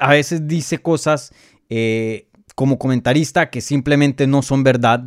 a 0.00 0.10
veces 0.10 0.46
dice 0.46 0.78
cosas 0.78 1.32
eh, 1.68 2.28
como 2.54 2.78
comentarista 2.78 3.50
que 3.50 3.60
simplemente 3.60 4.26
no 4.26 4.42
son 4.42 4.64
verdad. 4.64 5.04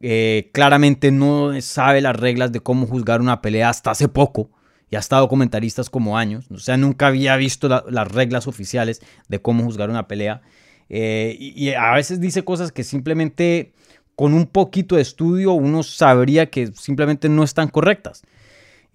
Eh, 0.00 0.50
claramente 0.52 1.10
no 1.10 1.58
sabe 1.62 2.00
las 2.00 2.14
reglas 2.16 2.52
de 2.52 2.60
cómo 2.60 2.86
juzgar 2.86 3.20
una 3.20 3.40
pelea 3.40 3.70
hasta 3.70 3.90
hace 3.90 4.08
poco. 4.08 4.50
Y 4.90 4.96
ha 4.96 4.98
estado 4.98 5.28
comentaristas 5.28 5.88
como 5.88 6.18
años. 6.18 6.46
O 6.50 6.58
sea, 6.58 6.76
nunca 6.76 7.06
había 7.06 7.36
visto 7.36 7.68
las 7.68 8.12
reglas 8.12 8.46
oficiales 8.46 9.00
de 9.28 9.40
cómo 9.40 9.64
juzgar 9.64 9.88
una 9.90 10.06
pelea. 10.06 10.42
Eh, 10.90 11.36
y 11.38 11.70
a 11.70 11.94
veces 11.94 12.20
dice 12.20 12.44
cosas 12.44 12.70
que 12.70 12.84
simplemente 12.84 13.72
con 14.14 14.34
un 14.34 14.46
poquito 14.46 14.96
de 14.96 15.02
estudio 15.02 15.52
uno 15.52 15.82
sabría 15.82 16.50
que 16.50 16.68
simplemente 16.68 17.28
no 17.28 17.42
están 17.42 17.68
correctas. 17.68 18.22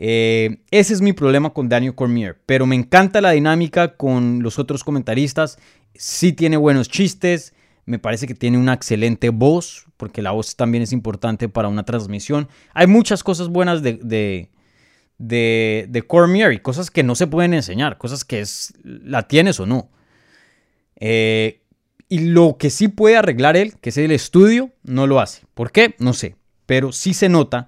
Eh, 0.02 0.62
ese 0.72 0.94
es 0.94 1.02
mi 1.02 1.12
problema 1.12 1.50
con 1.50 1.68
Daniel 1.68 1.94
Cormier, 1.94 2.38
pero 2.46 2.66
me 2.66 2.76
encanta 2.76 3.20
la 3.20 3.32
dinámica 3.32 3.98
con 3.98 4.42
los 4.42 4.58
otros 4.58 4.86
comentaristas. 4.86 5.60
Sí 5.94 6.32
tiene 6.32 6.56
buenos 6.56 6.88
chistes, 6.88 7.54
me 7.86 8.00
parece 8.00 8.26
que 8.26 8.34
tiene 8.34 8.58
una 8.58 8.74
excelente 8.74 9.28
voz, 9.30 9.88
porque 9.98 10.22
la 10.22 10.32
voz 10.32 10.56
también 10.56 10.84
es 10.84 10.94
importante 10.94 11.50
para 11.50 11.68
una 11.68 11.84
transmisión. 11.84 12.48
Hay 12.74 12.88
muchas 12.88 13.24
cosas 13.24 13.50
buenas 13.50 13.84
de, 13.84 14.00
de, 15.18 15.86
de, 15.90 16.02
Cormier 16.04 16.54
y 16.54 16.60
cosas 16.60 16.90
que 16.90 17.04
no 17.04 17.14
se 17.14 17.28
pueden 17.28 17.54
enseñar, 17.54 17.98
cosas 17.98 18.24
que 18.24 18.40
es, 18.40 18.74
la 18.84 19.28
tienes 19.28 19.60
o 19.60 19.66
no. 19.66 19.90
Eh, 20.96 21.62
y 22.08 22.20
lo 22.20 22.56
que 22.58 22.70
sí 22.70 22.88
puede 22.88 23.18
arreglar 23.18 23.58
él, 23.58 23.74
que 23.82 23.90
es 23.90 23.98
el 23.98 24.12
estudio, 24.12 24.72
no 24.82 25.08
lo 25.08 25.20
hace. 25.20 25.42
¿Por 25.54 25.74
qué? 25.74 25.96
No 26.00 26.14
sé. 26.14 26.38
Pero 26.66 26.94
sí 26.94 27.14
se 27.14 27.28
nota 27.28 27.68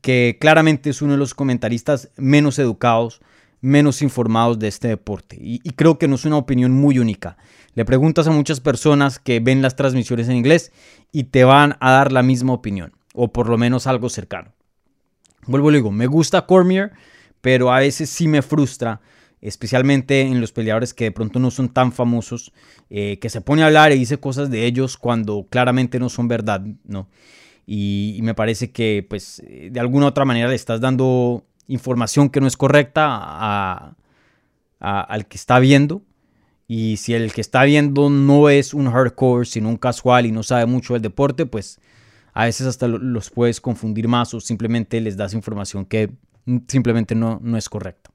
que 0.00 0.36
claramente 0.40 0.90
es 0.90 1.02
uno 1.02 1.12
de 1.12 1.18
los 1.18 1.34
comentaristas 1.34 2.10
menos 2.16 2.58
educados, 2.58 3.20
menos 3.60 4.02
informados 4.02 4.58
de 4.58 4.68
este 4.68 4.88
deporte. 4.88 5.36
Y, 5.40 5.58
creo 5.70 5.98
que 5.98 6.08
no 6.08 6.14
es 6.14 6.24
una 6.24 6.36
opinión 6.36 6.72
muy 6.72 6.98
única. 6.98 7.36
Le 7.74 7.84
preguntas 7.84 8.26
a 8.26 8.30
muchas 8.30 8.60
personas 8.60 9.18
que 9.18 9.40
ven 9.40 9.62
las 9.62 9.76
transmisiones 9.76 10.28
en 10.28 10.36
inglés 10.36 10.72
y 11.12 11.24
te 11.24 11.44
van 11.44 11.76
a 11.80 11.92
dar 11.92 12.12
la 12.12 12.22
misma 12.22 12.52
opinión, 12.52 12.92
o 13.14 13.32
por 13.32 13.48
lo 13.48 13.58
menos 13.58 13.86
algo 13.86 14.08
cercano. 14.08 14.52
Vuelvo 15.46 15.70
y 15.70 15.76
digo, 15.76 15.90
me 15.90 16.06
gusta 16.06 16.46
Cormier, 16.46 16.92
pero 17.40 17.72
a 17.72 17.80
veces 17.80 18.10
sí 18.10 18.28
me 18.28 18.42
frustra 18.42 19.00
especialmente 19.40 20.20
en 20.22 20.40
los 20.40 20.52
peleadores 20.52 20.94
que 20.94 21.04
de 21.04 21.12
pronto 21.12 21.38
no 21.38 21.50
son 21.50 21.68
tan 21.68 21.92
famosos, 21.92 22.52
eh, 22.90 23.18
que 23.20 23.30
se 23.30 23.40
pone 23.40 23.62
a 23.62 23.66
hablar 23.66 23.92
y 23.92 23.98
dice 23.98 24.18
cosas 24.18 24.50
de 24.50 24.66
ellos 24.66 24.96
cuando 24.96 25.46
claramente 25.48 25.98
no 25.98 26.08
son 26.08 26.28
verdad, 26.28 26.62
¿no? 26.84 27.08
Y, 27.70 28.20
me 28.22 28.34
parece 28.34 28.70
que, 28.70 29.06
pues, 29.08 29.42
eh, 29.46 29.68
de 29.70 29.78
alguna 29.78 30.06
u 30.06 30.08
otra 30.08 30.24
manera 30.24 30.48
le 30.48 30.54
estás 30.54 30.80
dando 30.80 31.44
información 31.66 32.30
que 32.30 32.40
no 32.40 32.46
es 32.46 32.56
correcta 32.56 33.94
al 34.80 35.26
que 35.26 35.36
está 35.36 35.58
viendo. 35.58 36.02
Y 36.66 36.96
si 36.96 37.12
el 37.12 37.32
que 37.32 37.42
está 37.42 37.64
viendo 37.64 38.08
no 38.08 38.48
es 38.48 38.72
un 38.72 38.90
hardcore, 38.90 39.44
sino 39.44 39.68
un 39.68 39.76
casual 39.76 40.24
y 40.24 40.32
no 40.32 40.42
sabe 40.42 40.64
mucho 40.64 40.94
del 40.94 41.02
deporte, 41.02 41.44
pues 41.44 41.78
a 42.32 42.46
veces 42.46 42.66
hasta 42.66 42.88
los 42.88 43.30
puedes 43.30 43.60
confundir 43.60 44.08
más 44.08 44.32
o 44.32 44.40
simplemente 44.40 45.00
les 45.00 45.16
das 45.16 45.34
información 45.34 45.84
que 45.84 46.10
simplemente 46.68 47.14
no, 47.14 47.38
no 47.42 47.58
es 47.58 47.68
correcta. 47.68 48.10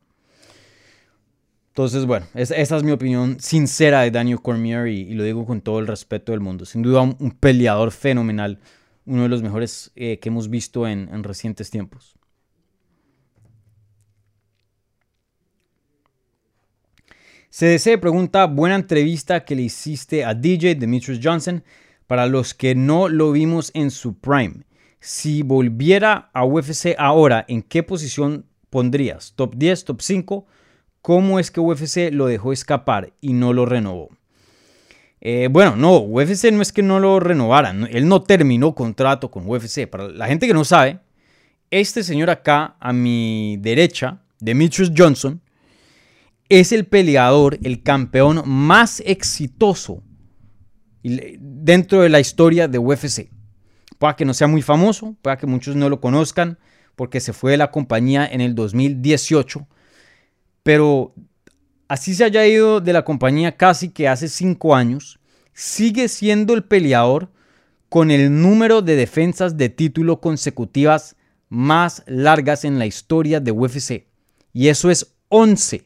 Entonces, 1.73 2.05
bueno, 2.05 2.27
esa, 2.35 2.55
es 2.55 2.83
mi 2.83 2.91
opinión 2.91 3.37
sincera 3.39 4.01
de 4.01 4.11
Daniel 4.11 4.39
Cormier 4.41 4.87
y, 4.87 5.11
lo 5.15 5.23
digo 5.23 5.43
con 5.43 5.61
todo 5.61 5.79
el 5.79 5.87
respeto 5.87 6.31
del 6.31 6.39
mundo. 6.39 6.65
Sin 6.65 6.83
duda, 6.83 7.01
un, 7.01 7.31
peleador 7.39 7.91
fenomenal, 7.91 8.59
uno 9.05 9.23
de 9.23 9.29
los 9.29 9.41
mejores 9.41 9.91
eh, 9.95 10.19
que 10.19 10.29
hemos 10.29 10.49
visto 10.49 10.87
en, 10.87 11.23
recientes 11.23 11.69
tiempos. 11.69 12.15
CDC 17.49 17.99
pregunta, 17.99 18.45
buena 18.45 18.75
entrevista 18.75 19.45
que 19.45 19.55
le 19.55 19.63
hiciste 19.63 20.25
a 20.25 20.33
DJ 20.33 20.75
Demetrius 20.75 21.19
Johnson. 21.21 21.63
Para 22.07 22.27
los 22.27 22.53
que 22.53 22.75
no 22.75 23.07
lo 23.07 23.31
vimos 23.31 23.71
en 23.73 23.89
su 23.89 24.19
prime, 24.19 24.65
si 24.99 25.41
volviera 25.41 26.29
a 26.33 26.45
UFC 26.45 26.95
ahora, 26.97 27.45
¿en 27.47 27.61
qué 27.61 27.81
posición 27.81 28.45
pondrías? 28.69 29.33
¿Top 29.35 29.55
10, 29.55 29.85
top 29.85 30.01
5? 30.01 30.45
cómo 31.03 31.37
es 31.37 31.51
que 31.51 31.59
UFC 31.59 32.11
lo 32.13 32.27
dejó 32.27 32.53
escapar 32.53 33.13
y 33.19 33.33
no 33.33 33.53
lo 33.53 33.67
renovó. 33.67 34.09
Eh, 35.25 35.47
bueno, 35.49 35.77
no, 35.77 35.99
UFC 35.99 36.51
no 36.51 36.61
es 36.61 36.73
que 36.73 36.83
no 36.83 36.99
lo 36.99 37.17
renovara, 37.17 37.73
él 37.89 38.09
no 38.09 38.23
terminó 38.23 38.75
contrato 38.75 39.31
con 39.31 39.47
UFC. 39.47 39.87
Para 39.87 40.09
la 40.09 40.27
gente 40.27 40.47
que 40.47 40.53
no 40.53 40.65
sabe, 40.65 40.99
este 41.71 42.03
señor 42.03 42.29
acá 42.29 42.75
a 42.81 42.91
mi 42.91 43.55
derecha, 43.61 44.21
Demetrius 44.41 44.91
Johnson, 44.95 45.41
es 46.49 46.73
el 46.73 46.85
peleador, 46.85 47.57
el 47.63 47.83
campeón 47.83 48.43
más 48.45 49.01
exitoso 49.05 50.03
dentro 51.01 52.01
de 52.01 52.09
la 52.09 52.19
historia 52.19 52.67
de 52.67 52.79
UFC. 52.79 53.29
Puede 53.97 54.15
que 54.17 54.25
no 54.25 54.33
sea 54.33 54.47
muy 54.47 54.61
famoso, 54.61 55.15
puede 55.21 55.37
que 55.37 55.47
muchos 55.47 55.77
no 55.77 55.87
lo 55.87 56.01
conozcan, 56.01 56.59
porque 56.97 57.21
se 57.21 57.31
fue 57.31 57.51
de 57.51 57.57
la 57.57 57.71
compañía 57.71 58.27
en 58.29 58.41
el 58.41 58.55
2018 58.55 59.67
pero 60.63 61.13
así 61.93 62.15
se 62.15 62.23
haya 62.23 62.47
ido 62.47 62.81
de 62.81 62.91
la 62.91 63.05
compañía 63.05 63.55
casi 63.55 63.89
que 63.89 64.07
hace 64.07 64.27
cinco 64.27 64.73
años, 64.73 65.19
sigue 65.53 66.07
siendo 66.07 66.55
el 66.55 66.63
peleador 66.63 67.29
con 67.87 68.09
el 68.09 68.41
número 68.41 68.81
de 68.81 68.95
defensas 68.95 69.57
de 69.57 69.69
título 69.69 70.19
consecutivas 70.19 71.15
más 71.49 72.01
largas 72.07 72.65
en 72.65 72.79
la 72.79 72.87
historia 72.87 73.39
de 73.39 73.51
UFC. 73.51 74.07
Y 74.53 74.69
eso 74.69 74.89
es 74.89 75.13
11. 75.29 75.83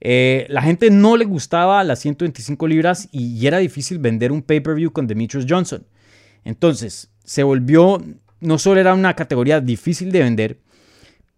Eh, 0.00 0.46
la 0.48 0.62
gente 0.62 0.90
no 0.90 1.16
le 1.16 1.24
gustaba 1.24 1.84
las 1.84 1.98
125 2.00 2.66
libras 2.68 3.08
y 3.12 3.46
era 3.46 3.58
difícil 3.58 3.98
vender 3.98 4.32
un 4.32 4.42
pay-per-view 4.42 4.92
con 4.92 5.06
Demetrius 5.06 5.46
Johnson. 5.48 5.84
Entonces, 6.44 7.10
se 7.24 7.42
volvió, 7.42 8.02
no 8.40 8.58
solo 8.58 8.80
era 8.80 8.94
una 8.94 9.14
categoría 9.14 9.60
difícil 9.60 10.10
de 10.10 10.20
vender, 10.20 10.58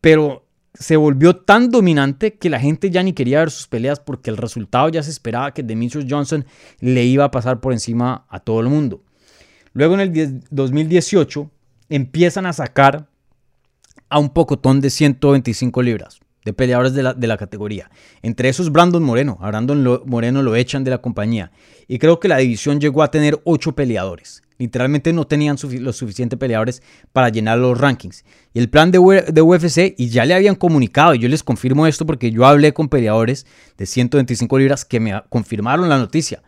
pero 0.00 0.46
se 0.74 0.96
volvió 0.96 1.36
tan 1.36 1.70
dominante 1.70 2.34
que 2.34 2.50
la 2.50 2.58
gente 2.58 2.90
ya 2.90 3.02
ni 3.02 3.12
quería 3.12 3.40
ver 3.40 3.50
sus 3.50 3.68
peleas 3.68 4.00
porque 4.00 4.30
el 4.30 4.36
resultado 4.36 4.88
ya 4.88 5.02
se 5.02 5.10
esperaba 5.10 5.52
que 5.52 5.62
Demetrius 5.62 6.06
Johnson 6.08 6.46
le 6.80 7.04
iba 7.04 7.24
a 7.24 7.30
pasar 7.30 7.60
por 7.60 7.72
encima 7.72 8.24
a 8.28 8.40
todo 8.40 8.60
el 8.60 8.68
mundo. 8.68 9.02
Luego 9.74 9.94
en 9.94 10.00
el 10.00 10.40
2018 10.50 11.50
empiezan 11.88 12.46
a 12.46 12.52
sacar 12.52 13.08
a 14.08 14.18
un 14.18 14.30
pocotón 14.30 14.80
de 14.80 14.90
125 14.90 15.82
libras 15.82 16.21
de 16.44 16.52
peleadores 16.52 16.94
de 16.94 17.02
la, 17.02 17.36
categoría. 17.36 17.90
Entre 18.22 18.48
esos 18.48 18.72
Brandon 18.72 19.02
Moreno. 19.02 19.38
A 19.40 19.48
Brandon 19.48 20.02
Moreno 20.06 20.42
lo 20.42 20.56
echan 20.56 20.84
de 20.84 20.90
la 20.90 20.98
compañía. 20.98 21.52
Y 21.88 21.98
creo 21.98 22.18
que 22.18 22.28
la 22.28 22.38
división 22.38 22.80
llegó 22.80 23.02
a 23.02 23.10
tener 23.10 23.40
8 23.44 23.72
peleadores. 23.72 24.42
Literalmente 24.58 25.12
no 25.12 25.26
tenían 25.26 25.56
los 25.80 25.96
suficientes 25.96 26.38
peleadores 26.38 26.82
para 27.12 27.28
llenar 27.28 27.58
los 27.58 27.78
rankings. 27.78 28.24
Y 28.54 28.60
el 28.60 28.68
plan 28.68 28.90
de, 28.90 28.98
de, 29.32 29.42
UFC, 29.42 29.94
y 29.98 30.08
ya 30.08 30.24
le 30.24 30.34
habían 30.34 30.54
comunicado, 30.54 31.14
yo 31.14 31.28
les 31.28 31.42
confirmo 31.42 31.86
esto 31.86 32.06
porque 32.06 32.30
yo 32.30 32.46
hablé 32.46 32.72
con 32.72 32.88
peleadores 32.88 33.46
de 33.76 33.86
125 33.86 34.58
libras 34.58 34.84
que 34.84 35.00
me 35.00 35.20
confirmaron 35.30 35.88
la 35.88 35.98
noticia. 35.98 36.42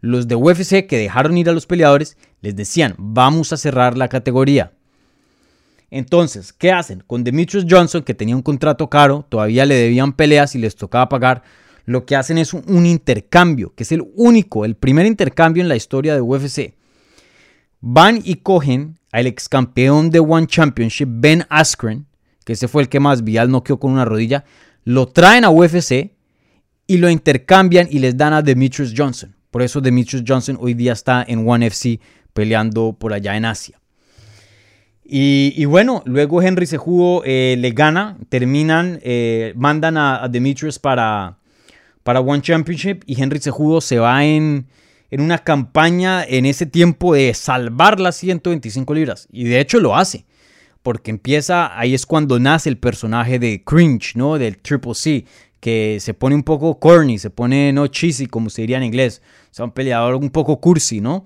Los 0.00 0.28
de 0.28 0.36
UFC 0.36 0.86
que 0.86 0.96
dejaron 0.96 1.36
ir 1.36 1.50
a 1.50 1.52
los 1.52 1.66
peleadores 1.66 2.16
les 2.40 2.54
decían, 2.54 2.94
vamos 2.96 3.52
a 3.52 3.56
cerrar 3.56 3.98
la 3.98 4.08
categoría. 4.08 4.72
Entonces, 5.90 6.52
¿qué 6.52 6.70
hacen? 6.70 7.02
Con 7.06 7.24
Demetrius 7.24 7.66
Johnson, 7.68 8.02
que 8.02 8.14
tenía 8.14 8.36
un 8.36 8.42
contrato 8.42 8.90
caro, 8.90 9.24
todavía 9.28 9.64
le 9.64 9.74
debían 9.74 10.12
peleas 10.12 10.54
y 10.54 10.58
les 10.58 10.76
tocaba 10.76 11.08
pagar. 11.08 11.42
Lo 11.86 12.04
que 12.04 12.16
hacen 12.16 12.36
es 12.36 12.52
un, 12.52 12.84
intercambio, 12.84 13.72
que 13.74 13.84
es 13.84 13.92
el 13.92 14.04
único, 14.14 14.66
el 14.66 14.76
primer 14.76 15.06
intercambio 15.06 15.62
en 15.62 15.68
la 15.68 15.76
historia 15.76 16.14
de 16.14 16.20
UFC. 16.20 16.74
Van 17.80 18.20
y 18.22 18.36
cogen 18.36 18.98
al 19.10 19.26
ex 19.26 19.48
campeón 19.48 20.10
de 20.10 20.20
One 20.20 20.46
Championship, 20.46 21.08
Ben 21.10 21.46
Askren, 21.48 22.06
que 22.44 22.52
ese 22.52 22.68
fue 22.68 22.82
el 22.82 22.90
que 22.90 23.00
más 23.00 23.24
vial 23.24 23.50
noqueó 23.50 23.80
con 23.80 23.92
una 23.92 24.04
rodilla, 24.04 24.44
lo 24.84 25.06
traen 25.06 25.44
a 25.44 25.50
UFC 25.50 26.12
y 26.86 26.98
lo 26.98 27.08
intercambian 27.08 27.88
y 27.90 28.00
les 28.00 28.16
dan 28.16 28.34
a 28.34 28.42
Demetrius 28.42 28.92
Johnson. 28.94 29.34
Por 29.50 29.62
eso 29.62 29.80
Demetrius 29.80 30.24
Johnson 30.26 30.58
hoy 30.60 30.74
día 30.74 30.92
está 30.92 31.24
en 31.26 31.48
One 31.48 31.66
FC 31.66 32.00
peleando 32.34 32.92
por 32.92 33.14
allá 33.14 33.36
en 33.36 33.46
Asia. 33.46 33.80
Y, 35.10 35.64
bueno, 35.64 36.02
luego 36.04 36.42
Henry 36.42 36.66
Sejudo 36.66 37.22
eh, 37.24 37.56
le 37.58 37.70
gana, 37.70 38.18
terminan, 38.28 39.00
eh, 39.02 39.54
mandan 39.56 39.96
a, 39.96 40.28
Demetrius 40.28 40.78
para, 40.78 41.38
para 42.02 42.20
One 42.20 42.42
Championship 42.42 43.04
y 43.06 43.18
Henry 43.18 43.38
Sejudo 43.38 43.80
se 43.80 43.98
va 43.98 44.26
en, 44.26 44.66
en 45.10 45.20
una 45.22 45.38
campaña 45.38 46.22
en 46.24 46.44
ese 46.44 46.66
tiempo 46.66 47.14
de 47.14 47.32
salvar 47.32 48.00
las 48.00 48.16
125 48.16 48.92
libras. 48.92 49.28
Y 49.32 49.44
de 49.44 49.60
hecho 49.60 49.80
lo 49.80 49.96
hace, 49.96 50.26
porque 50.82 51.10
empieza, 51.10 51.78
ahí 51.78 51.94
es 51.94 52.04
cuando 52.04 52.38
nace 52.38 52.68
el 52.68 52.76
personaje 52.76 53.38
de 53.38 53.62
Cringe, 53.64 54.14
¿no? 54.14 54.36
Del 54.36 54.58
Triple 54.58 54.94
C, 54.94 55.24
que 55.58 55.96
se 56.00 56.12
pone 56.12 56.34
un 56.34 56.42
poco 56.42 56.78
corny, 56.78 57.18
se 57.18 57.30
pone 57.30 57.72
no 57.72 57.86
cheesy, 57.86 58.26
como 58.26 58.50
se 58.50 58.60
diría 58.60 58.76
en 58.76 58.84
inglés. 58.84 59.22
O 59.50 59.54
sea, 59.54 59.64
un 59.64 59.72
peleador 59.72 60.16
un 60.16 60.28
poco 60.28 60.60
cursi, 60.60 61.00
¿no? 61.00 61.24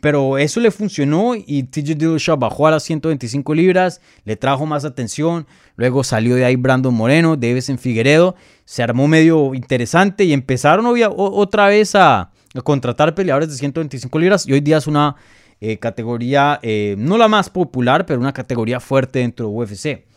Pero 0.00 0.38
eso 0.38 0.58
le 0.60 0.70
funcionó 0.70 1.34
y 1.34 1.62
TJ 1.64 1.94
Dillashaw 1.94 2.36
bajó 2.36 2.66
a 2.66 2.72
las 2.72 2.82
125 2.82 3.54
libras, 3.54 4.00
le 4.24 4.36
trajo 4.36 4.66
más 4.66 4.84
atención. 4.84 5.46
Luego 5.76 6.02
salió 6.02 6.34
de 6.34 6.44
ahí 6.44 6.56
Brandon 6.56 6.92
Moreno, 6.92 7.36
en 7.40 7.78
Figueredo. 7.78 8.34
Se 8.64 8.82
armó 8.82 9.06
medio 9.06 9.54
interesante 9.54 10.24
y 10.24 10.32
empezaron 10.32 10.86
otra 11.16 11.68
vez 11.68 11.94
a, 11.94 12.30
contratar 12.64 13.14
peleadores 13.14 13.50
de 13.50 13.56
125 13.56 14.18
libras. 14.18 14.46
Y 14.46 14.52
hoy 14.52 14.60
día 14.60 14.78
es 14.78 14.86
una 14.86 15.16
eh, 15.60 15.78
categoría, 15.78 16.58
eh, 16.62 16.96
no 16.98 17.16
la 17.16 17.28
más 17.28 17.48
popular, 17.48 18.04
pero 18.04 18.20
una 18.20 18.32
categoría 18.32 18.80
fuerte 18.80 19.20
dentro 19.20 19.46
de 19.46 19.52
UFC. 19.52 20.11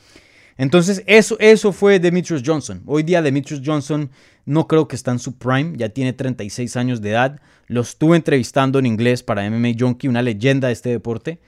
Entonces, 0.57 1.03
eso, 1.05 1.37
eso 1.39 1.73
fue 1.73 1.99
Demetrius 1.99 2.41
Johnson. 2.45 2.81
Hoy 2.85 3.03
día 3.03 3.21
Demetrius 3.21 3.61
Johnson 3.63 4.09
no 4.45 4.67
creo 4.67 4.87
que 4.87 4.95
está 4.95 5.11
en 5.11 5.19
su 5.19 5.37
prime, 5.37 5.73
ya 5.75 5.89
tiene 5.89 6.13
36 6.13 6.77
años 6.77 7.01
de 7.01 7.09
edad. 7.09 7.41
Lo 7.67 7.81
estuve 7.81 8.15
entrevistando 8.15 8.79
en 8.79 8.85
inglés 8.85 9.21
para 9.21 9.49
MMA 9.49 9.71
Junkie, 9.77 10.07
una 10.07 10.21
leyenda 10.21 10.67
de 10.67 10.73
este 10.73 10.89
deporte. 10.89 11.39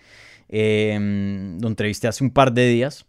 Em, 0.49 1.59
lo 1.59 1.67
entrevisté 1.67 2.07
hace 2.07 2.23
un 2.23 2.31
par 2.31 2.51
de 2.51 2.67
días. 2.67 3.05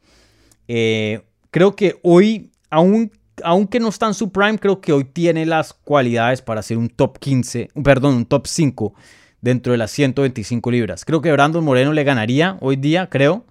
Eh, 0.68 1.22
creo 1.50 1.74
que 1.74 1.98
hoy, 2.02 2.52
aún, 2.70 3.10
aunque 3.42 3.80
no 3.80 3.88
está 3.88 4.06
en 4.06 4.14
su 4.14 4.30
prime, 4.30 4.58
creo 4.58 4.80
que 4.80 4.92
hoy 4.92 5.04
tiene 5.04 5.46
las 5.46 5.72
cualidades 5.72 6.42
para 6.42 6.62
ser 6.62 6.78
un 6.78 6.88
top 6.88 7.18
15, 7.18 7.70
perdón, 7.82 8.14
un 8.14 8.26
top 8.26 8.46
5 8.46 8.94
dentro 9.40 9.72
de 9.72 9.78
las 9.78 9.90
125 9.90 10.70
libras. 10.70 11.04
Creo 11.04 11.20
que 11.20 11.32
Brandon 11.32 11.64
Moreno 11.64 11.92
le 11.92 12.04
ganaría 12.04 12.56
hoy 12.60 12.76
día, 12.76 13.08
creo. 13.08 13.46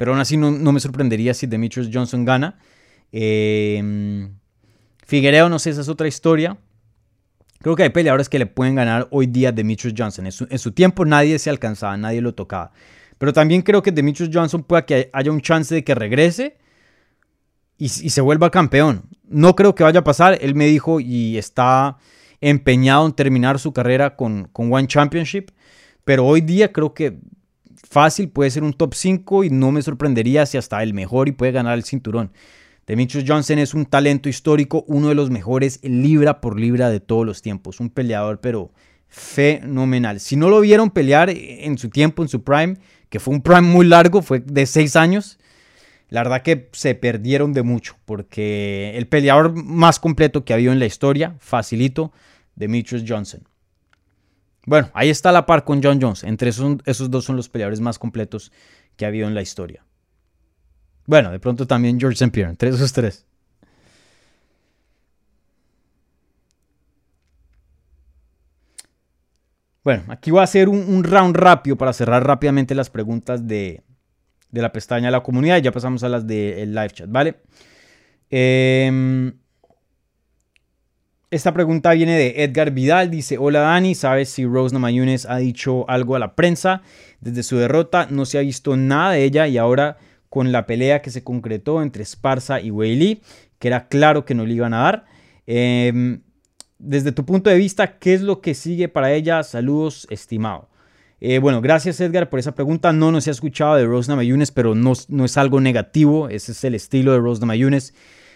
Pero 0.00 0.12
aún 0.12 0.20
así 0.22 0.38
no, 0.38 0.50
me 0.50 0.80
sorprendería 0.80 1.34
si 1.34 1.46
Demetrius 1.46 1.90
Johnson 1.92 2.24
gana. 2.24 2.58
Eh, 3.12 4.30
Figuereo, 5.04 5.50
no 5.50 5.58
sé, 5.58 5.68
esa 5.68 5.82
es 5.82 5.90
otra 5.90 6.08
historia. 6.08 6.56
Creo 7.58 7.76
que 7.76 7.82
hay 7.82 7.90
peleadores 7.90 8.30
que 8.30 8.38
le 8.38 8.46
pueden 8.46 8.76
ganar 8.76 9.08
hoy 9.10 9.26
día 9.26 9.50
a 9.50 9.52
Demetrius 9.52 9.92
Johnson. 9.94 10.24
En 10.24 10.58
su, 10.58 10.72
tiempo 10.72 11.04
nadie 11.04 11.38
se 11.38 11.50
alcanzaba, 11.50 11.98
nadie 11.98 12.22
lo 12.22 12.34
tocaba. 12.34 12.72
Pero 13.18 13.34
también 13.34 13.60
creo 13.60 13.82
que 13.82 13.92
Demetrius 13.92 14.30
Johnson 14.32 14.62
pueda 14.62 14.86
que 14.86 15.10
haya 15.12 15.30
un 15.30 15.42
chance 15.42 15.74
de 15.74 15.84
que 15.84 15.94
regrese 15.94 16.56
y, 17.76 17.90
se 17.90 18.20
vuelva 18.22 18.50
campeón. 18.50 19.02
No 19.28 19.54
creo 19.54 19.74
que 19.74 19.84
vaya 19.84 20.00
a 20.00 20.04
pasar. 20.04 20.38
Él 20.40 20.54
me 20.54 20.64
dijo 20.64 21.00
y 21.00 21.36
está 21.36 21.98
empeñado 22.40 23.04
en 23.04 23.12
terminar 23.12 23.58
su 23.58 23.74
carrera 23.74 24.16
con, 24.16 24.48
con 24.50 24.72
One 24.72 24.88
Championship. 24.88 25.50
Pero 26.06 26.24
hoy 26.24 26.40
día 26.40 26.72
creo 26.72 26.94
que 26.94 27.18
fácil, 27.88 28.28
puede 28.28 28.50
ser 28.50 28.62
un 28.62 28.72
top 28.72 28.94
5 28.94 29.44
y 29.44 29.50
no 29.50 29.72
me 29.72 29.82
sorprendería 29.82 30.46
si 30.46 30.58
hasta 30.58 30.82
el 30.82 30.94
mejor 30.94 31.28
y 31.28 31.32
puede 31.32 31.52
ganar 31.52 31.76
el 31.76 31.84
cinturón. 31.84 32.32
Demetrius 32.86 33.24
Johnson 33.26 33.58
es 33.58 33.74
un 33.74 33.86
talento 33.86 34.28
histórico, 34.28 34.84
uno 34.88 35.08
de 35.08 35.14
los 35.14 35.30
mejores 35.30 35.78
libra 35.82 36.40
por 36.40 36.58
libra 36.58 36.90
de 36.90 36.98
todos 36.98 37.24
los 37.24 37.42
tiempos, 37.42 37.78
un 37.78 37.90
peleador 37.90 38.40
pero 38.40 38.72
fenomenal. 39.06 40.20
Si 40.20 40.36
no 40.36 40.48
lo 40.48 40.60
vieron 40.60 40.90
pelear 40.90 41.30
en 41.30 41.78
su 41.78 41.88
tiempo, 41.90 42.22
en 42.22 42.28
su 42.28 42.42
prime, 42.42 42.78
que 43.08 43.20
fue 43.20 43.34
un 43.34 43.42
prime 43.42 43.62
muy 43.62 43.86
largo, 43.86 44.22
fue 44.22 44.40
de 44.40 44.66
6 44.66 44.96
años, 44.96 45.38
la 46.08 46.22
verdad 46.22 46.42
que 46.42 46.68
se 46.72 46.94
perdieron 46.94 47.52
de 47.52 47.62
mucho, 47.62 47.96
porque 48.04 48.92
el 48.96 49.06
peleador 49.06 49.54
más 49.54 50.00
completo 50.00 50.44
que 50.44 50.52
ha 50.52 50.56
habido 50.56 50.72
en 50.72 50.80
la 50.80 50.86
historia, 50.86 51.36
facilito, 51.38 52.12
Demetrius 52.56 53.04
Johnson. 53.06 53.42
Bueno, 54.66 54.90
ahí 54.92 55.08
está 55.08 55.32
la 55.32 55.46
par 55.46 55.64
con 55.64 55.82
John 55.82 56.00
Jones. 56.00 56.24
Entre 56.24 56.50
esos, 56.50 56.78
esos 56.84 57.10
dos 57.10 57.24
son 57.24 57.36
los 57.36 57.48
peleadores 57.48 57.80
más 57.80 57.98
completos 57.98 58.52
que 58.96 59.04
ha 59.04 59.08
habido 59.08 59.26
en 59.26 59.34
la 59.34 59.42
historia. 59.42 59.84
Bueno, 61.06 61.30
de 61.30 61.40
pronto 61.40 61.66
también 61.66 61.98
George 61.98 62.14
St. 62.14 62.30
Pierre, 62.30 62.50
entre 62.50 62.70
esos 62.70 62.92
tres. 62.92 63.26
Bueno, 69.82 70.04
aquí 70.08 70.30
voy 70.30 70.40
a 70.40 70.44
hacer 70.44 70.68
un, 70.68 71.02
round 71.04 71.34
rápido 71.34 71.76
para 71.76 71.94
cerrar 71.94 72.24
rápidamente 72.26 72.74
las 72.74 72.90
preguntas 72.90 73.46
de, 73.46 73.82
de, 74.50 74.62
la 74.62 74.72
pestaña 74.72 75.06
de 75.06 75.12
la 75.12 75.22
comunidad 75.22 75.56
y 75.56 75.62
ya 75.62 75.72
pasamos 75.72 76.04
a 76.04 76.10
las 76.10 76.26
del 76.26 76.74
live 76.74 76.90
chat, 76.90 77.10
¿vale? 77.10 77.40
Eh, 78.28 79.32
esta 81.30 81.54
pregunta 81.54 81.92
viene 81.92 82.16
de 82.16 82.42
Edgar 82.42 82.72
Vidal. 82.72 83.10
Dice: 83.10 83.38
Hola 83.38 83.60
Dani, 83.60 83.94
¿sabes 83.94 84.30
si 84.30 84.44
Rose 84.44 84.74
Namajunas 84.74 85.26
ha 85.26 85.36
dicho 85.38 85.88
algo 85.88 86.16
a 86.16 86.18
la 86.18 86.34
prensa? 86.34 86.82
Desde 87.20 87.42
su 87.42 87.56
derrota 87.56 88.08
no 88.10 88.24
se 88.24 88.38
ha 88.38 88.40
visto 88.42 88.76
nada 88.76 89.12
de 89.12 89.24
ella 89.24 89.46
y 89.46 89.56
ahora 89.56 89.98
con 90.28 90.52
la 90.52 90.66
pelea 90.66 91.02
que 91.02 91.10
se 91.10 91.22
concretó 91.22 91.82
entre 91.82 92.02
Esparza 92.02 92.60
y 92.60 92.70
Weili, 92.70 93.22
que 93.58 93.68
era 93.68 93.88
claro 93.88 94.24
que 94.24 94.34
no 94.34 94.44
le 94.44 94.54
iban 94.54 94.74
a 94.74 94.82
dar. 94.82 95.04
Em, 95.46 96.22
desde 96.78 97.12
tu 97.12 97.24
punto 97.24 97.50
de 97.50 97.56
vista, 97.56 97.98
¿qué 97.98 98.14
es 98.14 98.22
lo 98.22 98.40
que 98.40 98.54
sigue 98.54 98.88
para 98.88 99.12
ella? 99.12 99.42
Saludos, 99.42 100.06
estimado. 100.10 100.68
Eh, 101.20 101.38
bueno, 101.38 101.60
gracias 101.60 102.00
Edgar 102.00 102.30
por 102.30 102.38
esa 102.38 102.54
pregunta. 102.54 102.92
No 102.92 103.12
nos 103.12 103.28
ha 103.28 103.30
escuchado 103.30 103.76
de 103.76 103.84
Rose 103.84 104.10
Namajunas, 104.10 104.50
pero 104.50 104.74
no, 104.74 104.94
no 105.08 105.24
es 105.24 105.36
algo 105.36 105.60
negativo. 105.60 106.28
Ese 106.28 106.52
es 106.52 106.64
el 106.64 106.74
estilo 106.74 107.12
de 107.12 107.18
Rose 107.18 107.40
Namajunas. 107.40 107.92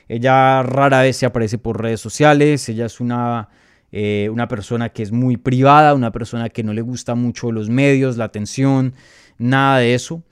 Ella 0.09 0.63
rara 0.63 1.03
vez 1.03 1.17
se 1.17 1.27
aparece 1.27 1.59
por 1.59 1.81
redes 1.81 2.01
sociales, 2.01 2.69
ella 2.69 2.87
es 2.87 3.01
una 3.01 3.49
eh, 3.97 4.29
una 4.29 4.49
persona 4.49 4.89
que 4.89 5.05
es 5.05 5.13
muy 5.13 5.37
privada, 5.37 5.95
una 5.95 6.11
persona 6.11 6.49
que 6.49 6.65
no 6.65 6.73
le 6.73 6.81
gusta 6.81 7.15
mucho 7.15 7.53
los 7.53 7.71
medios, 7.71 8.17
la 8.17 8.25
atención, 8.25 8.93
nada 9.39 9.79
de 9.79 9.95
eso. 9.95 10.25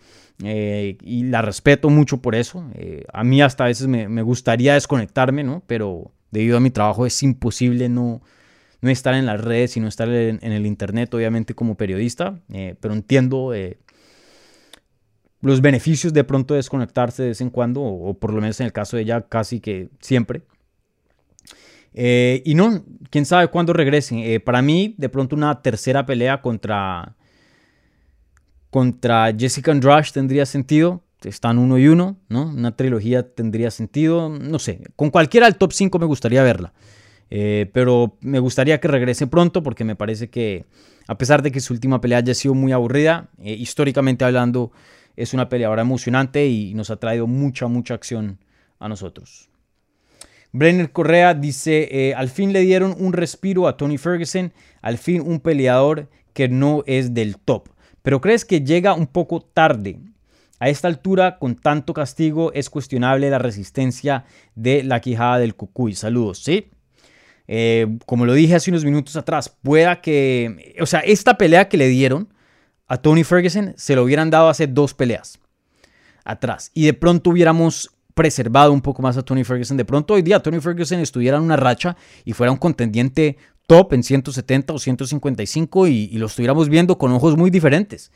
Eh, 0.43 0.99
y 1.01 1.23
la 1.23 1.43
respeto 1.43 1.89
mucho 1.89 2.17
por 2.21 2.35
eso. 2.35 2.69
Eh, 2.75 3.05
a 3.13 3.23
mí 3.23 3.41
hasta 3.41 3.63
a 3.63 3.69
veces 3.69 3.87
me, 3.87 4.23
gustaría 4.23 4.75
desconectarme, 4.75 5.45
¿no? 5.45 5.63
Pero 5.69 6.11
debido 6.33 6.57
a 6.57 6.61
mi 6.61 6.71
trabajo 6.71 7.07
es 7.07 7.23
imposible 7.23 7.89
no, 7.89 8.21
no 8.81 8.91
estar 8.91 9.15
en 9.15 9.27
las 9.27 9.41
redes 9.41 9.77
y 9.77 9.81
no 9.81 9.87
estar 9.87 10.09
en, 10.09 10.41
el 10.43 10.67
internet, 10.67 11.15
obviamente 11.15 11.55
como 11.55 11.77
periodista. 11.77 12.41
pero 12.81 12.95
entiendo 12.95 13.53
los 15.43 15.61
beneficios 15.61 16.13
de 16.13 16.25
pronto 16.25 16.55
desconectarse 16.55 17.23
de 17.23 17.29
vez 17.31 17.41
en 17.41 17.51
cuando, 17.51 17.83
o, 17.83 18.15
por 18.15 18.33
lo 18.33 18.41
menos 18.41 18.59
en 18.61 18.67
el 18.67 18.73
caso 18.73 18.97
de 18.97 19.03
ella 19.03 19.23
casi 19.29 19.61
que 19.61 19.91
siempre. 20.01 20.43
Eh, 21.95 22.43
y 22.47 22.55
no, 22.55 22.85
quién 23.11 23.27
sabe 23.27 23.49
cuándo 23.49 23.73
regresen. 23.73 24.21
Eh, 24.21 24.41
para 24.41 24.63
mí, 24.63 24.95
de 24.97 25.09
pronto 25.09 25.37
una 25.37 25.61
tercera 25.61 26.07
pelea 26.07 26.41
contra, 26.41 27.17
contra 28.71 29.35
Jessica 29.37 29.73
Andrade 29.73 30.09
tendría 30.15 30.47
sentido. 30.47 31.03
Están 31.23 31.59
uno 31.59 31.79
y 31.79 31.87
uno, 31.87 32.17
¿no? 32.29 32.49
Una 32.49 32.77
trilogía 32.77 33.35
tendría 33.35 33.71
sentido. 33.71 34.29
No 34.29 34.59
sé, 34.59 34.81
con 34.97 35.11
cualquiera 35.11 35.47
del 35.47 35.57
top 35.57 35.73
5 35.73 35.99
me 35.99 36.07
gustaría 36.07 36.43
verla. 36.43 36.73
Eh, 37.31 37.71
pero 37.73 38.17
me 38.21 38.39
gustaría 38.39 38.79
que 38.79 38.89
regrese 38.89 39.27
pronto 39.27 39.63
porque 39.63 39.85
me 39.85 39.97
parece 39.97 40.31
que, 40.31 40.67
a 41.09 41.17
pesar 41.19 41.43
de 41.43 41.51
que 41.51 41.61
su 41.61 41.73
última 41.73 42.01
pelea 42.01 42.19
haya 42.19 42.35
sido 42.35 42.55
muy 42.55 42.73
aburrida, 42.73 43.31
históricamente 43.39 44.25
hablando, 44.25 44.73
es 45.17 45.35
una 45.35 45.49
peleadora 45.49 45.83
emocionante 45.83 46.47
y 46.47 46.75
nos 46.75 46.91
ha 46.91 46.97
traído 46.97 47.27
mucha, 47.27 47.67
mucha 47.67 47.95
acción 47.95 48.39
a 48.79 48.89
nosotros. 48.89 49.49
Brenner 50.53 50.93
Correa 50.93 51.33
dice, 51.35 51.89
eh, 51.91 52.15
al 52.15 52.29
fin 52.29 52.53
le 52.53 52.61
dieron 52.61 52.95
un 52.99 53.15
respiro 53.15 53.67
a 53.67 53.77
Tony 53.77 53.97
Ferguson, 53.97 54.53
al 54.83 54.99
fin 54.99 55.23
un 55.23 55.41
peleador 55.41 56.09
que 56.35 56.49
no 56.49 56.85
es 56.87 57.15
del 57.15 57.39
top. 57.39 57.69
Pero 58.03 58.21
crees 58.21 58.45
que 58.45 58.61
llega 58.61 58.95
un 58.95 59.07
poco 59.07 59.41
tarde. 59.41 59.99
A 60.59 60.69
esta 60.69 60.87
altura, 60.87 61.39
con 61.39 61.57
tanto 61.57 61.93
castigo, 61.93 62.53
es 62.53 62.71
cuestionable 62.71 63.31
la 63.31 63.39
resistencia 63.39 64.27
de 64.55 64.85
la 64.85 65.01
quijada 65.01 65.39
del 65.39 65.57
Cucuy. 65.57 65.95
Saludos, 65.95 66.39
¿sí? 66.39 66.69
Eh, 67.49 67.99
como 68.07 68.27
lo 68.27 68.35
dije 68.35 68.55
hace 68.55 68.71
unos 68.71 68.85
minutos 68.85 69.17
atrás, 69.17 69.49
pueda 69.49 70.01
que, 70.01 70.77
o 70.81 70.87
sea, 70.87 71.01
esta 71.01 71.37
pelea 71.37 71.69
que 71.69 71.77
le 71.77 71.89
dieron 71.89 72.32
a 72.93 72.99
Tony 72.99 73.25
Ferguson 73.25 73.73
se 73.79 73.97
lo 73.97 74.03
hubieran 74.03 74.29
dado 74.29 74.51
hace 74.51 74.67
dos 74.67 74.93
peleas 74.93 75.39
atrás 76.27 76.71
y 76.75 76.85
de 76.85 76.93
pronto 76.93 77.31
hubiéramos 77.31 77.91
preservado 78.13 78.71
un 78.71 78.83
poco 78.83 79.01
más 79.01 79.17
a 79.17 79.23
Tony 79.23 79.45
Ferguson. 79.45 79.79
De 79.79 79.87
pronto 79.87 80.13
hoy 80.13 80.21
día 80.21 80.41
Tony 80.41 80.61
Ferguson 80.61 81.01
estuviera 81.01 81.39
en 81.39 81.43
una 81.43 81.57
racha 81.57 81.97
y 82.27 82.35
fuera 82.35 82.53
un 82.53 82.59
contendiente 82.59 83.39
top 83.67 83.95
en 83.95 84.03
170 84.03 84.75
o 84.75 84.79
155 84.79 85.87
y, 85.87 86.11
y 86.13 86.19
lo 86.19 86.27
estuviéramos 86.27 86.69
viendo 86.69 86.99
con 86.99 87.13
ojos 87.13 87.35
muy 87.35 87.49
diferentes. 87.49 88.13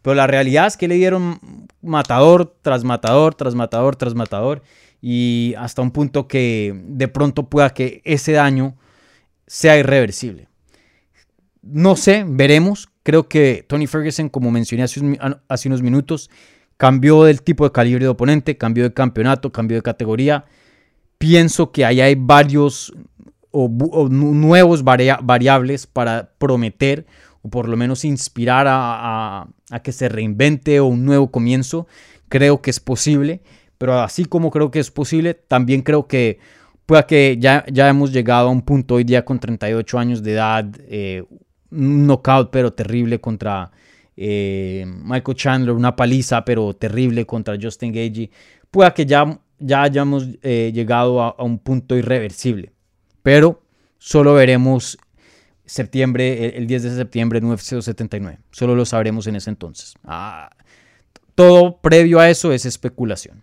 Pero 0.00 0.14
la 0.14 0.28
realidad 0.28 0.68
es 0.68 0.76
que 0.76 0.86
le 0.86 0.94
dieron 0.94 1.40
matador 1.82 2.54
tras 2.62 2.84
matador, 2.84 3.34
tras 3.34 3.56
matador, 3.56 3.96
tras 3.96 4.14
matador. 4.14 4.62
Y 5.02 5.54
hasta 5.58 5.82
un 5.82 5.90
punto 5.90 6.28
que 6.28 6.80
de 6.86 7.08
pronto 7.08 7.48
pueda 7.48 7.70
que 7.70 8.00
ese 8.04 8.30
daño 8.30 8.76
sea 9.48 9.76
irreversible. 9.76 10.46
No 11.62 11.96
sé, 11.96 12.24
veremos. 12.24 12.89
Creo 13.02 13.28
que 13.28 13.64
Tony 13.66 13.86
Ferguson, 13.86 14.28
como 14.28 14.50
mencioné 14.50 14.82
hace, 14.82 15.68
unos 15.68 15.82
minutos, 15.82 16.30
cambió 16.76 17.24
del 17.24 17.42
tipo 17.42 17.64
de 17.64 17.72
calibre 17.72 18.04
de 18.04 18.08
oponente, 18.08 18.58
cambió 18.58 18.84
de 18.84 18.92
campeonato, 18.92 19.52
cambió 19.52 19.78
de 19.78 19.82
categoría. 19.82 20.44
Pienso 21.18 21.72
que 21.72 21.84
ahí 21.84 22.00
hay 22.00 22.14
varios 22.14 22.92
o, 23.50 23.68
nuevos 24.10 24.84
variables 24.84 25.86
para 25.86 26.30
prometer 26.38 27.06
o 27.42 27.48
por 27.48 27.68
lo 27.68 27.76
menos 27.76 28.04
inspirar 28.04 28.66
a, 28.68 29.48
que 29.82 29.92
se 29.92 30.08
reinvente 30.08 30.80
o 30.80 30.86
un 30.86 31.04
nuevo 31.04 31.30
comienzo. 31.30 31.86
Creo 32.28 32.60
que 32.60 32.70
es 32.70 32.80
posible, 32.80 33.40
pero 33.78 33.98
así 34.00 34.24
como 34.24 34.50
creo 34.50 34.70
que 34.70 34.78
es 34.78 34.90
posible, 34.90 35.34
también 35.34 35.82
creo 35.82 36.06
que 36.06 36.38
pueda 36.84 37.06
que 37.06 37.38
ya, 37.40 37.64
ya 37.72 37.88
hemos 37.88 38.12
llegado 38.12 38.48
a 38.48 38.52
un 38.52 38.62
punto 38.62 38.96
hoy 38.96 39.04
día 39.04 39.24
con 39.24 39.38
38 39.40 39.98
años 39.98 40.22
de 40.22 40.32
edad, 40.32 40.66
eh, 40.88 41.24
un 41.70 42.06
knockout 42.06 42.50
pero 42.50 42.72
terrible 42.72 43.20
contra 43.20 43.70
eh, 44.16 44.84
Michael 44.86 45.36
Chandler, 45.36 45.74
una 45.74 45.96
paliza 45.96 46.44
pero 46.44 46.74
terrible 46.74 47.24
contra 47.24 47.56
Justin 47.60 47.92
Gagey, 47.92 48.30
pueda 48.70 48.92
que 48.92 49.06
ya, 49.06 49.40
ya 49.58 49.82
hayamos 49.82 50.28
eh, 50.42 50.70
llegado 50.74 51.22
a, 51.22 51.42
un 51.42 51.58
punto 51.58 51.96
irreversible. 51.96 52.72
Pero 53.22 53.62
solo 53.98 54.34
veremos 54.34 54.98
septiembre, 55.64 56.56
el, 56.56 56.66
10 56.66 56.82
de 56.82 56.96
septiembre 56.96 57.38
en 57.38 57.46
UFC 57.46 57.80
79. 57.80 58.40
Solo 58.50 58.74
lo 58.74 58.84
sabremos 58.84 59.26
en 59.26 59.36
ese 59.36 59.50
entonces. 59.50 59.94
Ah, 60.04 60.50
todo 61.34 61.80
previo 61.80 62.20
a 62.20 62.28
eso 62.28 62.52
es 62.52 62.66
especulación. 62.66 63.42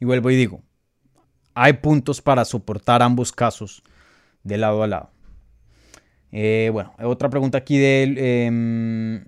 Y 0.00 0.04
vuelvo 0.04 0.30
y 0.30 0.36
digo, 0.36 0.62
hay 1.54 1.74
puntos 1.74 2.20
para 2.20 2.44
soportar 2.44 3.02
ambos 3.02 3.32
casos 3.32 3.82
de 4.42 4.58
lado 4.58 4.82
a 4.82 4.86
lado. 4.86 5.13
Eh, 6.36 6.70
bueno, 6.72 6.92
otra 7.00 7.30
pregunta 7.30 7.58
aquí 7.58 7.78
de, 7.78 8.02
em, 8.46 9.24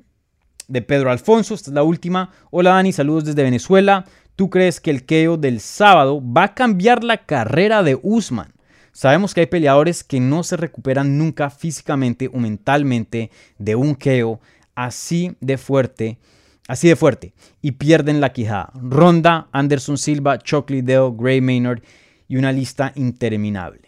de 0.67 0.83
Pedro 0.83 1.13
Alfonso, 1.13 1.55
esta 1.55 1.71
es 1.71 1.75
la 1.75 1.85
última. 1.85 2.33
Hola 2.51 2.71
Dani, 2.71 2.93
saludos 2.93 3.25
desde 3.25 3.45
Venezuela. 3.45 4.05
¿Tú 4.35 4.51
crees 4.51 4.81
que 4.81 4.91
el 4.91 5.07
KO 5.07 5.37
del 5.37 5.61
sábado 5.61 6.21
va 6.21 6.43
a 6.43 6.55
cambiar 6.55 7.05
la 7.05 7.19
carrera 7.19 7.85
de 7.85 7.97
Usman? 8.03 8.53
Sabemos 8.91 9.35
que 9.35 9.43
hay 9.43 9.47
peleadores 9.47 10.03
que 10.03 10.19
no 10.19 10.43
se 10.43 10.57
recuperan 10.57 11.17
nunca 11.17 11.49
físicamente 11.49 12.29
o 12.35 12.39
mentalmente 12.39 13.31
de 13.57 13.77
un 13.77 13.95
KO 13.95 14.41
así 14.75 15.37
de 15.41 15.59
fuerte, 15.59 16.19
así 16.67 16.89
de 16.89 16.97
fuerte 16.97 17.35
y 17.63 17.73
pierden 17.73 18.21
la 18.21 18.33
quijada. 18.33 18.73
Ronda, 18.75 19.47
Anderson 19.53 19.97
Silva, 19.97 20.39
Chuck 20.39 20.71
Liddell, 20.71 21.13
Gray 21.17 21.41
Maynard 21.41 21.83
y 22.27 22.37
una 22.37 22.51
lista 22.51 22.91
interminable. 22.97 23.86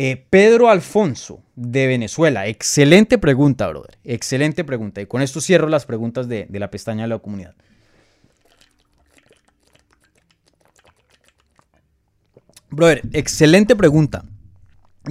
Eh, 0.00 0.26
Pedro 0.30 0.70
Alfonso 0.70 1.42
de 1.56 1.88
Venezuela. 1.88 2.46
Excelente 2.46 3.18
pregunta, 3.18 3.66
brother. 3.66 3.98
Excelente 4.04 4.62
pregunta. 4.62 5.00
Y 5.00 5.06
con 5.06 5.22
esto 5.22 5.40
cierro 5.40 5.68
las 5.68 5.86
preguntas 5.86 6.28
de, 6.28 6.46
la 6.52 6.70
pestaña 6.70 7.02
de 7.02 7.08
la 7.08 7.18
comunidad. 7.18 7.56
Brother, 12.70 13.02
excelente 13.12 13.74
pregunta. 13.74 14.24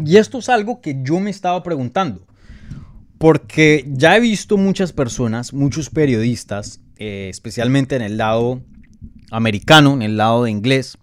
Y 0.06 0.16
esto 0.16 0.38
es 0.38 0.48
algo 0.48 0.80
que 0.80 0.98
yo 1.04 1.20
me 1.20 1.32
estaba 1.32 1.62
preguntando. 1.64 2.26
Porque 3.18 3.84
ya 3.90 4.16
he 4.16 4.22
visto 4.22 4.56
muchas 4.56 4.94
personas, 4.94 5.52
muchos 5.52 5.90
periodistas, 5.90 6.80
eh, 6.96 7.28
especialmente 7.30 7.98
en 7.98 8.04
el 8.04 8.16
lado 8.16 8.62
americano, 9.32 9.96
en 9.96 10.02
el 10.02 10.16
lado 10.16 10.46
de 10.46 10.52
inglés, 10.52 10.98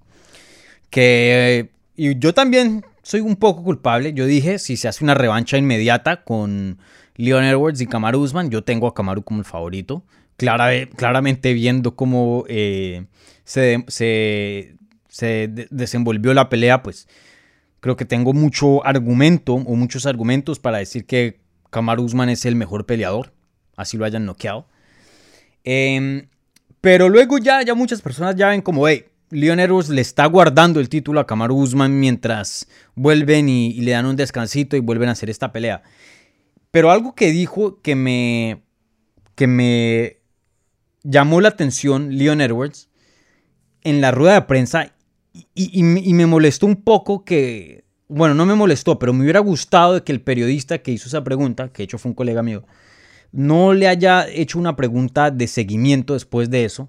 que... 0.88 1.70
y 1.94 2.18
yo 2.18 2.32
también 2.32 2.82
soy 3.04 3.20
un 3.20 3.36
poco 3.36 3.62
culpable. 3.62 4.12
Yo 4.14 4.26
dije, 4.26 4.58
si 4.58 4.76
se 4.76 4.88
hace 4.88 5.04
una 5.04 5.14
revancha 5.14 5.56
inmediata 5.56 6.24
con 6.24 6.78
Leon 7.14 7.44
Edwards 7.44 7.80
y 7.80 7.86
Kamaru 7.86 8.20
Usman, 8.20 8.50
yo 8.50 8.64
tengo 8.64 8.88
a 8.88 8.94
Kamaru 8.94 9.22
como 9.22 9.40
el 9.40 9.44
favorito. 9.44 10.04
claramente 10.36 11.52
viendo 11.52 11.94
cómo 11.94 12.44
eh, 12.48 13.04
se, 13.44 14.74
desenvolvió 15.70 16.34
la 16.34 16.48
pelea, 16.48 16.82
pues 16.82 17.06
creo 17.80 17.96
que 17.96 18.06
tengo 18.06 18.32
mucho 18.32 18.84
argumento 18.84 19.54
o 19.54 19.76
muchos 19.76 20.06
argumentos 20.06 20.58
para 20.58 20.78
decir 20.78 21.04
que 21.04 21.40
Kamaru 21.70 22.04
Usman 22.04 22.30
es 22.30 22.46
el 22.46 22.56
mejor 22.56 22.86
peleador, 22.86 23.34
así 23.76 23.98
lo 23.98 24.06
hayan 24.06 24.24
noqueado. 24.24 24.66
Em, 25.62 26.28
pero 26.80 27.10
luego 27.10 27.38
ya, 27.38 27.62
ya 27.62 27.74
muchas 27.74 28.00
personas 28.00 28.34
ya 28.36 28.48
ven 28.48 28.62
como, 28.62 28.88
hey, 28.88 29.04
Leon 29.34 29.58
Edwards 29.58 29.88
le 29.88 30.00
está 30.00 30.26
guardando 30.26 30.78
el 30.78 30.88
título 30.88 31.18
a 31.18 31.26
Kamaru 31.26 31.56
Usman 31.56 31.98
mientras 31.98 32.68
vuelven 32.94 33.48
y, 33.48 33.72
le 33.80 33.90
dan 33.90 34.06
un 34.06 34.14
descansito 34.14 34.76
y 34.76 34.80
vuelven 34.80 35.08
a 35.08 35.12
hacer 35.12 35.28
esta 35.28 35.50
pelea. 35.52 35.82
Pero 36.70 36.92
algo 36.92 37.16
que 37.16 37.32
dijo 37.32 37.82
que 37.82 37.96
me, 37.96 38.62
que 39.34 39.48
me 39.48 40.20
llamó 41.02 41.40
la 41.40 41.48
atención 41.48 42.16
Leon 42.16 42.40
Edwards 42.40 42.88
en 43.82 44.00
la 44.00 44.12
rueda 44.12 44.34
de 44.34 44.42
prensa 44.42 44.94
y, 45.52 45.82
me 45.82 46.26
molestó 46.26 46.66
un 46.66 46.76
poco 46.76 47.24
que, 47.24 47.84
bueno, 48.06 48.34
no 48.36 48.46
me 48.46 48.54
molestó, 48.54 49.00
pero 49.00 49.12
me 49.12 49.22
hubiera 49.22 49.40
gustado 49.40 50.04
que 50.04 50.12
el 50.12 50.20
periodista 50.20 50.78
que 50.78 50.92
hizo 50.92 51.08
esa 51.08 51.24
pregunta, 51.24 51.70
que 51.72 51.78
de 51.78 51.84
hecho 51.84 51.98
fue 51.98 52.10
un 52.10 52.14
colega 52.14 52.44
mío, 52.44 52.64
no 53.32 53.74
le 53.74 53.88
haya 53.88 54.28
hecho 54.28 54.60
una 54.60 54.76
pregunta 54.76 55.32
de 55.32 55.48
seguimiento 55.48 56.14
después 56.14 56.50
de 56.50 56.64
eso 56.64 56.88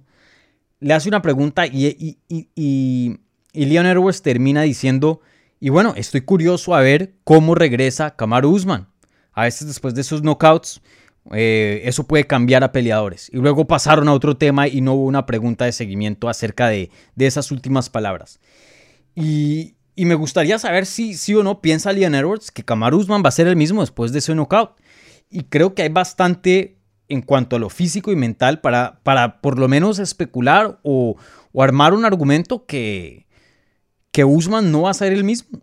le 0.80 0.94
hace 0.94 1.10
una 1.10 1.22
pregunta 1.22 1.66
y, 1.68 2.18
y, 2.28 3.20
Leon 3.54 3.86
Edwards 3.86 4.22
termina 4.22 4.64
diciendo, 4.64 5.22
y 5.60 5.70
bueno, 5.70 5.94
estoy 5.96 6.22
curioso 6.22 6.76
a 6.76 6.82
ver 6.82 7.14
cómo 7.24 7.56
regresa 7.56 8.16
Kamaru 8.16 8.50
Usman. 8.50 8.90
A 9.32 9.44
veces 9.44 9.68
después 9.68 9.96
de 9.96 10.02
esos 10.02 10.22
knockouts, 10.22 10.82
eh, 11.32 11.82
eso 11.86 12.06
puede 12.06 12.28
cambiar 12.28 12.64
a 12.64 12.72
peleadores. 12.72 13.30
Y 13.34 13.38
luego 13.38 13.66
pasaron 13.66 14.08
a 14.08 14.14
otro 14.14 14.38
tema 14.38 14.68
y 14.68 14.82
no 14.82 14.94
hubo 14.94 15.06
una 15.06 15.26
pregunta 15.26 15.66
de 15.66 15.72
seguimiento 15.72 16.30
acerca 16.30 16.68
de, 16.68 16.92
esas 17.18 17.52
últimas 17.52 17.90
palabras. 17.90 18.40
Y, 19.16 19.76
Y 19.96 20.06
me 20.06 20.16
gustaría 20.16 20.60
saber 20.60 20.86
si 20.86 21.14
sí 21.14 21.34
o 21.34 21.44
no 21.44 21.62
piensa 21.62 21.94
Leon 21.94 22.16
Edwards 22.16 22.52
que 22.52 22.66
Kamaru 22.66 22.98
Usman 22.98 23.24
va 23.24 23.30
a 23.30 23.32
ser 23.32 23.48
el 23.48 23.56
mismo 23.56 23.82
después 23.82 24.12
de 24.12 24.20
ese 24.20 24.36
knockout. 24.36 24.72
Y 25.30 25.44
creo 25.44 25.74
que 25.74 25.84
hay 25.84 25.90
bastante 25.90 26.78
en 27.08 27.22
cuanto 27.22 27.56
a 27.56 27.60
lo 27.60 27.70
físico 27.70 28.12
y 28.12 28.16
mental 28.16 28.62
para, 28.62 29.00
para 29.04 29.42
por 29.42 29.60
lo 29.60 29.68
menos 29.68 30.00
especular 30.00 30.80
o, 30.84 31.16
armar 31.58 31.94
un 31.94 32.04
argumento 32.04 32.66
que, 32.66 33.28
que 34.12 34.26
Usman 34.26 34.72
no 34.72 34.84
va 34.84 34.92
a 34.92 34.96
ser 34.96 35.14
el 35.14 35.24
mismo. 35.24 35.60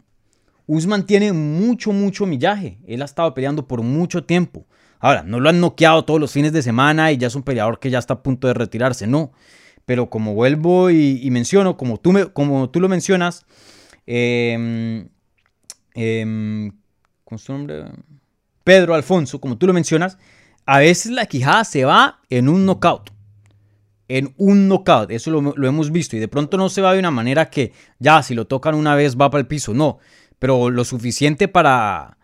Usman 0.67 1.05
tiene 1.05 1.33
mucho, 1.33 1.93
mucho 1.93 2.25
millaje. 2.25 2.79
Él 2.87 3.03
ha 3.03 3.05
estado 3.05 3.35
peleando 3.35 3.69
por 3.69 3.83
mucho 3.83 4.25
tiempo. 4.25 4.67
Ahora, 5.01 5.23
no 5.23 5.41
lo 5.41 5.51
han 5.51 5.61
noqueado 5.61 6.05
todos 6.05 6.21
los 6.21 6.33
fines 6.33 6.53
de 6.53 6.63
semana 6.63 7.13
y 7.13 7.19
ya 7.19 7.27
es 7.27 7.35
un 7.35 7.43
peleador 7.43 7.79
que 7.79 7.91
ya 7.91 7.99
está 7.99 8.15
a 8.15 8.23
punto 8.23 8.47
de 8.47 8.55
retirarse, 8.55 9.07
no. 9.07 9.33
Pero 9.85 10.09
como 10.09 10.33
vuelvo 10.35 10.91
y, 10.91 11.29
menciono, 11.31 11.77
como 11.77 11.99
tú, 11.99 12.13
me, 12.13 12.27
como 12.27 12.71
tú 12.71 12.81
lo 12.81 12.89
mencionas, 12.89 13.45
eh, 14.07 15.05
¿cómo 17.25 17.39
su 17.39 17.53
nombre? 17.53 17.85
Pedro 18.65 18.95
Alfonso, 18.95 19.41
como 19.41 19.59
tú 19.59 19.67
lo 19.67 19.73
mencionas, 19.73 20.19
a 20.67 20.79
veces 20.79 21.13
la 21.13 21.27
quijada 21.27 21.65
se 21.65 21.85
va 21.85 22.21
en 22.31 22.49
un 22.49 22.67
knockout. 22.67 23.11
En 24.09 24.35
un 24.37 24.69
knockout, 24.69 25.11
eso 25.11 25.31
lo, 25.31 25.69
hemos 25.69 25.91
visto. 25.91 26.17
Y 26.17 26.21
de 26.21 26.29
pronto 26.29 26.57
no 26.57 26.69
se 26.69 26.83
va 26.83 26.93
de 26.93 26.99
una 26.99 27.11
manera 27.11 27.51
que 27.51 27.73
ya, 27.99 28.23
si 28.23 28.35
lo 28.35 28.47
tocan 28.47 28.75
una 28.75 28.95
vez 28.95 29.17
va 29.17 29.31
para 29.31 29.41
el 29.41 29.47
piso. 29.47 29.75
No, 29.75 29.99
pero 30.39 30.71
lo 30.71 30.85
suficiente 30.85 31.49
para, 31.49 32.19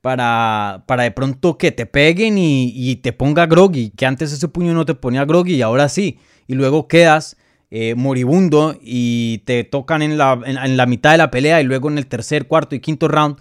para, 0.00 0.84
para 0.86 1.04
de 1.04 1.12
pronto 1.12 1.58
que 1.58 1.70
te 1.70 1.86
peguen 1.86 2.36
y, 2.38 2.96
te 2.96 3.12
ponga 3.12 3.46
groggy. 3.46 3.90
Que 3.90 4.06
antes 4.06 4.32
ese 4.32 4.48
puño 4.48 4.74
no 4.74 4.84
te 4.84 4.94
ponía 4.94 5.24
groggy 5.24 5.54
y 5.54 5.62
ahora 5.62 5.88
sí. 5.88 6.18
Y 6.48 6.54
luego 6.54 6.88
quedas 6.88 7.36
eh, 7.70 7.94
moribundo 7.94 8.76
y 8.82 9.38
te 9.44 9.64
tocan 9.64 10.02
en 10.02 10.18
la, 10.18 10.40
en 10.44 10.76
la 10.76 10.86
mitad 10.86 11.12
de 11.12 11.18
la 11.18 11.30
pelea 11.30 11.60
y 11.60 11.64
luego 11.64 11.88
en 11.88 11.98
el 11.98 12.06
tercer, 12.06 12.48
cuarto 12.48 12.74
y 12.74 12.80
quinto 12.80 13.06
round 13.06 13.36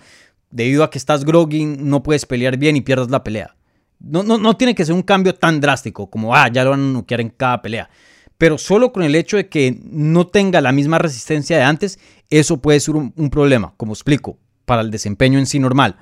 debido 0.51 0.84
a 0.84 0.89
que 0.89 0.97
estás 0.97 1.25
groggy, 1.25 1.65
no 1.65 2.03
puedes 2.03 2.25
pelear 2.25 2.57
bien 2.57 2.75
y 2.75 2.82
pierdas 2.82 3.09
la 3.09 3.23
pelea. 3.23 3.55
No, 4.04 4.24
no, 4.24 4.38
no 4.38 4.58
tiene 4.58 4.76
que 4.76 4.86
ser 4.86 4.95
un 4.95 5.04
cambio 5.04 5.36
tan 5.36 5.60
drástico 5.60 6.10
como, 6.10 6.36
ah, 6.36 6.49
ya 6.52 6.64
lo 6.64 6.72
van 6.72 6.80
a 6.80 6.93
noquear 6.93 7.22
en 7.22 7.30
cada 7.30 7.62
pelea. 7.62 7.89
Pero 8.38 8.58
solo 8.58 8.91
con 8.91 9.04
el 9.04 9.14
hecho 9.14 9.38
de 9.38 9.49
que 9.49 9.80
no 9.84 10.26
tenga 10.26 10.62
la 10.62 10.72
misma 10.72 10.97
resistencia 10.97 11.58
de 11.58 11.64
antes, 11.64 11.99
eso 12.32 12.58
puede 12.58 12.80
ser 12.80 12.95
un, 12.95 13.30
problema, 13.30 13.74
como 13.78 13.93
explico, 13.93 14.39
para 14.66 14.82
el 14.82 14.89
desempeño 14.89 15.38
en 15.38 15.45
sí 15.45 15.60
normal. 15.60 15.97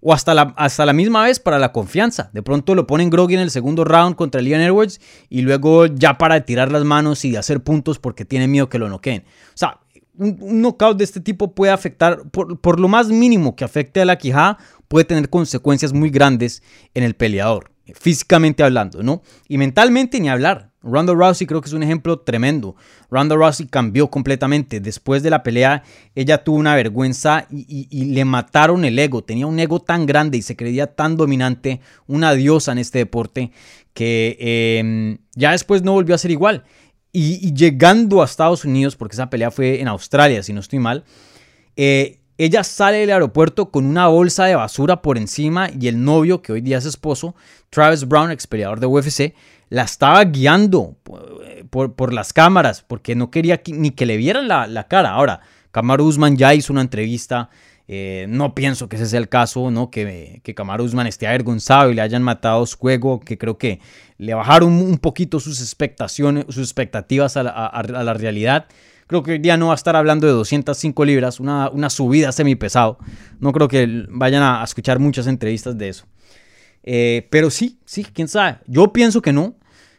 O 0.00 0.12
hasta 0.12 0.34
la, 0.34 0.54
hasta 0.56 0.84
la 0.84 0.92
misma 0.92 1.22
vez 1.22 1.38
para 1.38 1.58
la 1.58 1.70
confianza. 1.70 2.30
De 2.32 2.42
pronto 2.42 2.74
lo 2.74 2.86
ponen 2.86 3.10
groggy 3.10 3.34
en 3.34 3.40
el 3.40 3.50
segundo 3.50 3.84
round 3.84 4.16
contra 4.16 4.40
Leon 4.40 4.60
Edwards 4.60 5.00
y 5.28 5.42
luego 5.42 5.86
ya 5.86 6.18
para 6.18 6.34
de 6.34 6.40
tirar 6.40 6.72
las 6.72 6.84
manos 6.84 7.24
y 7.24 7.30
de 7.30 7.38
hacer 7.38 7.62
puntos 7.62 8.00
porque 8.00 8.24
tiene 8.24 8.48
miedo 8.48 8.68
que 8.68 8.80
lo 8.80 8.88
noqueen. 8.88 9.22
O 9.22 9.56
sea, 9.56 9.78
un, 10.18 10.62
knockout 10.62 10.96
de 10.96 11.04
este 11.04 11.20
tipo 11.20 11.54
puede 11.54 11.72
afectar, 11.72 12.22
por, 12.30 12.80
lo 12.80 12.88
más 12.88 13.08
mínimo 13.08 13.56
que 13.56 13.64
afecte 13.64 14.00
a 14.00 14.04
la 14.04 14.16
quijada, 14.16 14.58
puede 14.94 15.06
tener 15.06 15.28
consecuencias 15.28 15.92
muy 15.92 16.08
grandes 16.08 16.62
en 16.94 17.02
el 17.02 17.14
peleador, 17.14 17.72
físicamente 17.96 18.62
hablando, 18.62 19.02
¿no? 19.02 19.22
Y 19.48 19.58
mentalmente 19.58 20.20
ni 20.20 20.28
hablar. 20.28 20.70
Ronda 20.82 21.12
Rousey 21.12 21.48
creo 21.48 21.60
que 21.60 21.66
es 21.66 21.72
un 21.72 21.82
ejemplo 21.82 22.20
tremendo. 22.20 22.76
Ronda 23.10 23.34
Rousey 23.34 23.66
cambió 23.66 24.08
completamente. 24.08 24.78
Después 24.78 25.24
de 25.24 25.30
la 25.30 25.42
pelea, 25.42 25.82
ella 26.14 26.44
tuvo 26.44 26.58
una 26.58 26.76
vergüenza 26.76 27.48
y, 27.50 28.04
le 28.04 28.24
mataron 28.24 28.84
el 28.84 28.96
ego. 28.96 29.24
Tenía 29.24 29.48
un 29.48 29.58
ego 29.58 29.80
tan 29.80 30.06
grande 30.06 30.38
y 30.38 30.42
se 30.42 30.54
creía 30.54 30.86
tan 30.86 31.16
dominante, 31.16 31.80
una 32.06 32.32
diosa 32.32 32.70
en 32.70 32.78
este 32.78 33.00
deporte, 33.00 33.50
que 33.94 34.36
em, 34.78 35.18
ya 35.34 35.50
después 35.50 35.82
no 35.82 35.90
volvió 35.90 36.14
a 36.14 36.18
ser 36.18 36.30
igual. 36.30 36.62
Y, 37.10 37.52
llegando 37.52 38.22
a 38.22 38.26
Estados 38.26 38.64
Unidos, 38.64 38.94
porque 38.94 39.16
esa 39.16 39.28
pelea 39.28 39.50
fue 39.50 39.80
en 39.80 39.88
Australia, 39.88 40.44
si 40.44 40.52
no 40.52 40.60
estoy 40.60 40.78
mal, 40.78 41.02
eh, 41.74 42.20
ella 42.38 42.64
sale 42.64 42.98
del 42.98 43.10
aeropuerto 43.10 43.70
con 43.70 43.86
una 43.86 44.08
bolsa 44.08 44.46
de 44.46 44.56
basura 44.56 45.02
por 45.02 45.18
encima 45.18 45.68
y 45.70 45.88
el 45.88 46.02
novio, 46.02 46.42
que 46.42 46.52
hoy 46.52 46.60
día 46.60 46.78
es 46.78 46.86
esposo, 46.86 47.34
Travis 47.70 48.06
Brown, 48.06 48.30
ex 48.30 48.46
peleador 48.46 48.80
de 48.80 48.86
UFC, 48.86 49.34
la 49.70 49.82
estaba 49.82 50.24
guiando 50.24 50.96
por, 51.70 52.12
las 52.12 52.32
cámaras 52.32 52.82
porque 52.82 53.14
no 53.14 53.30
quería 53.30 53.60
ni 53.66 53.90
que 53.90 54.06
le 54.06 54.16
vieran 54.16 54.48
la, 54.48 54.86
cara. 54.88 55.10
Ahora, 55.10 55.40
Kamaru 55.70 56.06
Usman 56.06 56.36
ya 56.36 56.54
hizo 56.54 56.72
una 56.72 56.82
entrevista 56.82 57.50
eh, 57.86 58.24
no 58.30 58.54
pienso 58.54 58.88
que 58.88 58.96
ese 58.96 59.06
sea 59.06 59.18
el 59.18 59.28
caso, 59.28 59.70
¿no? 59.70 59.90
Que, 59.90 60.40
que 60.42 60.54
Usman 60.80 61.06
esté 61.06 61.26
avergonzado 61.26 61.90
y 61.90 61.94
le 61.94 62.00
hayan 62.00 62.22
matado 62.22 62.64
su 62.64 62.78
juego, 62.78 63.20
que 63.20 63.36
creo 63.36 63.58
que 63.58 63.80
le 64.16 64.32
bajaron 64.32 64.72
un 64.72 64.96
poquito 64.98 65.38
sus 65.38 65.60
expectaciones, 65.60 66.46
sus 66.48 66.58
expectativas 66.58 67.36
a 67.36 67.42
la, 67.42 68.14
realidad. 68.14 68.66
Creo 69.06 69.22
que 69.22 69.32
hoy 69.32 69.38
día 69.38 69.56
no 69.56 69.66
va 69.66 69.72
a 69.72 69.76
estar 69.76 69.96
hablando 69.96 70.26
de 70.26 70.32
205 70.32 71.04
libras, 71.04 71.40
una, 71.40 71.68
una 71.70 71.90
subida 71.90 72.32
semipesado. 72.32 72.98
No 73.38 73.52
creo 73.52 73.68
que 73.68 74.06
vayan 74.08 74.42
a, 74.42 74.64
escuchar 74.64 74.98
muchas 74.98 75.26
entrevistas 75.26 75.76
de 75.76 75.88
eso. 75.88 76.06
Eh, 76.82 77.28
pero 77.30 77.50
sí, 77.50 77.78
sí, 77.84 78.04
quién 78.04 78.28
sabe. 78.28 78.58
Yo 78.66 78.92
pienso 78.92 79.20
que 79.22 79.32
no. 79.32 79.56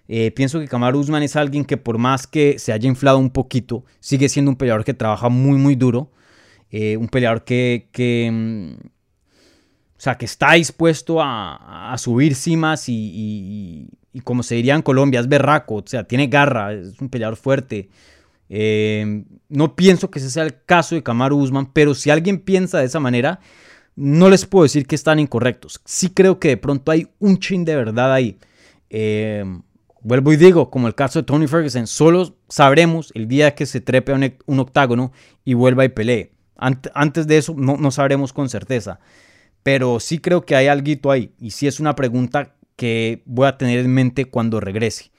Eh, 0.08 0.32
pienso 0.32 0.60
que 0.60 0.68
Kamaru 0.68 1.00
Usman 1.00 1.24
es 1.24 1.36
alguien 1.36 1.66
que 1.66 1.78
por 1.78 1.98
más 1.98 2.28
que 2.28 2.60
se 2.60 2.72
haya 2.72 2.88
inflado 2.88 3.18
un 3.18 3.32
poquito, 3.32 3.86
sigue 4.00 4.30
siendo 4.30 4.52
un 4.52 4.58
peleador 4.58 4.84
que 4.84 4.94
trabaja 4.94 5.30
muy, 5.30 5.58
muy 5.58 5.76
duro. 5.76 6.12
Eh, 6.72 6.98
un 6.98 7.08
peleador 7.08 7.44
que, 7.44 8.30
mm, 8.32 8.86
o 9.98 10.00
sea, 10.00 10.18
que 10.18 10.26
está 10.26 10.54
dispuesto 10.54 11.18
a, 11.22 11.96
subir 11.98 12.36
cimas 12.36 12.86
y, 12.88 13.88
como 14.24 14.44
se 14.44 14.56
diría 14.56 14.76
en 14.76 14.82
Colombia, 14.82 15.20
es 15.20 15.28
berraco, 15.28 15.76
o 15.76 15.84
sea, 15.86 16.04
tiene 16.04 16.28
garra, 16.28 16.74
es 16.74 17.00
un 17.00 17.10
peleador 17.10 17.38
fuerte. 17.38 17.90
Eh, 18.50 19.24
no 19.50 19.76
pienso 19.76 20.12
que 20.12 20.20
ese 20.20 20.30
sea 20.30 20.44
el 20.44 20.64
caso 20.64 20.96
de 20.96 21.04
Kamaru 21.04 21.38
Usman, 21.38 21.72
pero 21.74 21.96
si 21.96 22.10
alguien 22.10 22.40
piensa 22.40 22.80
de 22.80 22.86
esa 22.86 23.00
manera, 23.00 23.40
no 23.96 24.30
les 24.30 24.46
puedo 24.46 24.64
decir 24.64 24.88
que 24.88 24.96
están 24.96 25.20
incorrectos. 25.20 25.82
Sí 25.86 26.10
creo 26.10 26.40
que 26.40 26.50
de 26.50 26.58
pronto 26.58 26.92
hay 26.92 27.08
un 27.20 27.38
chin 27.40 27.66
de 27.66 27.76
verdad 27.76 28.14
ahí. 28.14 28.38
Eh, 28.90 29.44
vuelvo 30.02 30.34
y 30.34 30.38
digo, 30.38 30.70
como 30.70 30.88
el 30.88 30.96
caso 30.96 31.20
de 31.20 31.24
Tony 31.24 31.48
Ferguson, 31.48 31.88
solo 31.88 32.38
sabremos 32.50 33.12
el 33.16 33.28
día 33.28 33.56
que 33.56 33.66
se 33.66 33.82
trepe 33.82 34.12
a 34.12 34.20
un 34.46 34.60
octágono 34.60 35.12
y 35.44 35.54
vuelva 35.54 35.86
y 35.86 35.90
pelee. 35.90 36.32
Antes 36.58 37.28
de 37.28 37.38
eso 37.38 37.54
no, 37.58 37.92
sabremos 37.92 38.32
con 38.32 38.50
certeza. 38.50 39.00
Pero 39.64 40.00
sí 40.00 40.20
creo 40.20 40.46
que 40.46 40.56
hay 40.56 40.68
algo 40.68 41.12
ahí. 41.12 41.34
Y 41.40 41.52
sí 41.52 41.68
es 41.68 41.80
una 41.80 41.96
pregunta 41.96 42.56
que 42.76 43.24
voy 43.26 43.48
a 43.48 43.58
tener 43.58 43.80
en 43.80 43.94
mente 43.94 44.26
cuando 44.26 44.60
regrese. 44.60 45.12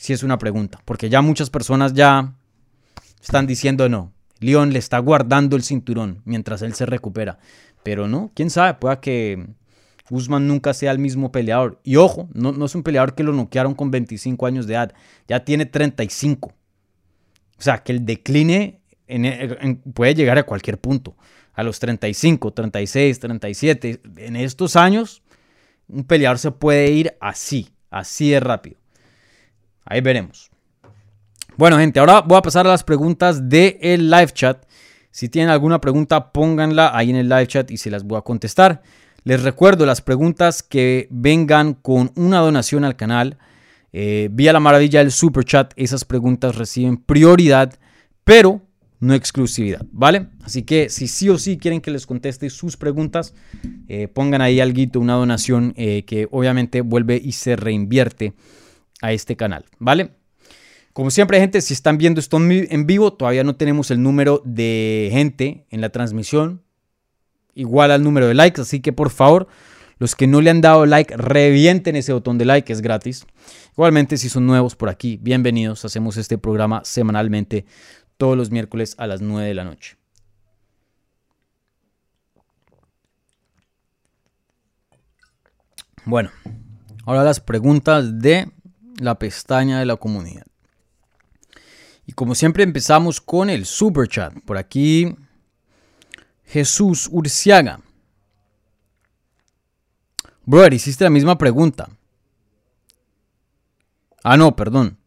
Sí 0.00 0.14
es 0.14 0.22
una 0.22 0.38
pregunta. 0.38 0.80
Porque 0.86 1.10
ya 1.10 1.20
muchas 1.20 1.50
personas 1.50 1.92
ya 1.92 2.32
están 3.20 3.46
diciendo 3.46 3.86
no. 3.90 4.14
León 4.38 4.72
le 4.72 4.78
está 4.78 4.98
guardando 4.98 5.56
el 5.56 5.62
cinturón 5.62 6.22
mientras 6.24 6.62
él 6.62 6.72
se 6.72 6.86
recupera. 6.86 7.38
Pero 7.82 8.08
no, 8.08 8.32
quién 8.34 8.48
sabe, 8.48 8.78
pueda 8.78 8.98
que 8.98 9.46
Usman 10.08 10.48
nunca 10.48 10.72
sea 10.72 10.92
el 10.92 10.98
mismo 10.98 11.30
peleador. 11.30 11.82
Y 11.84 11.96
ojo, 11.96 12.30
no, 12.32 12.52
no 12.52 12.64
es 12.64 12.74
un 12.74 12.82
peleador 12.82 13.14
que 13.14 13.24
lo 13.24 13.34
noquearon 13.34 13.74
con 13.74 13.90
25 13.90 14.46
años 14.46 14.66
de 14.66 14.72
edad. 14.72 14.94
Ya 15.28 15.44
tiene 15.44 15.66
35. 15.66 16.48
O 16.48 17.62
sea, 17.62 17.82
que 17.82 17.92
el 17.92 18.06
decline 18.06 18.80
puede 19.92 20.14
llegar 20.14 20.38
a 20.38 20.44
cualquier 20.44 20.78
punto. 20.78 21.14
A 21.52 21.62
los 21.62 21.78
35, 21.78 22.54
36, 22.54 23.20
37. 23.20 24.00
En 24.16 24.36
estos 24.36 24.76
años, 24.76 25.22
un 25.88 26.04
peleador 26.04 26.38
se 26.38 26.52
puede 26.52 26.90
ir 26.90 27.18
así, 27.20 27.68
así 27.90 28.30
de 28.30 28.40
rápido. 28.40 28.79
Ahí 29.90 30.00
veremos. 30.00 30.50
Bueno, 31.56 31.76
gente, 31.76 31.98
ahora 31.98 32.20
voy 32.20 32.38
a 32.38 32.42
pasar 32.42 32.64
a 32.64 32.70
las 32.70 32.84
preguntas 32.84 33.48
del 33.48 34.08
live 34.08 34.30
chat. 34.32 34.64
Si 35.10 35.28
tienen 35.28 35.50
alguna 35.50 35.80
pregunta, 35.80 36.32
pónganla 36.32 36.96
ahí 36.96 37.10
en 37.10 37.16
el 37.16 37.28
live 37.28 37.48
chat 37.48 37.70
y 37.72 37.76
se 37.76 37.90
las 37.90 38.04
voy 38.04 38.16
a 38.16 38.22
contestar. 38.22 38.82
Les 39.24 39.42
recuerdo 39.42 39.84
las 39.84 40.00
preguntas 40.00 40.62
que 40.62 41.08
vengan 41.10 41.74
con 41.74 42.12
una 42.14 42.38
donación 42.38 42.84
al 42.84 42.94
canal. 42.94 43.36
Eh, 43.92 44.28
vía 44.30 44.52
la 44.52 44.60
maravilla 44.60 45.00
del 45.00 45.10
super 45.10 45.44
chat, 45.44 45.72
esas 45.74 46.04
preguntas 46.04 46.54
reciben 46.54 46.96
prioridad, 46.96 47.74
pero 48.22 48.62
no 49.00 49.14
exclusividad, 49.14 49.84
¿vale? 49.90 50.28
Así 50.44 50.62
que 50.62 50.88
si 50.88 51.08
sí 51.08 51.28
o 51.30 51.36
sí 51.36 51.58
quieren 51.58 51.80
que 51.80 51.90
les 51.90 52.06
conteste 52.06 52.48
sus 52.48 52.76
preguntas, 52.76 53.34
eh, 53.88 54.06
pongan 54.06 54.40
ahí 54.40 54.60
algo, 54.60 55.00
una 55.00 55.14
donación 55.14 55.74
eh, 55.76 56.04
que 56.04 56.28
obviamente 56.30 56.80
vuelve 56.80 57.20
y 57.22 57.32
se 57.32 57.56
reinvierte 57.56 58.34
a 59.00 59.12
este 59.12 59.36
canal, 59.36 59.64
¿vale? 59.78 60.12
Como 60.92 61.10
siempre, 61.10 61.38
gente, 61.40 61.60
si 61.60 61.72
están 61.72 61.98
viendo 61.98 62.20
esto 62.20 62.38
en 62.38 62.86
vivo, 62.86 63.12
todavía 63.12 63.44
no 63.44 63.56
tenemos 63.56 63.90
el 63.90 64.02
número 64.02 64.42
de 64.44 65.08
gente 65.12 65.66
en 65.70 65.80
la 65.80 65.90
transmisión, 65.90 66.62
igual 67.54 67.92
al 67.92 68.02
número 68.02 68.26
de 68.26 68.34
likes, 68.34 68.60
así 68.60 68.80
que 68.80 68.92
por 68.92 69.10
favor, 69.10 69.46
los 69.98 70.16
que 70.16 70.26
no 70.26 70.40
le 70.40 70.50
han 70.50 70.60
dado 70.60 70.86
like, 70.86 71.16
revienten 71.16 71.94
ese 71.94 72.12
botón 72.12 72.38
de 72.38 72.44
like, 72.44 72.72
es 72.72 72.80
gratis. 72.80 73.26
Igualmente, 73.72 74.16
si 74.16 74.28
son 74.28 74.46
nuevos 74.46 74.74
por 74.74 74.88
aquí, 74.88 75.18
bienvenidos. 75.20 75.84
Hacemos 75.84 76.16
este 76.16 76.38
programa 76.38 76.82
semanalmente 76.84 77.66
todos 78.16 78.36
los 78.36 78.50
miércoles 78.50 78.94
a 78.98 79.06
las 79.06 79.20
9 79.20 79.46
de 79.46 79.54
la 79.54 79.64
noche. 79.64 79.96
Bueno, 86.04 86.30
ahora 87.04 87.22
las 87.22 87.40
preguntas 87.40 88.18
de 88.20 88.50
la 89.00 89.18
pestaña 89.18 89.78
de 89.78 89.86
la 89.86 89.96
comunidad. 89.96 90.46
Y 92.06 92.12
como 92.12 92.34
siempre 92.34 92.62
empezamos 92.62 93.20
con 93.20 93.50
el 93.50 93.64
super 93.64 94.08
chat. 94.08 94.32
Por 94.44 94.58
aquí 94.58 95.14
Jesús 96.44 97.08
Urciaga. 97.10 97.80
Brother, 100.44 100.74
hiciste 100.74 101.04
la 101.04 101.10
misma 101.10 101.38
pregunta. 101.38 101.88
Ah, 104.22 104.36
no, 104.36 104.54
perdón. 104.54 104.98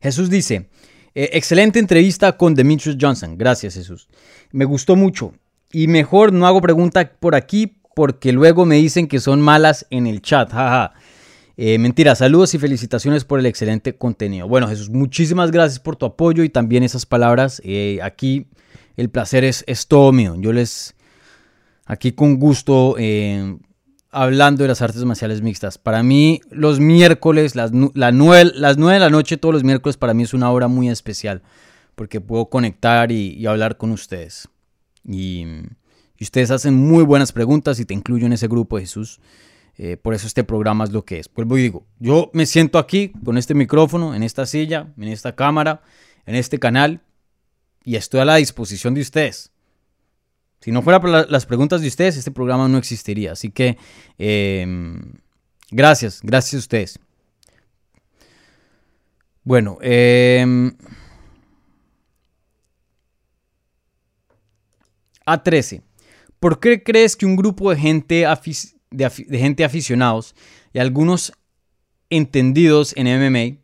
Jesús 0.00 0.28
dice, 0.28 0.68
eh, 1.14 1.30
excelente 1.32 1.78
entrevista 1.78 2.36
con 2.36 2.54
Demetrius 2.54 2.96
Johnson. 3.00 3.38
Gracias, 3.38 3.74
Jesús. 3.74 4.08
Me 4.50 4.64
gustó 4.64 4.96
mucho. 4.96 5.34
Y 5.70 5.86
mejor 5.86 6.32
no 6.32 6.46
hago 6.46 6.60
pregunta 6.60 7.12
por 7.20 7.34
aquí 7.34 7.80
porque 7.94 8.32
luego 8.32 8.64
me 8.64 8.76
dicen 8.76 9.06
que 9.06 9.20
son 9.20 9.40
malas 9.40 9.86
en 9.90 10.06
el 10.06 10.20
chat. 10.22 10.50
Jaja. 10.50 10.94
Eh, 11.56 11.78
mentira, 11.78 12.14
saludos 12.14 12.54
y 12.54 12.58
felicitaciones 12.58 13.24
por 13.24 13.38
el 13.38 13.46
excelente 13.46 13.96
contenido. 13.96 14.48
Bueno, 14.48 14.68
Jesús, 14.68 14.90
muchísimas 14.90 15.50
gracias 15.50 15.78
por 15.78 15.96
tu 15.96 16.06
apoyo 16.06 16.42
y 16.42 16.48
también 16.48 16.82
esas 16.82 17.06
palabras. 17.06 17.62
Eh, 17.64 18.00
aquí 18.02 18.48
el 18.96 19.08
placer 19.10 19.44
es, 19.44 19.64
es, 19.66 19.86
todo 19.86 20.12
mío. 20.12 20.34
Yo 20.38 20.52
les, 20.52 20.94
aquí 21.86 22.12
con 22.12 22.38
gusto, 22.38 22.96
hablando 24.14 24.62
de 24.62 24.68
las 24.68 24.80
artes 24.80 25.04
marciales 25.04 25.42
mixtas. 25.42 25.76
Para 25.76 26.02
mí, 26.02 26.40
los 26.50 26.78
miércoles, 26.78 27.56
las, 27.56 27.72
la 27.94 28.12
nueve, 28.12 28.52
las 28.54 28.78
9 28.78 28.94
de 28.94 29.00
la 29.00 29.10
noche, 29.10 29.36
todos 29.36 29.52
los 29.52 29.64
miércoles, 29.64 29.96
para 29.96 30.14
mí 30.14 30.22
es 30.22 30.32
una 30.32 30.50
hora 30.50 30.68
muy 30.68 30.88
especial, 30.88 31.42
porque 31.96 32.20
puedo 32.20 32.46
conectar 32.46 33.10
y, 33.10 33.44
hablar 33.46 33.76
con 33.76 33.90
ustedes. 33.90 34.48
Y, 35.06 35.46
ustedes 36.20 36.50
hacen 36.52 36.74
muy 36.74 37.04
buenas 37.04 37.32
preguntas 37.32 37.78
y 37.80 37.84
te 37.84 37.92
incluyo 37.92 38.24
en 38.24 38.32
ese 38.32 38.48
grupo, 38.48 38.78
Jesús. 38.78 39.20
Eh, 39.76 39.96
por 39.96 40.14
eso 40.14 40.26
este 40.26 40.44
programa 40.44 40.84
es 40.84 40.90
lo 40.90 41.04
que 41.04 41.18
es. 41.18 41.28
Pues 41.28 41.48
y 41.50 41.62
digo, 41.62 41.86
yo 41.98 42.30
me 42.32 42.46
siento 42.46 42.78
aquí 42.78 43.12
con 43.24 43.38
este 43.38 43.54
micrófono, 43.54 44.14
en 44.14 44.22
esta 44.22 44.46
silla, 44.46 44.92
en 44.96 45.08
esta 45.08 45.34
cámara, 45.34 45.82
en 46.26 46.36
este 46.36 46.58
canal, 46.58 47.00
y 47.84 47.96
estoy 47.96 48.20
a 48.20 48.24
la 48.24 48.36
disposición 48.36 48.94
de 48.94 49.00
ustedes. 49.00 49.52
Si 50.60 50.72
no 50.72 50.80
fuera 50.80 51.00
por 51.00 51.30
las 51.30 51.44
preguntas 51.44 51.82
de 51.82 51.88
ustedes, 51.88 52.16
este 52.16 52.30
programa 52.30 52.68
no 52.68 52.78
existiría. 52.78 53.32
Así 53.32 53.50
que 53.50 53.76
em, 54.16 55.12
gracias, 55.70 56.20
gracias 56.22 56.54
a 56.54 56.58
ustedes. 56.58 56.98
Bueno, 59.42 59.76
em, 59.82 60.74
A13. 65.26 65.82
¿Por 66.40 66.60
qué 66.60 66.82
crees 66.82 67.16
que 67.16 67.26
un 67.26 67.36
grupo 67.36 67.70
de 67.70 67.76
gente, 67.76 68.24
de, 68.96 69.10
gente 69.10 69.64
aficionados 69.64 70.34
y 70.72 70.78
algunos 70.78 71.32
entendidos 72.10 72.94
en 72.96 73.06
MMA 73.06 73.58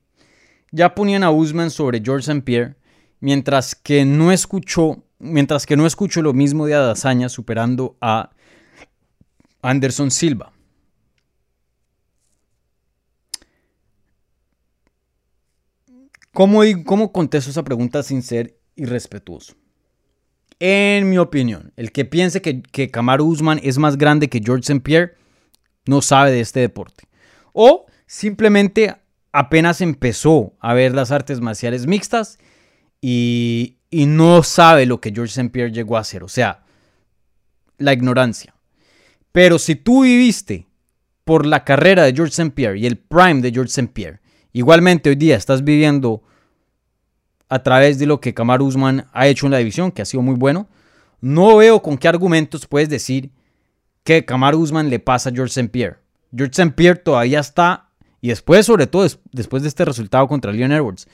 ya 0.72 0.94
ponían 0.94 1.22
a 1.22 1.30
Usman 1.30 1.70
sobre 1.70 2.00
George 2.02 2.30
St. 2.30 2.42
Pierre, 2.42 2.76
mientras 3.20 3.74
que 3.74 4.04
no 4.04 4.32
escuchó 4.32 5.02
mientras 5.20 5.66
que 5.66 5.76
no 5.76 5.86
escucho 5.86 6.22
lo 6.22 6.32
mismo 6.32 6.66
de 6.66 6.74
Adazaña 6.74 7.28
superando 7.28 7.96
a 8.00 8.30
Anderson 9.62 10.10
Silva. 10.10 10.52
¿Cómo, 16.32 16.62
¿Cómo, 16.86 17.12
contesto 17.12 17.50
esa 17.50 17.62
pregunta 17.62 18.02
sin 18.02 18.22
ser 18.22 18.58
irrespetuoso? 18.76 19.54
En 20.60 21.08
mi 21.08 21.16
opinión, 21.16 21.72
el 21.76 21.90
que 21.90 22.04
piense 22.04 22.42
que, 22.42 22.62
que 22.62 22.90
Kamaru 22.90 23.24
Usman 23.24 23.60
es 23.62 23.78
más 23.78 23.96
grande 23.96 24.28
que 24.28 24.42
George 24.44 24.60
St. 24.60 24.80
Pierre 24.80 25.14
no 25.86 26.02
sabe 26.02 26.30
de 26.30 26.40
este 26.40 26.60
deporte. 26.60 27.04
O 27.54 27.86
simplemente 28.06 28.94
apenas 29.32 29.80
empezó 29.80 30.52
a 30.60 30.74
ver 30.74 30.94
las 30.94 31.10
artes 31.12 31.40
marciales 31.40 31.86
mixtas 31.86 32.38
y, 33.00 33.78
y 33.90 34.04
no 34.04 34.42
sabe 34.42 34.84
lo 34.84 35.00
que 35.00 35.12
George 35.12 35.30
St. 35.30 35.50
Pierre 35.50 35.72
llegó 35.72 35.96
a 35.96 36.00
hacer. 36.00 36.22
O 36.22 36.28
sea, 36.28 36.64
la 37.78 37.94
ignorancia. 37.94 38.54
Pero 39.32 39.58
si 39.58 39.76
tú 39.76 40.02
viviste 40.02 40.66
por 41.24 41.46
la 41.46 41.64
carrera 41.64 42.02
de 42.04 42.12
George 42.12 42.32
St. 42.32 42.50
Pierre 42.50 42.78
y 42.78 42.86
el 42.86 42.98
prime 42.98 43.40
de 43.40 43.50
George 43.50 43.70
St. 43.70 43.92
Pierre, 43.92 44.20
igualmente 44.52 45.08
hoy 45.08 45.16
día 45.16 45.36
estás 45.36 45.64
viviendo 45.64 46.22
a 47.50 47.62
través 47.64 47.98
de 47.98 48.06
lo 48.06 48.20
que 48.20 48.32
Kamaru 48.32 48.64
Usman 48.64 49.06
ha 49.12 49.26
hecho 49.26 49.46
en 49.46 49.52
la 49.52 49.58
división, 49.58 49.90
que 49.90 50.02
ha 50.02 50.06
sido 50.06 50.22
muy 50.22 50.36
bueno, 50.36 50.68
no 51.20 51.56
veo 51.56 51.82
con 51.82 51.98
qué 51.98 52.08
argumentos 52.08 52.66
puedes 52.66 52.88
decir 52.88 53.30
que 54.04 54.24
Kamaru 54.24 54.60
Usman 54.60 54.88
le 54.88 55.00
pasa 55.00 55.28
a 55.28 55.32
George 55.32 55.50
St. 55.50 55.68
Pierre. 55.68 55.98
George 56.34 56.52
St. 56.52 56.72
Pierre 56.76 57.00
todavía 57.00 57.40
está, 57.40 57.88
y 58.20 58.28
después, 58.28 58.64
sobre 58.64 58.86
todo 58.86 59.06
después 59.32 59.62
de 59.62 59.68
este 59.68 59.84
resultado 59.84 60.28
contra 60.28 60.52
Leon 60.52 60.70
Edwards, 60.70 61.08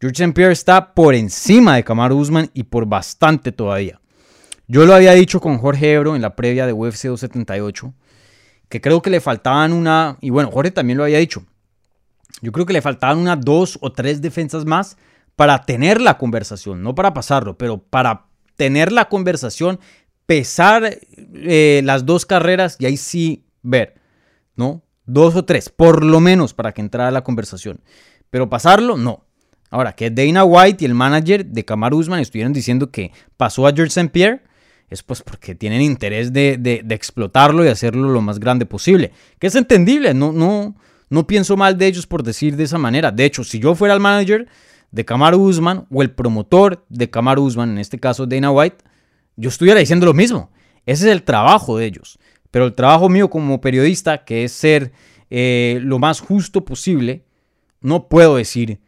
George 0.00 0.22
St. 0.22 0.32
Pierre 0.32 0.52
está 0.52 0.94
por 0.94 1.14
encima 1.14 1.76
de 1.76 1.84
Kamaru 1.84 2.16
Usman 2.16 2.50
y 2.54 2.62
por 2.62 2.86
bastante 2.86 3.52
todavía. 3.52 4.00
Yo 4.66 4.86
lo 4.86 4.94
había 4.94 5.12
dicho 5.12 5.40
con 5.40 5.58
Jorge 5.58 5.92
Ebro 5.92 6.16
en 6.16 6.22
la 6.22 6.34
previa 6.36 6.66
de 6.66 6.72
UFC 6.72 7.04
278, 7.04 7.92
que 8.70 8.80
creo 8.80 9.02
que 9.02 9.10
le 9.10 9.20
faltaban 9.20 9.74
una, 9.74 10.16
y 10.22 10.30
bueno, 10.30 10.50
Jorge 10.50 10.70
también 10.70 10.96
lo 10.96 11.04
había 11.04 11.18
dicho, 11.18 11.44
yo 12.40 12.50
creo 12.50 12.64
que 12.64 12.72
le 12.72 12.80
faltaban 12.80 13.18
unas 13.18 13.42
dos 13.42 13.78
o 13.82 13.92
tres 13.92 14.22
defensas 14.22 14.64
más 14.64 14.96
para 15.40 15.62
tener 15.62 16.02
la 16.02 16.18
conversación, 16.18 16.82
no 16.82 16.94
para 16.94 17.14
pasarlo, 17.14 17.56
pero 17.56 17.78
para 17.78 18.26
tener 18.56 18.92
la 18.92 19.08
conversación, 19.08 19.80
pesar 20.26 20.98
eh, 21.16 21.80
las 21.82 22.04
dos 22.04 22.26
carreras 22.26 22.76
y 22.78 22.84
ahí 22.84 22.98
sí 22.98 23.46
ver, 23.62 23.94
¿no? 24.54 24.82
Dos 25.06 25.36
o 25.36 25.46
tres, 25.46 25.70
por 25.70 26.04
lo 26.04 26.20
menos 26.20 26.52
para 26.52 26.72
que 26.72 26.82
entrara 26.82 27.10
la 27.10 27.24
conversación. 27.24 27.80
Pero 28.28 28.50
pasarlo, 28.50 28.98
no. 28.98 29.24
Ahora, 29.70 29.94
que 29.94 30.10
Dana 30.10 30.44
White 30.44 30.84
y 30.84 30.86
el 30.86 30.92
manager 30.92 31.46
de 31.46 31.64
Kamaru 31.64 31.96
Usman 31.96 32.20
estuvieron 32.20 32.52
diciendo 32.52 32.90
que 32.90 33.10
pasó 33.38 33.66
a 33.66 33.72
George 33.72 33.98
St. 33.98 34.10
Pierre, 34.10 34.42
es 34.90 35.02
pues 35.02 35.22
porque 35.22 35.54
tienen 35.54 35.80
interés 35.80 36.34
de, 36.34 36.84
explotarlo 36.90 37.64
y 37.64 37.68
hacerlo 37.68 38.10
lo 38.10 38.20
más 38.20 38.40
grande 38.40 38.66
posible. 38.66 39.12
Que 39.38 39.46
es 39.46 39.54
entendible, 39.54 40.12
no, 40.12 40.32
no, 40.32 40.76
no 41.08 41.26
pienso 41.26 41.56
mal 41.56 41.78
de 41.78 41.86
ellos 41.86 42.06
por 42.06 42.22
decir 42.22 42.56
de 42.56 42.64
esa 42.64 42.76
manera. 42.76 43.10
De 43.10 43.24
hecho, 43.24 43.42
si 43.42 43.58
yo 43.58 43.74
fuera 43.74 43.94
el 43.94 44.00
manager 44.00 44.46
de 44.90 45.04
Kamaru 45.04 45.38
Usman 45.38 45.86
o 45.90 46.02
el 46.02 46.10
promotor 46.10 46.84
de 46.88 47.10
Kamaru 47.10 47.44
Usman, 47.44 47.70
en 47.70 47.78
este 47.78 47.98
caso 47.98 48.26
Dana 48.26 48.50
White, 48.50 48.84
yo 49.36 49.48
estuviera 49.48 49.80
diciendo 49.80 50.06
lo 50.06 50.14
mismo. 50.14 50.50
Ese 50.86 51.06
es 51.06 51.12
el 51.12 51.22
trabajo 51.22 51.78
de 51.78 51.86
ellos. 51.86 52.18
Pero 52.50 52.66
el 52.66 52.74
trabajo 52.74 53.08
mío 53.08 53.30
como 53.30 53.60
periodista, 53.60 54.24
que 54.24 54.44
es 54.44 54.52
ser 54.52 54.92
eh, 55.30 55.78
lo 55.82 55.98
más 55.98 56.20
justo 56.20 56.64
posible, 56.64 57.24
no 57.80 58.08
puedo 58.08 58.36
decir 58.36 58.80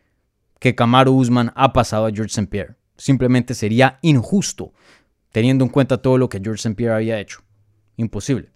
que 0.59 0.75
Kamaru 0.75 1.13
Usman 1.13 1.53
ha 1.55 1.73
pasado 1.73 2.07
a 2.07 2.11
George 2.11 2.31
St. 2.31 2.49
Pierre. 2.49 2.75
Simplemente 2.97 3.55
sería 3.55 3.99
injusto, 4.03 4.73
teniendo 5.31 5.65
en 5.65 5.71
cuenta 5.71 5.99
todo 5.99 6.19
lo 6.19 6.29
que 6.29 6.41
George 6.43 6.61
St. 6.61 6.75
Pierre 6.75 6.95
había 6.95 7.21
hecho. 7.21 7.43
Imposible. 7.97 8.51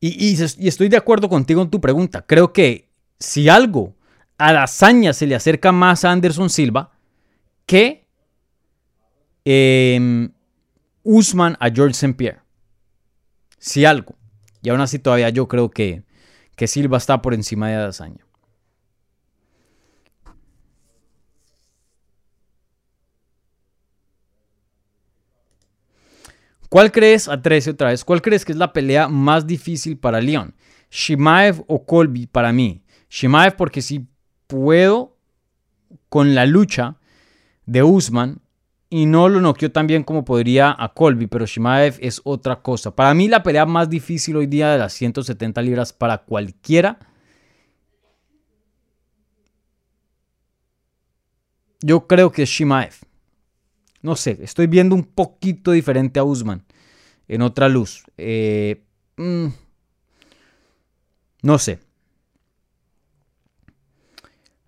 Y, 0.00 0.34
estoy 0.66 0.88
de 0.88 0.96
acuerdo 0.96 1.28
contigo 1.28 1.62
en 1.62 1.70
tu 1.70 1.80
pregunta. 1.80 2.22
Creo 2.26 2.52
que 2.52 2.90
si 3.20 3.48
algo 3.48 3.94
a 4.42 4.52
la 4.52 4.64
hazaña 4.64 5.12
se 5.12 5.26
le 5.26 5.36
acerca 5.36 5.70
más 5.70 6.04
a 6.04 6.10
Anderson 6.10 6.50
Silva 6.50 6.90
que 7.64 8.08
eh, 9.44 10.28
Usman 11.04 11.56
a 11.60 11.70
George 11.70 11.92
St. 11.92 12.14
Pierre. 12.14 12.40
Si 13.58 13.84
algo. 13.84 14.16
Y 14.60 14.70
aún 14.70 14.80
así 14.80 14.98
todavía 14.98 15.28
yo 15.28 15.46
creo 15.46 15.70
que, 15.70 16.02
que 16.56 16.66
Silva 16.66 16.98
está 16.98 17.22
por 17.22 17.34
encima 17.34 17.68
de 17.68 17.76
Adazaña. 17.76 18.26
¿Cuál 26.68 26.90
crees, 26.90 27.28
a 27.28 27.40
13 27.40 27.70
otra 27.70 27.90
vez, 27.90 28.02
cuál 28.02 28.22
crees 28.22 28.44
que 28.44 28.52
es 28.52 28.58
la 28.58 28.72
pelea 28.72 29.06
más 29.06 29.46
difícil 29.46 29.98
para 29.98 30.20
Leon? 30.20 30.54
¿Shimaev 30.90 31.62
o 31.68 31.84
Colby 31.84 32.26
para 32.26 32.52
mí? 32.52 32.82
Shimaev 33.08 33.56
porque 33.56 33.82
si 33.82 34.08
con 36.08 36.34
la 36.34 36.46
lucha 36.46 36.96
de 37.66 37.82
Usman 37.82 38.40
y 38.90 39.06
no 39.06 39.28
lo 39.28 39.40
noqueó 39.40 39.72
tan 39.72 39.86
bien 39.86 40.04
como 40.04 40.24
podría 40.24 40.74
a 40.78 40.92
Colby, 40.92 41.26
pero 41.26 41.46
Shimaev 41.46 41.96
es 42.00 42.20
otra 42.24 42.62
cosa. 42.62 42.94
Para 42.94 43.14
mí 43.14 43.28
la 43.28 43.42
pelea 43.42 43.64
más 43.64 43.88
difícil 43.88 44.36
hoy 44.36 44.46
día 44.46 44.70
de 44.70 44.78
las 44.78 44.92
170 44.92 45.62
libras 45.62 45.92
para 45.92 46.18
cualquiera 46.18 46.98
yo 51.82 52.06
creo 52.06 52.32
que 52.32 52.44
es 52.44 52.48
Shimaev. 52.48 52.94
No 54.00 54.16
sé, 54.16 54.38
estoy 54.42 54.66
viendo 54.66 54.94
un 54.94 55.04
poquito 55.04 55.72
diferente 55.72 56.18
a 56.18 56.24
Usman 56.24 56.64
en 57.28 57.42
otra 57.42 57.68
luz. 57.68 58.04
Eh, 58.16 58.82
mm, 59.16 59.46
no 61.42 61.58
sé. 61.58 61.80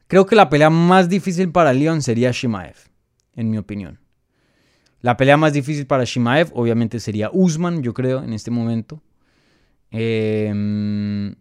Creo 0.06 0.26
que 0.26 0.36
la 0.36 0.48
pelea 0.48 0.70
más 0.70 1.08
difícil 1.08 1.50
para 1.50 1.72
Leon 1.72 2.02
sería 2.02 2.30
Shimaev, 2.30 2.76
en 3.34 3.50
mi 3.50 3.58
opinión. 3.58 4.00
La 5.00 5.16
pelea 5.16 5.36
más 5.36 5.52
difícil 5.52 5.86
para 5.86 6.04
Shimaev, 6.04 6.50
obviamente, 6.54 7.00
sería 7.00 7.30
Usman, 7.32 7.82
yo 7.82 7.92
creo, 7.92 8.22
en 8.22 8.32
este 8.32 8.50
momento. 8.50 9.02
Eh, 9.90 11.34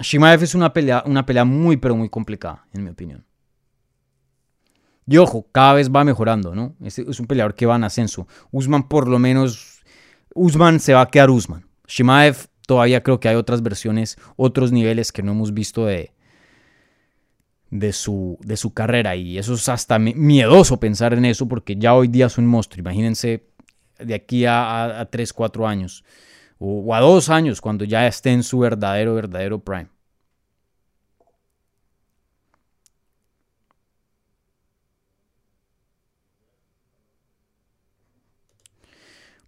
Shimaev 0.00 0.42
es 0.42 0.54
una 0.54 0.72
pelea, 0.72 1.02
una 1.06 1.26
pelea 1.26 1.44
muy, 1.44 1.76
pero 1.76 1.96
muy 1.96 2.08
complicada, 2.08 2.66
en 2.72 2.84
mi 2.84 2.90
opinión. 2.90 3.24
Y 5.06 5.16
ojo, 5.16 5.46
cada 5.50 5.74
vez 5.74 5.90
va 5.90 6.04
mejorando, 6.04 6.54
¿no? 6.54 6.76
Es, 6.82 6.98
es 6.98 7.18
un 7.20 7.26
peleador 7.26 7.54
que 7.54 7.66
va 7.66 7.76
en 7.76 7.84
ascenso. 7.84 8.28
Usman 8.50 8.88
por 8.88 9.08
lo 9.08 9.18
menos... 9.18 9.82
Usman 10.34 10.78
se 10.78 10.94
va 10.94 11.02
a 11.02 11.08
quedar 11.08 11.30
Usman. 11.30 11.66
Shimaev 11.88 12.46
todavía 12.66 13.02
creo 13.02 13.18
que 13.18 13.28
hay 13.28 13.34
otras 13.34 13.62
versiones, 13.62 14.16
otros 14.36 14.70
niveles 14.70 15.10
que 15.10 15.24
no 15.24 15.32
hemos 15.32 15.52
visto 15.52 15.86
de, 15.86 16.12
de, 17.70 17.92
su, 17.92 18.38
de 18.42 18.56
su 18.56 18.74
carrera. 18.74 19.16
Y 19.16 19.38
eso 19.38 19.54
es 19.54 19.68
hasta 19.68 19.98
miedoso 19.98 20.78
pensar 20.80 21.14
en 21.14 21.24
eso 21.24 21.48
porque 21.48 21.76
ya 21.76 21.94
hoy 21.94 22.08
día 22.08 22.26
es 22.26 22.38
un 22.38 22.46
monstruo. 22.46 22.80
Imagínense 22.80 23.44
de 23.98 24.14
aquí 24.14 24.44
a, 24.46 25.00
a, 25.00 25.06
3, 25.06 25.32
4 25.32 25.66
años 25.66 26.04
o, 26.58 26.80
o 26.80 26.94
a 26.94 27.00
2 27.00 27.28
años 27.30 27.60
cuando 27.60 27.84
ya 27.84 28.06
esté 28.06 28.30
en 28.32 28.42
su 28.42 28.58
verdadero, 28.60 29.14
verdadero 29.14 29.60
prime. 29.60 29.88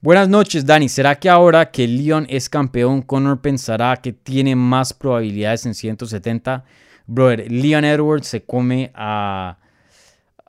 Buenas 0.01 0.29
noches, 0.29 0.67
Dani. 0.67 0.89
¿Será 0.89 1.15
que 1.21 1.29
ahora 1.29 1.71
que 1.71 1.87
Leon 1.87 2.27
es 2.29 2.49
campeón, 2.49 3.03
Conor 3.03 3.41
pensará 3.41 3.97
que 3.99 4.13
tiene 4.13 4.57
más 4.57 4.93
probabilidades 4.93 5.65
en 5.65 5.75
170? 5.75 6.65
Brother, 7.07 7.51
Leon 7.51 7.85
Edwards 7.85 8.29
se 8.29 8.45
come 8.45 8.91
a, 8.95 9.59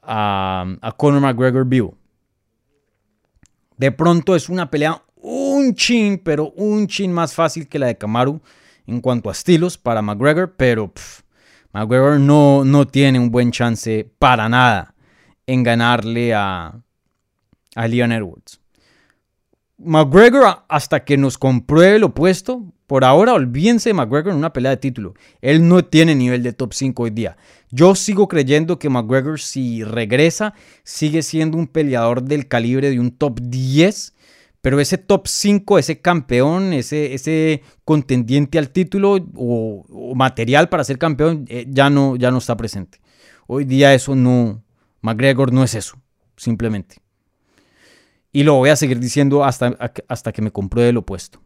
a, 0.01 0.95
Conor 0.97 1.22
McGregor 1.22 1.66
vivo. 1.66 1.97
De 3.78 3.91
pronto 3.91 4.36
es 4.36 4.49
una 4.49 4.70
pelea 4.70 5.01
un 5.16 5.74
chin, 5.76 6.22
pero 6.24 6.51
un 6.51 6.88
chin 6.88 7.12
más 7.12 7.34
fácil 7.34 7.68
que 7.68 7.80
la 7.80 7.88
de 7.88 7.97
Kamaru 7.97 8.41
en 8.86 8.99
cuanto 8.99 9.30
a 9.30 9.32
estilos 9.32 9.78
para 9.78 10.01
McGregor, 10.01 10.56
pero 10.56 10.91
McGregor 11.72 12.20
no, 12.20 12.66
no 12.66 12.86
tiene 12.86 13.20
un 13.20 13.32
buen 13.32 13.51
chance 13.51 14.12
para 14.20 14.49
nada 14.49 14.93
en 15.47 15.64
ganarle 15.64 16.34
a, 16.34 16.82
a 17.76 17.88
Leon 17.88 18.12
Edwards. 18.12 18.60
McGregor, 19.78 20.64
hasta 20.68 21.04
que 21.04 21.18
nos 21.18 21.38
compruebe 21.38 21.99
lo 21.99 22.08
opuesto, 22.08 22.72
por 22.88 23.06
ahora 23.06 23.34
olvídense 23.34 23.90
de 23.90 23.94
McGregor 23.94 24.32
en 24.32 24.38
una 24.38 24.54
pelea 24.54 24.72
de 24.72 24.78
título. 24.78 25.14
Él 25.42 25.68
no 25.68 25.84
tiene 25.86 26.16
nivel 26.16 26.44
de 26.44 26.54
top 26.54 26.74
5 26.74 27.04
hoy 27.04 27.10
día. 27.12 27.38
Yo 27.72 27.96
sigo 27.96 28.28
creyendo 28.28 28.78
que 28.78 28.90
McGregor, 28.90 29.40
si 29.40 29.84
regresa, 29.84 30.54
sigue 30.84 31.24
siendo 31.24 31.58
un 31.58 31.68
peleador 31.68 32.24
del 32.24 32.48
calibre 32.48 32.90
de 32.90 33.00
un 33.00 33.12
top 33.12 33.40
10. 33.42 34.14
Pero 34.62 34.80
ese 34.80 34.98
top 34.98 35.28
5, 35.28 35.78
ese 35.78 36.00
campeón, 36.00 36.72
ese, 36.72 37.14
ese 37.14 37.64
contendiente 37.84 38.58
al 38.58 38.70
título 38.70 39.18
o, 39.36 40.14
material 40.16 40.70
para 40.70 40.86
ser 40.86 40.98
campeón, 40.98 41.46
eh, 41.50 41.66
ya, 41.68 41.90
no, 41.90 42.16
ya 42.16 42.32
no 42.32 42.38
está 42.38 42.56
presente. 42.56 43.02
Hoy 43.46 43.66
día 43.66 43.94
eso 43.94 44.16
no, 44.16 44.64
McGregor 45.02 45.52
no 45.52 45.66
es 45.66 45.76
eso, 45.76 45.98
simplemente. 46.38 46.96
Y 48.32 48.44
lo 48.44 48.56
voy 48.56 48.70
a 48.70 48.78
seguir 48.78 49.00
diciendo 49.00 49.44
hasta, 49.44 49.78
hasta 50.08 50.32
que 50.32 50.42
me 50.42 50.52
compruebe 50.52 50.94
lo 50.94 51.02
opuesto. 51.02 51.43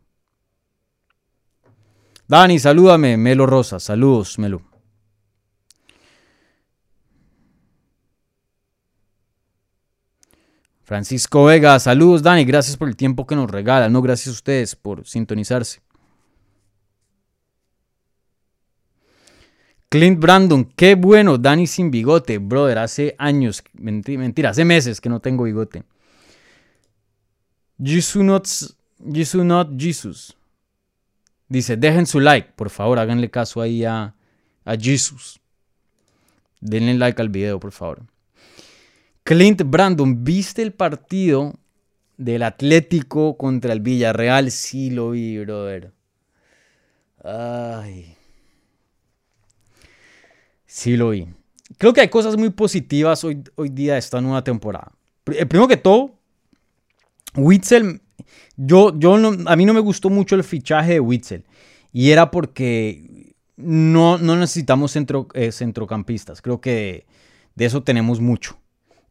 Dani, 2.28 2.60
salúdame, 2.60 3.18
Melo 3.18 3.46
Rosa. 3.46 3.80
Saludos, 3.80 4.38
Melo. 4.38 4.62
Francisco 10.88 11.44
Vega, 11.44 11.78
saludos 11.80 12.24
Dani, 12.24 12.46
gracias 12.46 12.78
por 12.78 12.88
el 12.88 12.96
tiempo 12.96 13.28
que 13.28 13.36
nos 13.36 13.52
regala, 13.52 13.90
no 13.90 14.02
gracias 14.02 14.30
a 14.30 14.32
ustedes 14.38 14.74
por 14.74 15.06
sintonizarse. 15.06 15.82
Clint 19.90 20.18
Brandon, 20.18 20.64
qué 20.64 20.96
bueno, 20.96 21.38
Dani 21.38 21.68
sin 21.68 21.92
bigote, 21.92 22.38
brother, 22.38 22.78
hace 22.78 23.16
años, 23.18 23.62
mentira, 23.74 24.52
hace 24.52 24.64
meses 24.64 25.02
que 25.02 25.10
no 25.10 25.20
tengo 25.20 25.44
bigote. 25.44 25.84
Jesus 27.84 28.24
not, 28.24 28.48
Jesus 29.14 29.44
not 29.44 29.68
Jesus. 29.78 30.37
Dice, 31.50 31.78
dejen 31.78 32.06
su 32.06 32.20
like, 32.20 32.52
por 32.56 32.70
favor, 32.70 33.00
háganle 33.00 33.30
caso 33.30 33.62
ahí 33.62 33.86
a, 33.86 34.16
a 34.66 34.76
Jesus. 34.76 35.40
Denle 36.60 36.96
like 36.96 37.22
al 37.22 37.30
video, 37.30 37.60
por 37.60 37.72
favor. 37.72 38.06
Clint 39.24 39.62
Brandon, 39.64 40.24
¿viste 40.24 40.62
el 40.62 40.74
partido 40.74 41.54
del 42.18 42.44
Atlético 42.44 43.38
contra 43.38 43.74
el 43.74 43.80
Villarreal? 43.80 44.52
Sí 44.52 44.90
lo 44.90 45.12
vi, 45.12 45.38
brother. 45.40 45.94
Ay. 47.24 48.16
Sí 50.66 50.98
lo 50.98 51.10
vi. 51.10 51.28
Creo 51.78 51.94
que 51.94 52.02
hay 52.02 52.10
cosas 52.10 52.38
muy 52.38 52.50
positivas 52.50 53.24
hoy, 53.24 53.44
hoy 53.56 53.70
día 53.70 53.94
de 53.94 54.00
esta 54.00 54.22
nueva 54.22 54.44
temporada. 54.44 54.92
Eh, 55.28 55.46
primero 55.46 55.68
que 55.68 55.78
todo, 55.78 56.18
Witzel, 57.36 58.02
yo, 58.56 58.98
yo 58.98 59.16
a 59.16 59.56
mí 59.56 59.66
no 59.66 59.74
me 59.74 59.80
gustó 59.80 60.10
mucho 60.10 60.36
el 60.36 60.44
fichaje 60.44 60.94
de 60.94 61.00
Witzel. 61.00 61.46
Y 61.94 62.12
era 62.12 62.32
porque 62.32 63.34
no, 63.56 64.18
no 64.18 64.36
necesitamos 64.36 64.92
centro, 64.92 65.28
eh, 65.34 65.52
centrocampistas. 65.52 66.42
Creo 66.42 66.62
que 66.62 67.06
de 67.56 67.66
eso 67.66 67.84
tenemos 67.84 68.22
mucho. 68.22 68.60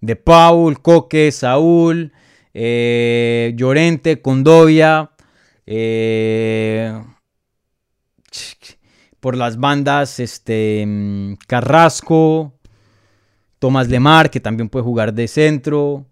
De 0.01 0.17
Paul, 0.17 0.81
Coque, 0.81 1.33
Saúl, 1.33 2.13
eh, 2.55 3.53
Llorente, 3.57 4.23
Condovia. 4.23 5.11
Eh, 5.67 7.03
por 9.19 9.37
las 9.37 9.59
bandas, 9.59 10.21
este, 10.21 10.87
Carrasco, 11.49 12.55
Tomás 13.59 13.89
Lemar, 13.89 14.31
que 14.31 14.39
también 14.39 14.69
puede 14.69 14.85
jugar 14.85 15.13
de 15.13 15.27
centro. 15.27 16.07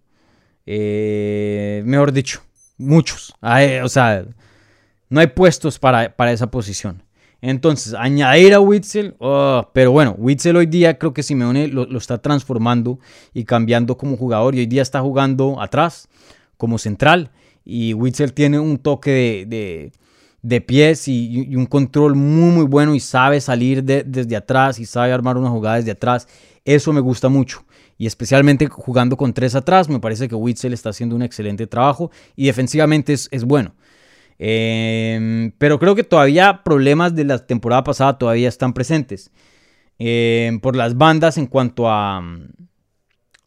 Mejor 0.67 2.11
dicho, 2.13 2.43
muchos. 2.85 3.35
o 3.41 3.89
sea, 3.89 4.25
no 5.09 5.21
hay 5.21 5.29
puestos 5.29 5.79
para, 5.79 6.15
para 6.15 6.33
esa 6.33 6.51
posición. 6.51 7.03
Entonces, 7.41 7.93
añadir 7.93 8.55
a 8.55 8.61
Witzel, 8.61 9.17
oh, 9.19 9.69
pero 9.75 9.93
bueno, 9.93 10.15
Witzel 10.17 10.57
hoy 10.57 10.67
día 10.67 10.99
creo 10.99 11.13
que 11.13 11.23
Simeone 11.23 11.69
lo, 11.69 11.85
lo, 11.85 11.99
está 11.99 12.17
transformando 12.17 12.99
y 13.35 13.45
cambiando 13.45 13.99
como 13.99 14.17
jugador 14.17 14.55
y 14.55 14.61
hoy 14.61 14.67
día 14.67 14.81
está 14.81 15.03
jugando 15.03 15.61
atrás 15.61 16.09
como 16.57 16.79
central 16.79 17.31
y 17.65 17.93
Witzel 17.93 18.33
tiene 18.33 18.59
un 18.59 18.79
toque 18.79 19.45
de, 19.47 19.93
de, 20.41 20.61
pies 20.63 21.07
y, 21.09 21.55
un 21.55 21.67
control 21.67 22.15
muy 22.15 22.51
muy 22.51 22.65
bueno 22.65 22.95
y 22.95 23.01
sabe 23.01 23.41
salir 23.43 23.85
desde 23.85 24.37
atrás 24.37 24.79
y 24.79 24.87
sabe 24.87 25.13
armar 25.13 25.37
una 25.37 25.51
jugada 25.51 25.77
desde 25.77 25.91
atrás. 25.91 26.27
Eso 26.65 26.95
me 26.95 27.01
gusta 27.01 27.29
mucho 27.29 27.65
y 27.99 28.07
especialmente 28.07 28.67
jugando 28.67 29.17
con 29.17 29.33
tres 29.33 29.55
atrás, 29.55 29.89
me 29.89 30.01
parece 30.01 30.29
que 30.29 30.35
Witzel 30.35 30.73
está 30.73 30.91
haciendo 30.91 31.17
un 31.17 31.23
excelente 31.23 31.67
trabajo 31.67 32.11
y 32.37 32.47
defensivamente 32.47 33.13
es, 33.13 33.45
bueno. 33.45 33.75
Em, 34.39 35.53
pero 35.59 35.79
creo 35.79 35.95
que 35.95 36.05
todavía 36.05 36.63
problemas 36.65 37.15
de 37.15 37.25
la 37.25 37.39
temporada 37.47 37.85
pasada 37.85 38.19
todavía 38.19 38.49
están 38.49 38.73
presentes. 38.73 39.31
Em, 39.99 40.61
por 40.61 40.75
las 40.77 40.97
bandas 40.97 41.39
en 41.39 41.47
cuanto 41.47 41.89
a, 41.89 42.21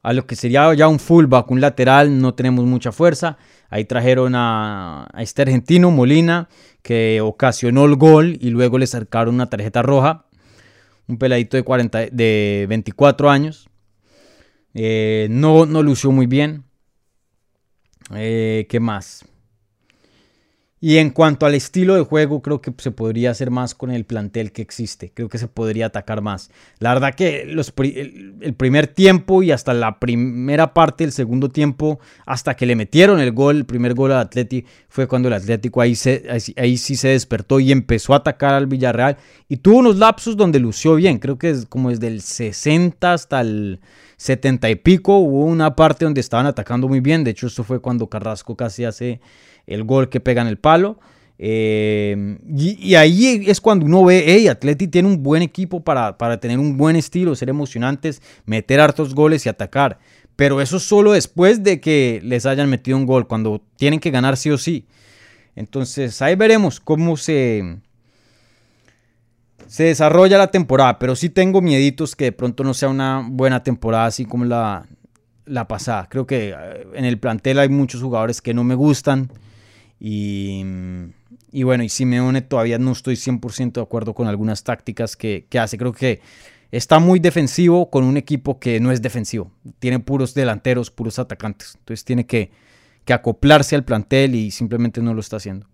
a 0.08 0.14
lo 0.14 0.26
que 0.26 0.38
sería 0.38 0.74
ya 0.74 0.88
un 0.88 1.00
fullback, 1.00 1.52
un 1.52 1.60
lateral, 1.60 2.22
no 2.22 2.34
tenemos 2.34 2.64
mucha 2.64 2.94
fuerza. 2.94 3.38
Ahí 3.70 3.84
trajeron 3.84 4.36
a, 4.36 5.08
este 5.18 5.42
argentino, 5.42 5.92
Molina, 5.92 6.48
que 6.82 7.20
ocasionó 7.20 7.84
el 7.84 7.98
gol 7.98 8.38
y 8.40 8.50
luego 8.52 8.78
le 8.78 8.88
sacaron 8.88 9.36
una 9.36 9.50
tarjeta 9.50 9.82
roja. 9.82 10.26
Un 11.08 11.18
peladito 11.18 11.58
de, 11.58 11.64
40, 11.64 12.06
de 12.12 12.66
24 12.70 13.30
años. 13.30 13.67
Eh, 14.74 15.28
no, 15.30 15.66
no 15.66 15.84
lució 15.84 16.12
muy 16.12 16.28
bien. 16.28 16.64
Eh, 18.16 18.68
¿Qué 18.70 18.80
más? 18.80 19.26
Y 20.80 20.98
en 20.98 21.10
cuanto 21.10 21.48
al 21.48 21.56
estilo 21.56 21.96
de 21.96 22.04
juego, 22.04 22.44
creo 22.44 22.62
que 22.62 22.72
se 22.78 22.92
podría 22.92 23.32
hacer 23.32 23.50
más 23.50 23.74
con 23.74 23.90
el 23.90 24.06
plantel 24.06 24.52
que 24.52 24.62
existe. 24.62 25.12
Creo 25.12 25.28
que 25.28 25.40
se 25.40 25.48
podría 25.48 25.88
atacar 25.88 26.22
más. 26.22 26.52
La 26.78 26.94
verdad 26.94 27.16
que 27.16 27.46
los, 27.46 27.74
el, 27.80 28.54
primer 28.56 28.86
tiempo 28.86 29.42
y 29.42 29.52
hasta 29.52 29.74
la 29.74 30.00
primera 30.00 30.76
parte 30.76 31.04
del 31.04 31.12
segundo 31.12 31.50
tiempo, 31.50 32.00
hasta 32.28 32.56
que 32.56 32.68
le 32.68 32.76
metieron 32.76 33.20
el 33.20 33.32
gol, 33.32 33.58
el 33.58 33.66
primer 33.66 33.96
gol 33.96 34.12
al 34.12 34.20
Atlético, 34.20 34.70
fue 34.88 35.08
cuando 35.08 35.30
el 35.30 35.34
Atlético 35.34 35.82
ahí, 35.82 35.96
se, 35.96 36.28
ahí, 36.56 36.78
sí 36.78 36.96
se 36.96 37.08
despertó 37.08 37.60
y 37.60 37.72
empezó 37.72 38.14
a 38.14 38.18
atacar 38.18 38.54
al 38.54 38.68
Villarreal. 38.68 39.18
Y 39.50 39.58
tuvo 39.58 39.80
unos 39.80 39.98
lapsos 39.98 40.38
donde 40.38 40.60
lució 40.60 40.94
bien. 40.94 41.18
Creo 41.18 41.40
que 41.40 41.50
es 41.50 41.66
como 41.66 41.90
desde 41.90 42.06
el 42.06 42.22
60 42.22 43.14
hasta 43.14 43.42
el 43.42 43.80
70 44.18 44.70
y 44.70 44.76
pico. 44.76 45.18
Hubo 45.18 45.46
una 45.46 45.76
parte 45.76 46.06
donde 46.06 46.22
estaban 46.22 46.46
atacando 46.46 46.88
muy 46.88 47.00
bien. 47.00 47.24
De 47.24 47.32
hecho, 47.32 47.48
eso 47.48 47.64
fue 47.64 47.80
cuando 47.80 48.08
Carrasco 48.08 48.56
casi 48.56 48.84
hace 48.84 49.22
el 49.66 49.84
gol 49.84 50.10
que 50.10 50.20
pega 50.20 50.42
en 50.42 50.48
el 50.48 50.58
palo. 50.58 51.00
Eh, 51.40 52.40
y, 52.48 52.96
ahí 52.96 53.46
es 53.48 53.62
cuando 53.62 53.86
uno 53.86 54.04
ve, 54.04 54.24
hey, 54.26 54.48
Atleti 54.48 54.88
tiene 54.88 55.08
un 55.08 55.22
buen 55.22 55.44
equipo 55.44 55.84
para, 55.84 56.18
para, 56.18 56.40
tener 56.40 56.58
un 56.58 56.78
buen 56.78 56.96
estilo, 56.96 57.36
ser 57.36 57.50
emocionantes, 57.50 58.22
meter 58.46 58.80
hartos 58.80 59.14
goles 59.14 59.46
y 59.46 59.50
atacar. 59.50 60.00
Pero 60.36 60.62
eso 60.62 60.80
solo 60.80 61.14
después 61.14 61.64
de 61.64 61.80
que 61.80 62.22
les 62.24 62.46
hayan 62.46 62.70
metido 62.70 62.98
un 62.98 63.06
gol, 63.06 63.28
cuando 63.28 63.62
tienen 63.76 64.00
que 64.00 64.12
ganar 64.12 64.38
sí 64.38 64.50
o 64.50 64.58
sí. 64.58 64.86
Entonces 65.56 66.22
ahí 66.22 66.36
veremos 66.36 66.80
cómo 66.80 67.18
se, 67.18 67.80
se 69.68 69.84
desarrolla 69.84 70.38
la 70.38 70.48
temporada, 70.48 70.98
pero 70.98 71.16
sí 71.16 71.30
tengo 71.30 71.62
mieditos 71.62 72.16
que 72.16 72.26
de 72.26 72.32
pronto 72.32 72.64
no 72.64 72.74
sea 72.74 72.90
una 72.90 73.26
buena 73.30 73.64
temporada 73.64 74.06
así 74.06 74.26
como 74.26 74.46
la, 74.46 74.88
la 75.46 75.68
pasada. 75.68 76.08
Creo 76.10 76.26
que 76.26 76.50
eh, 76.50 76.88
en 76.94 77.06
el 77.06 77.20
plantel 77.20 77.60
hay 77.60 77.70
muchos 77.70 78.02
jugadores 78.02 78.42
que 78.42 78.54
no 78.54 78.64
me 78.64 78.76
gustan 78.76 79.30
y, 80.00 80.64
y 81.52 81.64
bueno, 81.64 81.84
y 81.84 81.90
Simeone 81.90 82.42
todavía 82.42 82.78
no 82.80 82.92
estoy 82.92 83.16
100% 83.16 83.74
de 83.74 83.82
acuerdo 83.82 84.14
con 84.14 84.28
algunas 84.28 84.64
tácticas 84.64 85.16
que, 85.16 85.46
que 85.50 85.60
hace. 85.60 85.78
Creo 85.78 85.92
que 85.92 86.22
está 86.72 87.00
muy 87.00 87.20
defensivo 87.20 87.90
con 87.90 88.04
un 88.04 88.18
equipo 88.18 88.60
que 88.60 88.80
no 88.80 88.92
es 88.92 89.02
defensivo. 89.02 89.52
Tiene 89.80 90.00
puros 90.00 90.34
delanteros, 90.34 90.92
puros 90.92 91.20
atacantes. 91.20 91.76
Entonces 91.80 92.06
tiene 92.06 92.26
que, 92.26 92.52
que 93.04 93.14
acoplarse 93.14 93.76
al 93.76 93.84
plantel 93.84 94.36
y 94.36 94.52
simplemente 94.52 95.02
no 95.02 95.14
lo 95.14 95.20
está 95.20 95.38
haciendo. 95.38 95.68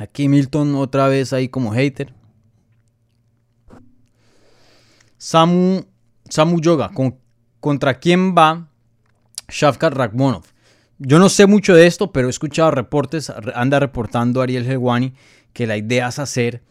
Aquí 0.00 0.28
Milton 0.28 0.76
otra 0.76 1.08
vez 1.08 1.34
ahí 1.34 1.50
como 1.50 1.74
hater. 1.74 2.14
Samu, 5.18 5.82
Samu 6.26 6.58
Yoga, 6.58 6.90
¿contra 7.60 7.98
quién 7.98 8.34
va 8.34 8.70
Shafkat 9.50 9.92
Rakhmonov? 9.92 10.44
Yo 10.96 11.18
no 11.18 11.28
sé 11.28 11.46
mucho 11.46 11.74
de 11.74 11.86
esto, 11.86 12.12
pero 12.12 12.28
he 12.28 12.30
escuchado 12.30 12.70
reportes, 12.70 13.30
anda 13.54 13.78
reportando 13.78 14.40
Ariel 14.40 14.66
Helwani 14.66 15.12
que 15.52 15.66
la 15.66 15.76
idea 15.76 16.08
es 16.08 16.18
hacer 16.18 16.62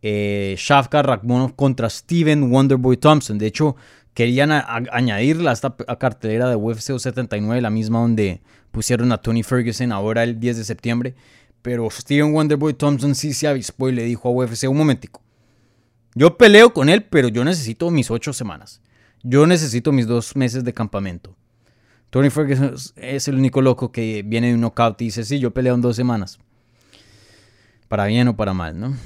eh, 0.00 0.54
Shafkat 0.56 1.22
contra 1.56 1.90
Steven 1.90 2.50
Wonderboy 2.50 2.96
Thompson. 2.96 3.36
De 3.36 3.46
hecho, 3.46 3.76
querían 4.14 4.52
añadirla 4.52 5.50
a 5.50 5.52
esta 5.52 5.76
cartelera 5.98 6.48
de 6.48 6.56
UFC 6.56 6.98
79, 6.98 7.60
la 7.60 7.68
misma 7.68 8.00
donde 8.00 8.40
pusieron 8.70 9.12
a 9.12 9.18
Tony 9.18 9.42
Ferguson 9.42 9.92
ahora 9.92 10.22
el 10.22 10.40
10 10.40 10.56
de 10.56 10.64
septiembre. 10.64 11.14
Pero 11.62 11.90
Steven 11.90 12.32
Wonderboy 12.32 12.74
Thompson 12.74 13.14
sí 13.14 13.34
se 13.34 13.46
avispó 13.46 13.88
y 13.88 13.92
le 13.92 14.04
dijo 14.04 14.28
a 14.28 14.32
UFC 14.32 14.68
un 14.68 14.76
momentico. 14.76 15.22
Yo 16.14 16.36
peleo 16.36 16.72
con 16.72 16.88
él, 16.88 17.04
pero 17.04 17.28
yo 17.28 17.44
necesito 17.44 17.90
mis 17.90 18.10
ocho 18.10 18.32
semanas. 18.32 18.80
Yo 19.22 19.46
necesito 19.46 19.92
mis 19.92 20.06
dos 20.06 20.34
meses 20.34 20.64
de 20.64 20.72
campamento. 20.72 21.36
Tony 22.08 22.30
Ferguson 22.30 22.74
es 22.96 23.28
el 23.28 23.36
único 23.36 23.62
loco 23.62 23.92
que 23.92 24.22
viene 24.26 24.48
de 24.48 24.54
un 24.54 24.60
knockout 24.60 25.00
y 25.02 25.06
dice, 25.06 25.24
sí, 25.24 25.38
yo 25.38 25.52
peleo 25.52 25.74
en 25.74 25.80
dos 25.80 25.94
semanas. 25.94 26.38
Para 27.88 28.06
bien 28.06 28.26
o 28.28 28.36
para 28.36 28.54
mal, 28.54 28.78
¿no? 28.78 28.96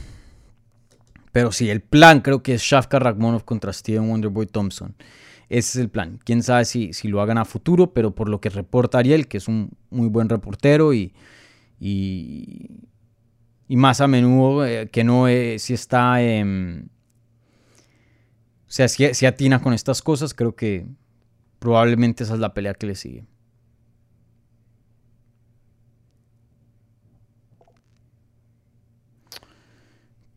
Pero 1.32 1.52
sí, 1.52 1.68
el 1.68 1.80
plan 1.80 2.20
creo 2.20 2.42
que 2.42 2.54
es 2.54 2.62
Shafka 2.62 2.98
Rakhmonov 2.98 3.44
contra 3.44 3.72
Steven 3.72 4.08
Wonderboy 4.08 4.46
Thompson. 4.46 4.94
Ese 5.48 5.58
es 5.58 5.76
el 5.76 5.90
plan. 5.90 6.20
Quién 6.24 6.42
sabe 6.42 6.64
si, 6.64 6.92
si 6.94 7.08
lo 7.08 7.20
hagan 7.20 7.36
a 7.36 7.44
futuro, 7.44 7.92
pero 7.92 8.14
por 8.14 8.28
lo 8.28 8.40
que 8.40 8.48
reporta 8.48 8.98
Ariel, 8.98 9.28
que 9.28 9.38
es 9.38 9.48
un 9.48 9.70
muy 9.90 10.08
buen 10.08 10.28
reportero 10.28 10.94
y, 10.94 11.12
y, 11.86 13.76
más 13.76 14.00
a 14.00 14.06
menudo 14.06 14.64
eh, 14.64 14.88
que 14.90 15.04
no 15.04 15.28
eh, 15.28 15.58
si 15.58 15.74
está, 15.74 16.14
o 16.14 16.80
sea, 18.66 18.88
si, 18.88 19.26
atina 19.26 19.60
con 19.60 19.74
estas 19.74 20.00
cosas, 20.00 20.32
creo 20.32 20.54
que 20.56 20.86
probablemente 21.58 22.24
esa 22.24 22.34
es 22.34 22.40
la 22.40 22.54
pelea 22.54 22.74
que 22.74 22.86
le 22.86 22.94
sigue. 22.94 23.26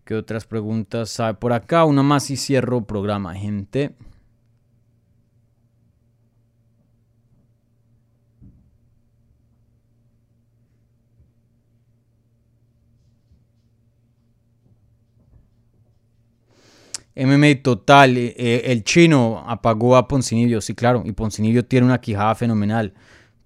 ¿Qué 0.04 0.16
otras 0.16 0.46
preguntas 0.46 1.20
hay 1.20 1.34
por 1.34 1.54
acá? 1.54 1.86
Una 1.86 2.04
más 2.04 2.30
y 2.30 2.38
cierro 2.38 2.86
programa, 2.86 3.36
gente. 3.36 3.96
MMA 17.18 17.64
total, 17.64 18.18
eh, 18.18 18.36
eh, 18.38 18.62
el 18.66 18.84
chino 18.84 19.44
apagó 19.48 19.96
a 19.96 20.08
Poncinibio, 20.08 20.62
sí, 20.62 20.76
claro, 20.76 21.04
y 21.06 21.12
Poncinibio 21.12 21.66
tiene 21.66 21.86
una 21.86 22.00
quijada 22.00 22.36
fenomenal. 22.36 22.94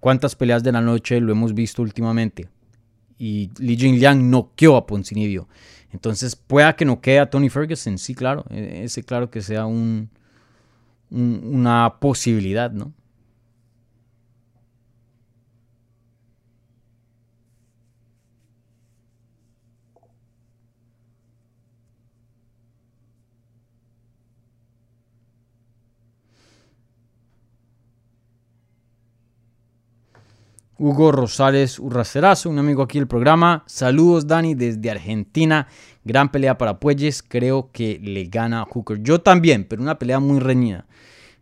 ¿Cuántas 0.00 0.34
peleas 0.36 0.62
de 0.62 0.72
la 0.72 0.80
noche 0.80 1.20
lo 1.20 1.32
hemos 1.32 1.54
visto 1.54 1.80
últimamente? 1.82 2.48
Y 3.18 3.50
Li 3.58 3.76
Jingliang 3.76 4.30
noqueó 4.30 4.76
a 4.76 4.86
Poncinibio. 4.86 5.48
Entonces, 5.92 6.36
pueda 6.36 6.74
que 6.74 6.84
no 6.84 7.00
quede 7.00 7.20
a 7.20 7.30
Tony 7.30 7.48
Ferguson, 7.48 7.98
sí, 7.98 8.14
claro, 8.14 8.44
e, 8.50 8.82
ese 8.84 9.02
claro 9.02 9.30
que 9.30 9.42
sea 9.42 9.66
un, 9.66 10.10
una 11.10 11.96
posibilidad, 12.00 12.70
¿no? 12.72 12.92
Hugo 30.82 31.12
Rosales 31.12 31.78
Urracerazo, 31.78 32.50
un 32.50 32.58
amigo 32.58 32.82
aquí 32.82 32.98
del 32.98 33.06
programa. 33.06 33.62
Saludos, 33.66 34.26
Dani, 34.26 34.56
desde 34.56 34.90
Argentina. 34.90 35.68
Gran 36.02 36.32
pelea 36.32 36.58
para 36.58 36.80
Puelles. 36.80 37.22
Creo 37.22 37.70
que 37.70 38.00
le 38.02 38.24
gana 38.24 38.64
Hooker. 38.64 39.00
Yo 39.00 39.20
también, 39.20 39.64
pero 39.64 39.80
una 39.80 40.00
pelea 40.00 40.18
muy 40.18 40.40
reñida. 40.40 40.86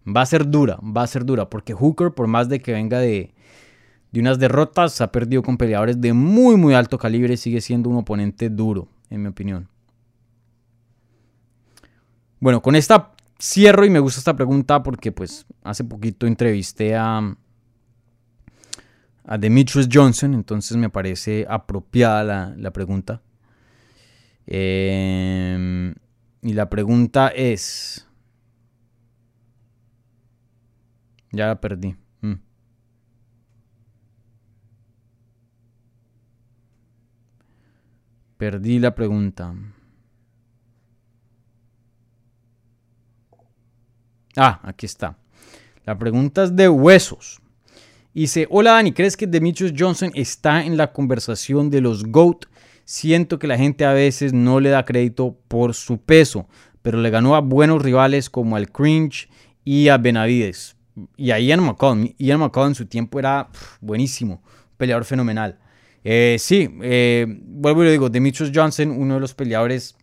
Va 0.06 0.20
a 0.20 0.26
ser 0.26 0.50
dura, 0.50 0.78
va 0.82 1.04
a 1.04 1.06
ser 1.06 1.24
dura, 1.24 1.48
porque 1.48 1.72
Hooker, 1.72 2.10
por 2.12 2.26
más 2.26 2.50
de 2.50 2.60
que 2.60 2.74
venga 2.74 2.98
de, 2.98 3.32
de 4.12 4.20
unas 4.20 4.38
derrotas, 4.38 5.00
ha 5.00 5.10
perdido 5.10 5.42
con 5.42 5.56
peleadores 5.56 5.98
de 5.98 6.12
muy, 6.12 6.56
muy 6.56 6.74
alto 6.74 6.98
calibre. 6.98 7.38
Sigue 7.38 7.62
siendo 7.62 7.88
un 7.88 7.96
oponente 7.96 8.50
duro, 8.50 8.88
en 9.08 9.22
mi 9.22 9.28
opinión. 9.28 9.68
Bueno, 12.40 12.60
con 12.60 12.76
esta 12.76 13.14
cierro 13.38 13.86
y 13.86 13.90
me 13.90 14.00
gusta 14.00 14.20
esta 14.20 14.36
pregunta 14.36 14.82
porque 14.82 15.12
pues 15.12 15.46
hace 15.64 15.82
poquito 15.82 16.26
entrevisté 16.26 16.94
a 16.94 17.36
a 19.24 19.38
Demetrius 19.38 19.88
Johnson, 19.90 20.34
entonces 20.34 20.76
me 20.76 20.90
parece 20.90 21.46
apropiada 21.48 22.54
la, 22.56 22.70
pregunta. 22.72 23.22
Em, 24.46 25.94
y 26.42 26.52
la 26.52 26.68
pregunta 26.68 27.28
es... 27.28 28.06
Ya 31.32 31.46
la 31.46 31.60
perdí. 31.60 31.96
Mm. 32.22 32.34
Perdí 38.36 38.80
la 38.80 38.94
pregunta. 38.94 39.54
Ah, 44.36 44.60
aquí 44.64 44.86
está. 44.86 45.18
La 45.84 45.96
pregunta 45.98 46.44
es 46.44 46.56
de 46.56 46.68
huesos. 46.68 47.39
Dice, 48.12 48.48
hola 48.50 48.72
Dani, 48.72 48.92
¿crees 48.92 49.16
que 49.16 49.28
Demetrius 49.28 49.72
Johnson 49.76 50.10
está 50.14 50.64
en 50.64 50.76
la 50.76 50.92
conversación 50.92 51.70
de 51.70 51.80
los 51.80 52.04
GOAT? 52.04 52.46
Siento 52.84 53.38
que 53.38 53.46
la 53.46 53.56
gente 53.56 53.84
a 53.84 53.92
veces 53.92 54.32
no 54.32 54.58
le 54.58 54.70
da 54.70 54.84
crédito 54.84 55.38
por 55.46 55.74
su 55.74 55.98
peso, 55.98 56.48
pero 56.82 57.00
le 57.00 57.10
ganó 57.10 57.36
a 57.36 57.40
buenos 57.40 57.82
rivales 57.82 58.28
como 58.28 58.56
al 58.56 58.72
Cringe 58.72 59.28
y 59.64 59.88
a 59.88 59.96
Benavides. 59.96 60.76
Y 61.16 61.30
a 61.30 61.38
Ian 61.38 61.62
McCall. 61.62 62.16
Ian 62.18 62.40
McCall 62.40 62.68
en 62.68 62.74
su 62.74 62.86
tiempo 62.86 63.20
era 63.20 63.48
buenísimo, 63.80 64.42
peleador 64.76 65.04
fenomenal. 65.04 65.60
Eh, 66.02 66.36
sí, 66.40 66.68
eh, 66.82 67.26
vuelvo 67.28 67.82
y 67.82 67.86
lo 67.86 67.92
digo, 67.92 68.08
Demetrius 68.10 68.50
Johnson, 68.52 68.90
uno 68.90 69.14
de 69.14 69.20
los 69.20 69.34
peleadores 69.34 69.94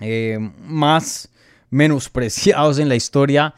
eh, 0.00 0.38
más 0.64 1.30
menospreciados 1.70 2.80
en 2.80 2.88
la 2.88 2.96
historia 2.96 3.54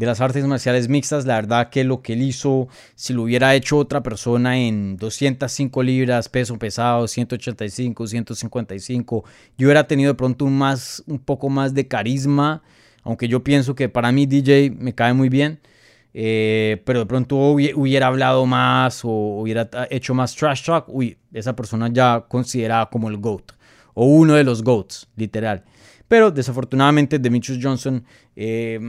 de 0.00 0.06
las 0.06 0.22
artes 0.22 0.46
marciales 0.46 0.88
mixtas, 0.88 1.26
la 1.26 1.34
verdad 1.34 1.68
que 1.68 1.84
lo 1.84 2.00
que 2.00 2.14
él 2.14 2.22
hizo, 2.22 2.68
si 2.94 3.12
lo 3.12 3.24
hubiera 3.24 3.54
hecho 3.54 3.76
otra 3.76 4.02
persona 4.02 4.56
en 4.56 4.96
205 4.96 5.82
libras, 5.82 6.30
peso 6.30 6.58
pesado, 6.58 7.06
185, 7.06 8.06
155, 8.06 9.24
yo 9.58 9.66
hubiera 9.66 9.86
tenido 9.86 10.12
de 10.12 10.14
pronto 10.14 10.46
un, 10.46 10.56
más, 10.56 11.04
un 11.06 11.18
poco 11.18 11.50
más 11.50 11.74
de 11.74 11.86
carisma, 11.86 12.62
aunque 13.02 13.28
yo 13.28 13.44
pienso 13.44 13.74
que 13.74 13.90
para 13.90 14.10
mí 14.10 14.24
DJ 14.24 14.70
me 14.70 14.94
cae 14.94 15.12
muy 15.12 15.28
bien, 15.28 15.60
eh, 16.14 16.80
pero 16.86 17.00
de 17.00 17.06
pronto 17.06 17.36
hubiera 17.36 18.06
hablado 18.06 18.46
más 18.46 19.04
o 19.04 19.10
hubiera 19.10 19.68
hecho 19.90 20.14
más 20.14 20.34
trash 20.34 20.64
talk, 20.64 20.86
uy, 20.88 21.18
esa 21.34 21.54
persona 21.54 21.90
ya 21.92 22.24
considerada 22.26 22.88
como 22.88 23.10
el 23.10 23.18
GOAT, 23.18 23.52
o 23.92 24.06
uno 24.06 24.32
de 24.32 24.44
los 24.44 24.64
GOATs, 24.64 25.08
literal. 25.16 25.62
Pero 26.10 26.32
desafortunadamente 26.32 27.20
Demetrius 27.20 27.60
Johnson 27.62 28.04
eh, 28.34 28.80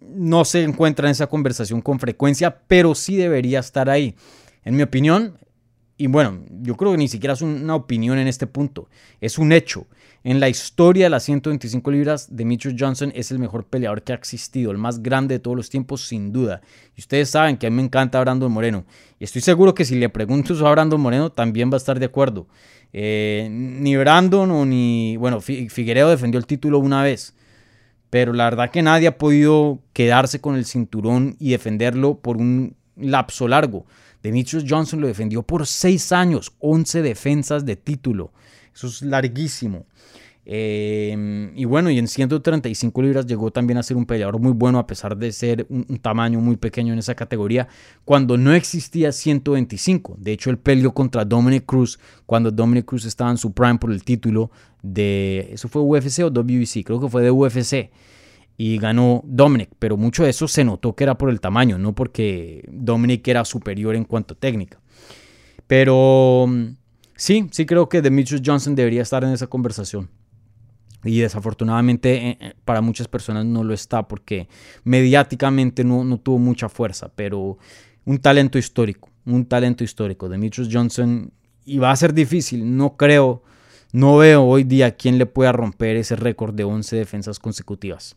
no 0.00 0.44
se 0.46 0.62
encuentra 0.62 1.06
en 1.06 1.10
esa 1.10 1.26
conversación 1.26 1.82
con 1.82 1.98
frecuencia, 1.98 2.62
pero 2.66 2.94
sí 2.94 3.16
debería 3.16 3.60
estar 3.60 3.90
ahí. 3.90 4.14
En 4.64 4.74
mi 4.74 4.82
opinión, 4.82 5.36
y 5.98 6.06
bueno, 6.06 6.40
yo 6.62 6.74
creo 6.74 6.92
que 6.92 6.96
ni 6.96 7.08
siquiera 7.08 7.34
es 7.34 7.42
una 7.42 7.74
opinión 7.74 8.16
en 8.16 8.28
este 8.28 8.46
punto, 8.46 8.88
es 9.20 9.36
un 9.36 9.52
hecho. 9.52 9.88
En 10.24 10.40
la 10.40 10.48
historia 10.48 11.04
de 11.04 11.10
las 11.10 11.24
125 11.24 11.90
libras, 11.90 12.34
Demetrius 12.34 12.76
Johnson 12.78 13.12
es 13.14 13.30
el 13.30 13.38
mejor 13.38 13.66
peleador 13.66 14.02
que 14.02 14.12
ha 14.12 14.16
existido, 14.16 14.70
el 14.70 14.78
más 14.78 15.02
grande 15.02 15.34
de 15.34 15.40
todos 15.40 15.56
los 15.56 15.68
tiempos, 15.68 16.06
sin 16.08 16.32
duda. 16.32 16.62
Y 16.96 17.02
ustedes 17.02 17.28
saben 17.28 17.58
que 17.58 17.66
a 17.66 17.70
mí 17.70 17.76
me 17.76 17.82
encanta 17.82 18.20
Brandon 18.20 18.50
Moreno. 18.50 18.86
Y 19.20 19.24
estoy 19.24 19.42
seguro 19.42 19.74
que 19.74 19.84
si 19.84 19.96
le 19.96 20.08
pregunto 20.08 20.66
a 20.66 20.70
Brandon 20.70 20.98
Moreno, 21.00 21.30
también 21.30 21.70
va 21.70 21.74
a 21.74 21.76
estar 21.76 21.98
de 21.98 22.06
acuerdo. 22.06 22.46
Eh, 22.92 23.48
ni 23.50 23.96
Brandon 23.96 24.50
o 24.50 24.64
ni. 24.64 25.16
Bueno, 25.16 25.40
Figueredo 25.40 26.10
defendió 26.10 26.38
el 26.38 26.46
título 26.46 26.78
una 26.78 27.02
vez. 27.02 27.34
Pero 28.10 28.32
la 28.32 28.44
verdad 28.44 28.70
que 28.70 28.82
nadie 28.82 29.08
ha 29.08 29.18
podido 29.18 29.80
quedarse 29.92 30.40
con 30.40 30.54
el 30.56 30.64
cinturón 30.64 31.36
y 31.38 31.50
defenderlo 31.50 32.18
por 32.20 32.38
un 32.38 32.74
lapso 32.96 33.48
largo. 33.48 33.84
Demetrius 34.22 34.64
Johnson 34.66 35.00
lo 35.00 35.06
defendió 35.06 35.42
por 35.42 35.66
6 35.66 36.12
años, 36.12 36.52
11 36.58 37.02
defensas 37.02 37.66
de 37.66 37.76
título. 37.76 38.32
Eso 38.74 38.86
es 38.86 39.02
larguísimo. 39.02 39.86
Em, 40.50 41.52
y 41.58 41.66
bueno, 41.66 41.90
y 41.90 41.98
en 41.98 42.08
135 42.08 43.02
libras 43.02 43.26
llegó 43.26 43.50
también 43.50 43.76
a 43.76 43.82
ser 43.82 43.98
un 43.98 44.06
peleador 44.06 44.40
muy 44.40 44.52
bueno 44.52 44.78
a 44.78 44.86
pesar 44.86 45.14
de 45.14 45.30
ser 45.30 45.66
un, 45.68 45.84
tamaño 45.98 46.40
muy 46.40 46.56
pequeño 46.56 46.94
en 46.94 46.98
esa 46.98 47.14
categoría 47.14 47.68
cuando 48.06 48.38
no 48.38 48.54
existía 48.54 49.12
125. 49.12 50.16
De 50.18 50.32
hecho, 50.32 50.48
él 50.48 50.56
peleó 50.56 50.94
contra 50.94 51.26
Dominic 51.26 51.66
Cruz 51.66 51.98
cuando 52.24 52.50
Dominic 52.50 52.86
Cruz 52.86 53.04
estaba 53.04 53.30
en 53.30 53.36
su 53.36 53.52
prime 53.52 53.78
por 53.78 53.92
el 53.92 54.02
título 54.04 54.50
de... 54.82 55.50
¿Eso 55.52 55.68
fue 55.68 55.82
UFC 55.82 56.20
o 56.20 56.30
WBC? 56.30 56.82
Creo 56.82 56.98
que 56.98 57.10
fue 57.10 57.22
de 57.22 57.30
UFC. 57.30 57.90
Y 58.56 58.78
ganó 58.78 59.20
Dominic, 59.26 59.68
pero 59.78 59.98
mucho 59.98 60.24
de 60.24 60.30
eso 60.30 60.48
se 60.48 60.64
notó 60.64 60.94
que 60.96 61.04
era 61.04 61.18
por 61.18 61.28
el 61.28 61.42
tamaño, 61.42 61.76
no 61.76 61.94
porque 61.94 62.66
Dominic 62.72 63.28
era 63.28 63.44
superior 63.44 63.94
en 63.96 64.04
cuanto 64.04 64.32
a 64.32 64.38
técnica. 64.38 64.80
Pero 65.66 66.46
sí, 67.16 67.48
sí 67.50 67.66
creo 67.66 67.90
que 67.90 68.00
Demetrius 68.00 68.40
Johnson 68.42 68.74
debería 68.74 69.02
estar 69.02 69.22
en 69.24 69.32
esa 69.32 69.46
conversación. 69.46 70.08
Y 71.04 71.20
desafortunadamente 71.20 72.28
eh, 72.28 72.38
eh, 72.40 72.54
para 72.64 72.80
muchas 72.80 73.08
personas 73.08 73.44
no 73.44 73.62
lo 73.62 73.72
está 73.72 74.08
porque 74.08 74.48
mediáticamente 74.84 75.84
no, 75.84 76.04
no 76.04 76.18
tuvo 76.18 76.38
mucha 76.38 76.68
fuerza, 76.68 77.10
pero 77.14 77.58
un 78.04 78.18
talento 78.18 78.58
histórico, 78.58 79.10
un 79.24 79.46
talento 79.46 79.84
histórico. 79.84 80.28
Demetrius 80.28 80.68
Johnson, 80.72 81.30
y 81.64 81.78
va 81.78 81.90
a 81.90 81.96
ser 81.96 82.14
difícil, 82.14 82.76
no 82.76 82.96
creo, 82.96 83.42
no 83.92 84.16
veo 84.16 84.44
hoy 84.44 84.64
día 84.64 84.96
quién 84.96 85.18
le 85.18 85.26
pueda 85.26 85.52
romper 85.52 85.96
ese 85.96 86.16
récord 86.16 86.54
de 86.54 86.64
11 86.64 86.96
defensas 86.96 87.38
consecutivas. 87.38 88.16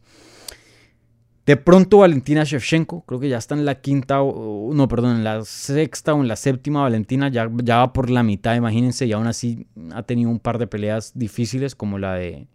De 1.46 1.58
pronto 1.58 1.98
Valentina 1.98 2.44
Shevchenko, 2.44 3.04
creo 3.06 3.20
que 3.20 3.28
ya 3.28 3.38
está 3.38 3.56
en 3.56 3.66
la 3.66 3.82
quinta, 3.82 4.18
no, 4.20 4.88
perdón, 4.88 5.18
en 5.18 5.24
la 5.24 5.44
sexta 5.44 6.14
o 6.14 6.22
en 6.22 6.28
la 6.28 6.36
séptima 6.36 6.82
Valentina, 6.82 7.30
ya, 7.30 7.50
ya 7.64 7.78
va 7.78 7.94
por 7.94 8.10
la 8.10 8.22
mitad, 8.22 8.56
imagínense, 8.56 9.08
y 9.08 9.12
aún 9.12 9.28
así 9.28 9.68
ha 9.92 10.04
tenido 10.04 10.30
un 10.30 10.40
par 10.40 10.60
de 10.60 10.68
peleas 10.68 11.12
difíciles 11.16 11.76
como 11.76 11.98
la 11.98 12.14
de 12.14 12.48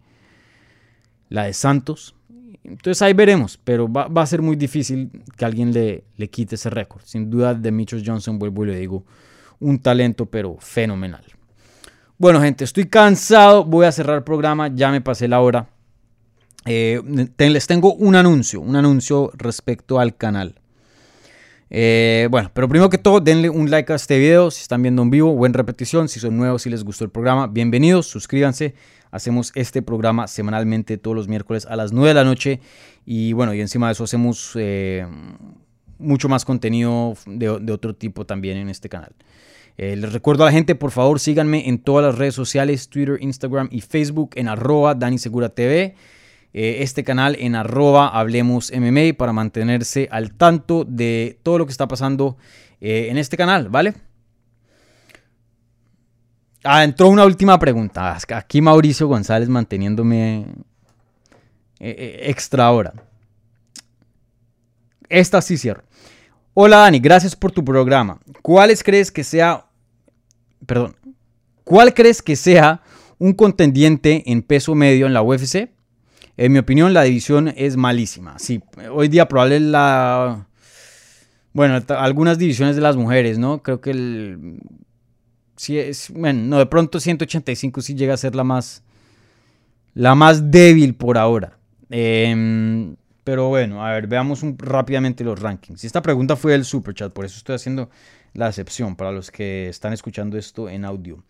la 1.29 1.45
de 1.45 1.53
Santos. 1.53 2.15
Entonces 2.65 3.01
ahí 3.03 3.13
veremos, 3.13 3.59
pero 3.63 3.91
va, 3.91 4.09
a 4.15 4.27
ser 4.27 4.43
muy 4.43 4.57
difícil 4.57 5.11
que 5.37 5.45
alguien 5.45 5.73
le, 5.73 6.05
le 6.17 6.29
quite 6.29 6.57
ese 6.57 6.69
récord. 6.71 7.03
Sin 7.05 7.31
duda, 7.31 7.55
Demetrius 7.55 8.03
Johnson, 8.05 8.39
vuelvo 8.39 8.65
y 8.65 8.69
le 8.69 8.79
digo, 8.79 9.05
un 9.61 9.79
talento, 9.79 10.27
pero 10.27 10.57
fenomenal. 10.59 11.25
Bueno, 12.19 12.41
gente, 12.41 12.65
estoy 12.65 12.87
cansado, 12.87 13.65
voy 13.65 13.87
a 13.87 13.93
cerrar 13.93 14.17
el 14.17 14.25
programa, 14.25 14.69
ya 14.69 14.91
me 14.91 15.01
pasé 15.01 15.29
la 15.29 15.41
hora. 15.41 15.69
Eh, 16.65 17.01
les 17.39 17.67
tengo 17.67 17.95
un 17.95 18.17
anuncio, 18.17 18.61
un 18.61 18.75
anuncio 18.75 19.31
respecto 19.35 20.01
al 20.01 20.17
canal. 20.17 20.57
Eh, 21.69 22.29
bueno, 22.31 22.51
pero 22.55 22.69
primero 22.69 22.91
que 22.91 22.99
todo, 22.99 23.21
denle 23.21 23.51
un 23.51 23.71
like 23.71 23.93
a 23.93 23.97
este 23.97 24.19
video 24.19 24.51
si 24.51 24.63
están 24.63 24.83
viendo 24.83 25.03
en 25.03 25.11
vivo 25.11 25.31
o 25.31 25.47
en 25.47 25.53
repetición. 25.53 26.09
Si 26.09 26.21
son 26.21 26.37
nuevos, 26.37 26.63
si 26.63 26.71
les 26.71 26.85
gustó 26.85 27.05
el 27.05 27.11
programa, 27.11 27.47
bienvenidos, 27.47 28.07
suscríbanse. 28.07 28.75
Hacemos 29.11 29.53
este 29.55 29.83
programa 29.83 30.27
semanalmente 30.27 30.99
todos 30.99 31.17
los 31.17 31.29
miércoles 31.29 31.67
a 31.67 31.77
las 31.77 31.93
9 31.93 32.09
de 32.09 32.15
la 32.15 32.25
noche. 32.25 32.61
Y 33.05 33.33
bueno, 33.33 33.55
y 33.55 33.61
encima 33.61 33.87
de 33.87 33.93
eso 33.93 34.05
hacemos 34.05 34.53
eh, 34.57 35.07
mucho 35.99 36.29
más 36.29 36.45
contenido 36.45 37.15
de, 37.27 37.49
otro 37.49 37.95
tipo 37.95 38.27
también 38.27 38.57
en 38.57 38.69
este 38.69 38.89
canal. 38.89 39.13
Eh, 39.79 39.95
les 39.97 40.13
recuerdo 40.13 40.45
a 40.45 40.47
la 40.47 40.53
gente, 40.53 40.75
por 40.75 40.91
favor, 40.91 41.21
síganme 41.21 41.69
en 41.69 41.79
todas 41.79 42.05
las 42.05 42.17
redes 42.17 42.35
sociales, 42.35 42.89
Twitter, 42.89 43.19
Instagram 43.21 43.69
y 43.71 43.83
Facebook 43.83 44.31
en 44.35 44.49
arroba 44.49 44.95
DaniSeguraTV. 44.95 45.95
Eh, 46.55 46.79
este 46.81 47.05
canal 47.05 47.37
en 47.39 47.55
arroba 47.55 48.09
Hablemos 48.09 48.73
para 49.17 49.33
mantenerse 49.33 50.09
al 50.11 50.33
tanto 50.33 50.85
de 50.85 51.39
todo 51.43 51.59
lo 51.59 51.67
que 51.67 51.73
está 51.73 51.87
pasando 51.87 52.39
en 52.81 53.19
este 53.19 53.37
canal, 53.37 53.69
¿vale? 53.69 53.95
Ah, 56.67 56.85
entró 56.85 57.09
una 57.09 57.25
última 57.25 57.59
pregunta. 57.59 58.19
Aquí 58.35 58.61
Mauricio 58.61 59.07
González 59.07 59.49
manteniéndome 59.49 60.47
eh, 61.79 61.91
eh, 61.99 62.21
extra 62.25 62.71
hora. 62.71 62.93
Esta 65.09 65.41
sí 65.41 65.57
cierro. 65.57 65.85
Hola 66.55 66.79
Dani, 66.79 66.99
gracias 66.99 67.37
por 67.37 67.53
tu 67.53 67.65
programa. 67.65 68.19
¿Cuáles 68.43 68.83
crees 68.83 69.13
que 69.13 69.23
sea, 69.23 69.67
perdón, 70.65 70.97
cuál 71.65 71.95
crees 71.95 72.23
que 72.23 72.35
sea 72.35 72.83
un 73.19 73.35
contendiente 73.35 74.25
en 74.27 74.43
peso 74.43 74.75
medio 74.75 75.07
en 75.07 75.13
la 75.13 75.23
UFC? 75.23 75.71
En 76.39 76.53
mi 76.53 76.59
opinión, 76.59 76.93
la 76.93 77.03
división 77.03 77.53
es 77.57 77.77
malísima. 77.77 78.39
Sí, 78.39 78.63
hoy 78.91 79.09
día 79.09 79.29
probablemente 79.29 79.71
la, 79.71 80.49
bueno, 81.53 81.83
algunas 81.89 82.39
divisiones 82.39 82.75
de 82.75 82.83
las 82.83 82.97
mujeres, 82.97 83.39
¿no? 83.39 83.63
Creo 83.63 83.81
que 83.81 83.91
el 83.91 84.59
es, 85.79 86.11
bueno, 86.11 86.43
no, 86.45 86.59
de 86.59 86.67
pronto 86.67 87.01
185 87.01 87.81
sí 87.81 87.95
llega 87.95 88.15
a 88.15 88.19
ser 88.19 88.35
la 88.35 88.45
más, 88.45 88.83
la 89.95 90.15
más 90.15 90.51
débil 90.51 90.95
por 90.95 91.19
ahora. 91.19 91.59
Em, 91.89 92.97
pero 93.25 93.49
bueno, 93.49 93.85
a 93.85 93.93
ver, 93.93 94.07
veamos 94.07 94.43
rápidamente 94.59 95.25
los 95.25 95.41
rankings. 95.41 95.85
Esta 95.85 96.03
pregunta 96.03 96.37
fue 96.37 96.53
del 96.53 96.65
super 96.65 96.95
chat, 96.95 97.13
por 97.13 97.25
eso 97.25 97.39
estoy 97.39 97.57
haciendo 97.57 97.91
la 98.35 98.49
excepción 98.49 98.97
para 98.97 99.13
los 99.13 99.31
que 99.31 99.69
están 99.69 99.93
escuchando 99.93 100.37
esto 100.37 100.69
en 100.69 100.85
audio. 100.85 101.25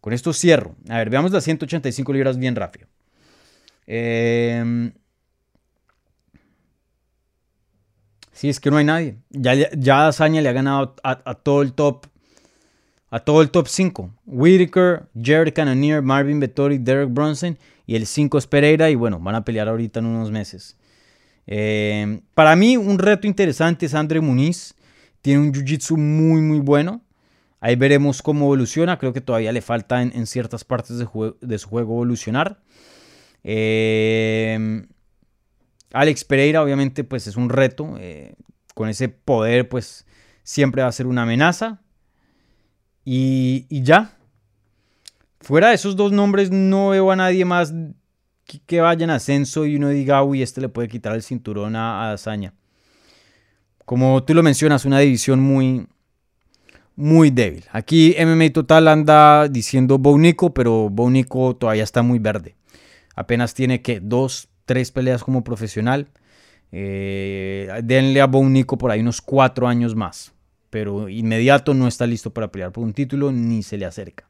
Con 0.00 0.12
esto 0.12 0.32
cierro. 0.32 0.76
A 0.88 0.98
ver, 0.98 1.10
veamos 1.10 1.32
las 1.32 1.44
185 1.44 2.12
libras 2.12 2.38
bien 2.38 2.54
rápido. 2.54 2.86
Eh, 3.86 4.92
sí, 8.32 8.48
es 8.48 8.60
que 8.60 8.70
no 8.70 8.76
hay 8.76 8.84
nadie. 8.84 9.16
Ya, 9.30 9.54
ya 9.72 10.08
Azaña 10.08 10.42
le 10.42 10.48
ha 10.48 10.52
ganado 10.52 10.94
a 11.02 11.34
todo 11.34 11.62
el 11.62 11.72
top 11.72 12.06
a 13.10 13.20
todo 13.20 13.42
el 13.42 13.50
top 13.50 13.68
5. 13.68 14.10
Whitaker, 14.26 15.08
Jared 15.20 15.52
Cannonier, 15.54 16.02
Marvin 16.02 16.40
Vettori, 16.40 16.78
Derek 16.78 17.10
Bronson 17.10 17.58
y 17.86 17.96
el 17.96 18.06
5 18.06 18.38
es 18.38 18.46
Pereira 18.46 18.90
y 18.90 18.94
bueno, 18.94 19.20
van 19.20 19.36
a 19.36 19.44
pelear 19.44 19.68
ahorita 19.68 20.00
en 20.00 20.06
unos 20.06 20.30
meses. 20.30 20.76
Eh, 21.46 22.20
para 22.34 22.56
mí 22.56 22.76
un 22.76 22.98
reto 22.98 23.26
interesante 23.26 23.86
es 23.86 23.94
Andre 23.94 24.20
Muniz. 24.20 24.74
Tiene 25.22 25.40
un 25.40 25.52
jiu-jitsu 25.52 25.96
muy 25.96 26.40
muy 26.40 26.58
bueno. 26.58 27.02
Ahí 27.60 27.76
veremos 27.76 28.22
cómo 28.22 28.46
evoluciona. 28.46 28.98
Creo 28.98 29.12
que 29.12 29.20
todavía 29.20 29.52
le 29.52 29.62
falta 29.62 30.02
en, 30.02 30.26
ciertas 30.26 30.64
partes 30.64 30.98
de, 30.98 31.06
de, 31.40 31.58
su 31.58 31.68
juego 31.68 31.94
evolucionar. 31.94 32.60
Eh, 33.42 34.86
Alex 35.92 36.24
Pereira 36.24 36.62
obviamente 36.62 37.04
pues 37.04 37.26
es 37.26 37.36
un 37.36 37.48
reto. 37.48 37.96
Eh, 37.98 38.34
con 38.74 38.88
ese 38.88 39.08
poder 39.08 39.68
pues 39.68 40.06
siempre 40.42 40.82
va 40.82 40.88
a 40.88 40.92
ser 40.92 41.06
una 41.06 41.22
amenaza. 41.22 41.80
Y, 43.08 43.66
ya. 43.70 44.10
Fuera 45.40 45.68
de 45.68 45.76
esos 45.76 45.94
dos 45.94 46.10
nombres, 46.10 46.50
no 46.50 46.88
veo 46.88 47.12
a 47.12 47.16
nadie 47.16 47.44
más 47.44 47.72
que, 48.66 48.80
vaya 48.80 49.04
en 49.04 49.10
ascenso 49.10 49.64
y 49.64 49.76
uno 49.76 49.90
diga, 49.90 50.22
uy, 50.24 50.42
este 50.42 50.60
le 50.60 50.68
puede 50.68 50.88
quitar 50.88 51.14
el 51.14 51.22
cinturón 51.22 51.76
a, 51.76 52.12
a 52.12 52.16
Como 53.84 54.24
tú 54.24 54.34
lo 54.34 54.42
mencionas, 54.42 54.84
una 54.84 54.98
división 54.98 55.40
muy, 55.40 55.86
muy 56.96 57.30
débil. 57.30 57.64
Aquí 57.70 58.16
MMA 58.18 58.52
Total 58.52 58.88
anda 58.88 59.46
diciendo 59.46 59.98
Bounico, 59.98 60.52
pero 60.52 60.90
Bounico 60.90 61.54
todavía 61.54 61.84
está 61.84 62.02
muy 62.02 62.18
verde. 62.18 62.56
Apenas 63.14 63.54
tiene 63.54 63.82
que 63.82 64.00
dos, 64.00 64.48
tres 64.64 64.90
peleas 64.90 65.22
como 65.22 65.44
profesional. 65.44 66.08
Eh, 66.72 67.70
denle 67.84 68.20
a 68.20 68.26
Bounico 68.26 68.76
por 68.76 68.90
ahí 68.90 69.00
unos 69.00 69.20
cuatro 69.22 69.68
años 69.68 69.94
más 69.94 70.35
pero 70.76 71.08
inmediato 71.08 71.72
no 71.72 71.88
está 71.88 72.06
listo 72.06 72.34
para 72.34 72.52
pelear 72.52 72.70
por 72.70 72.84
un 72.84 72.92
título 72.92 73.32
ni 73.32 73.62
se 73.62 73.78
le 73.78 73.86
acerca. 73.86 74.28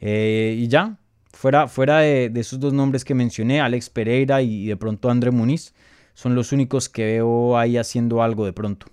Eh, 0.00 0.54
y 0.58 0.68
ya, 0.68 0.98
fuera, 1.32 1.66
fuera 1.66 2.00
de, 2.00 2.30
esos 2.34 2.60
dos 2.60 2.74
nombres 2.74 3.06
que 3.06 3.14
mencioné, 3.14 3.62
Alex 3.62 3.88
Pereira 3.88 4.42
y 4.42 4.66
de 4.66 4.76
pronto 4.76 5.08
André 5.08 5.30
Muniz, 5.30 5.72
son 6.12 6.34
los 6.34 6.52
únicos 6.52 6.90
que 6.90 7.06
veo 7.06 7.56
ahí 7.56 7.78
haciendo 7.78 8.22
algo 8.22 8.44
de 8.44 8.52
pronto. 8.52 8.88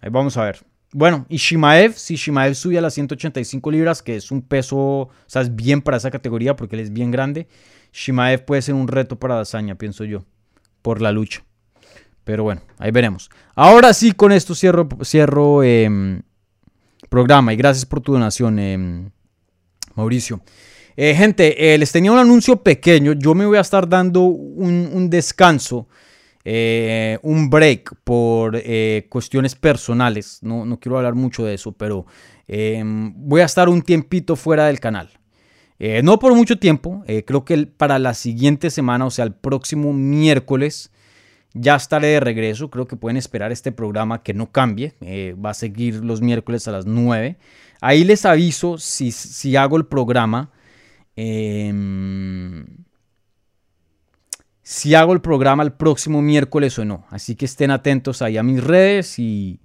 Ahí 0.00 0.08
vamos 0.08 0.38
a 0.38 0.44
ver. 0.44 0.60
Bueno, 0.94 1.26
y 1.28 1.36
Shimaev, 1.36 1.92
si 1.92 2.16
Shimaev 2.16 2.54
sube 2.54 2.78
a 2.78 2.80
las 2.80 2.94
185 2.94 3.70
libras, 3.70 4.02
que 4.02 4.16
es 4.16 4.30
un 4.30 4.40
peso, 4.40 4.78
o 4.78 5.10
sea, 5.26 5.42
es 5.42 5.54
bien 5.54 5.82
para 5.82 5.98
esa 5.98 6.10
categoría 6.10 6.56
porque 6.56 6.76
él 6.76 6.80
es 6.80 6.94
bien 6.94 7.10
grande, 7.10 7.46
Shimaev 7.92 8.46
puede 8.46 8.62
ser 8.62 8.74
un 8.74 8.88
reto 8.88 9.18
para 9.18 9.34
Dazaña, 9.34 9.74
pienso 9.74 10.04
yo, 10.04 10.24
por 10.80 11.02
la 11.02 11.12
lucha. 11.12 11.44
Pero 12.24 12.44
bueno, 12.44 12.62
ahí 12.78 12.90
veremos. 12.90 13.30
Ahora 13.54 13.92
sí, 13.92 14.12
con 14.12 14.32
esto 14.32 14.54
cierro, 14.54 14.88
cierro 15.02 15.62
em, 15.62 16.22
programa 17.08 17.52
y 17.52 17.56
gracias 17.56 17.84
por 17.84 18.00
tu 18.00 18.12
donación, 18.12 18.58
em, 18.58 19.10
Mauricio. 19.94 20.40
Eh, 20.96 21.14
gente, 21.14 21.74
eh, 21.74 21.78
les 21.78 21.90
tenía 21.90 22.12
un 22.12 22.18
anuncio 22.18 22.56
pequeño. 22.56 23.12
Yo 23.12 23.34
me 23.34 23.46
voy 23.46 23.56
a 23.56 23.62
estar 23.62 23.88
dando 23.88 24.22
un, 24.22 25.08
descanso, 25.10 25.88
eh, 26.44 27.18
un 27.22 27.50
break 27.50 27.94
por 28.04 28.62
cuestiones 29.08 29.54
personales. 29.54 30.38
No, 30.42 30.64
no, 30.64 30.78
quiero 30.78 30.98
hablar 30.98 31.14
mucho 31.14 31.44
de 31.44 31.54
eso, 31.54 31.72
pero 31.72 32.06
em, 32.46 33.12
voy 33.16 33.40
a 33.40 33.46
estar 33.46 33.68
un 33.68 33.82
tiempito 33.82 34.36
fuera 34.36 34.66
del 34.66 34.80
canal. 34.80 35.10
no 36.04 36.18
por 36.20 36.32
mucho 36.34 36.56
tiempo, 36.58 37.02
creo 37.26 37.44
que 37.44 37.66
para 37.66 37.98
la 37.98 38.14
siguiente 38.14 38.70
semana, 38.70 39.06
o 39.06 39.10
sea, 39.10 39.24
el 39.24 39.34
próximo 39.34 39.92
miércoles, 39.92 40.91
ya 41.54 41.76
estaré 41.76 42.08
de 42.08 42.20
regreso. 42.20 42.70
Creo 42.70 42.86
que 42.86 42.96
pueden 42.96 43.16
esperar 43.16 43.52
este 43.52 43.72
programa 43.72 44.22
que 44.22 44.34
no 44.34 44.50
cambie. 44.50 44.94
va 45.34 45.50
a 45.50 45.54
seguir 45.54 46.04
los 46.04 46.20
miércoles 46.20 46.68
a 46.68 46.72
las 46.72 46.86
9. 46.86 47.36
Ahí 47.80 48.04
les 48.04 48.24
aviso 48.24 48.78
si, 48.78 49.12
si 49.12 49.56
hago 49.56 49.76
el 49.76 49.86
programa 49.86 50.50
Em, 51.16 52.64
si 54.62 54.94
hago 54.94 55.12
el 55.12 55.20
programa 55.20 55.62
el 55.62 55.72
próximo 55.72 56.22
miércoles 56.22 56.78
o 56.78 56.84
no. 56.84 57.04
Así 57.10 57.36
que 57.36 57.44
estén 57.44 57.70
atentos 57.70 58.22
ahí 58.22 58.38
a 58.38 58.42
mis 58.42 58.62
redes 58.62 59.18
y, 59.18 59.60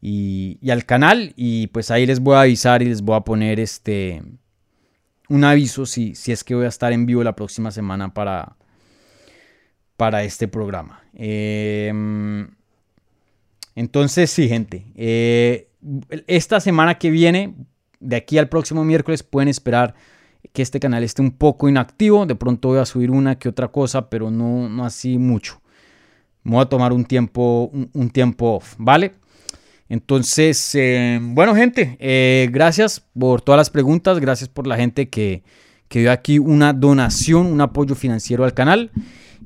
y, 0.00 0.58
al 0.70 0.84
canal. 0.84 1.32
Y 1.36 1.68
pues 1.68 1.90
ahí 1.90 2.06
les 2.06 2.20
voy 2.20 2.36
a 2.36 2.42
avisar 2.42 2.82
y 2.82 2.86
les 2.86 3.02
voy 3.02 3.16
a 3.16 3.20
poner 3.20 3.60
este 3.60 4.22
un 5.28 5.44
aviso 5.44 5.84
si, 5.84 6.14
si 6.14 6.32
es 6.32 6.42
que 6.42 6.54
voy 6.54 6.64
a 6.64 6.68
estar 6.68 6.92
en 6.92 7.04
vivo 7.04 7.22
la 7.22 7.36
próxima 7.36 7.70
semana 7.70 8.14
para, 8.14 8.56
para 9.98 10.22
este 10.22 10.46
programa. 10.46 11.02
Em, 11.12 12.48
entonces, 13.74 14.30
sí, 14.30 14.48
gente. 14.48 14.86
Eh, 14.94 15.68
esta 16.28 16.60
semana 16.60 16.98
que 16.98 17.10
viene, 17.10 17.56
de 17.98 18.14
aquí 18.14 18.38
al 18.38 18.48
próximo 18.48 18.84
miércoles, 18.84 19.24
pueden 19.24 19.48
esperar 19.48 19.96
que 20.52 20.62
este 20.62 20.78
canal 20.78 21.02
esté 21.02 21.20
un 21.20 21.32
poco 21.32 21.68
inactivo. 21.68 22.26
De 22.26 22.36
pronto 22.36 22.68
voy 22.68 22.78
a 22.78 22.86
subir 22.86 23.10
una 23.10 23.40
que 23.40 23.48
otra 23.48 23.68
cosa, 23.68 24.08
pero 24.08 24.30
no, 24.30 24.68
no 24.68 24.84
así 24.84 25.18
mucho. 25.18 25.60
Voy 26.44 26.62
a 26.62 26.66
tomar 26.66 26.92
un 26.92 27.04
tiempo, 27.04 27.68
un, 27.92 28.10
tiempo 28.10 28.54
off, 28.54 28.76
¿vale? 28.78 29.14
Entonces, 29.88 30.76
eh, 30.76 31.18
bueno, 31.20 31.56
gente, 31.56 31.96
eh, 31.98 32.48
gracias 32.52 33.04
por 33.18 33.42
todas 33.42 33.58
las 33.58 33.70
preguntas. 33.70 34.20
Gracias 34.20 34.48
por 34.48 34.68
la 34.68 34.76
gente 34.76 35.08
que, 35.08 35.42
que 35.88 36.00
dio 36.00 36.12
aquí 36.12 36.38
una 36.38 36.72
donación, 36.72 37.46
un 37.46 37.60
apoyo 37.60 37.96
financiero 37.96 38.44
al 38.44 38.54
canal. 38.54 38.92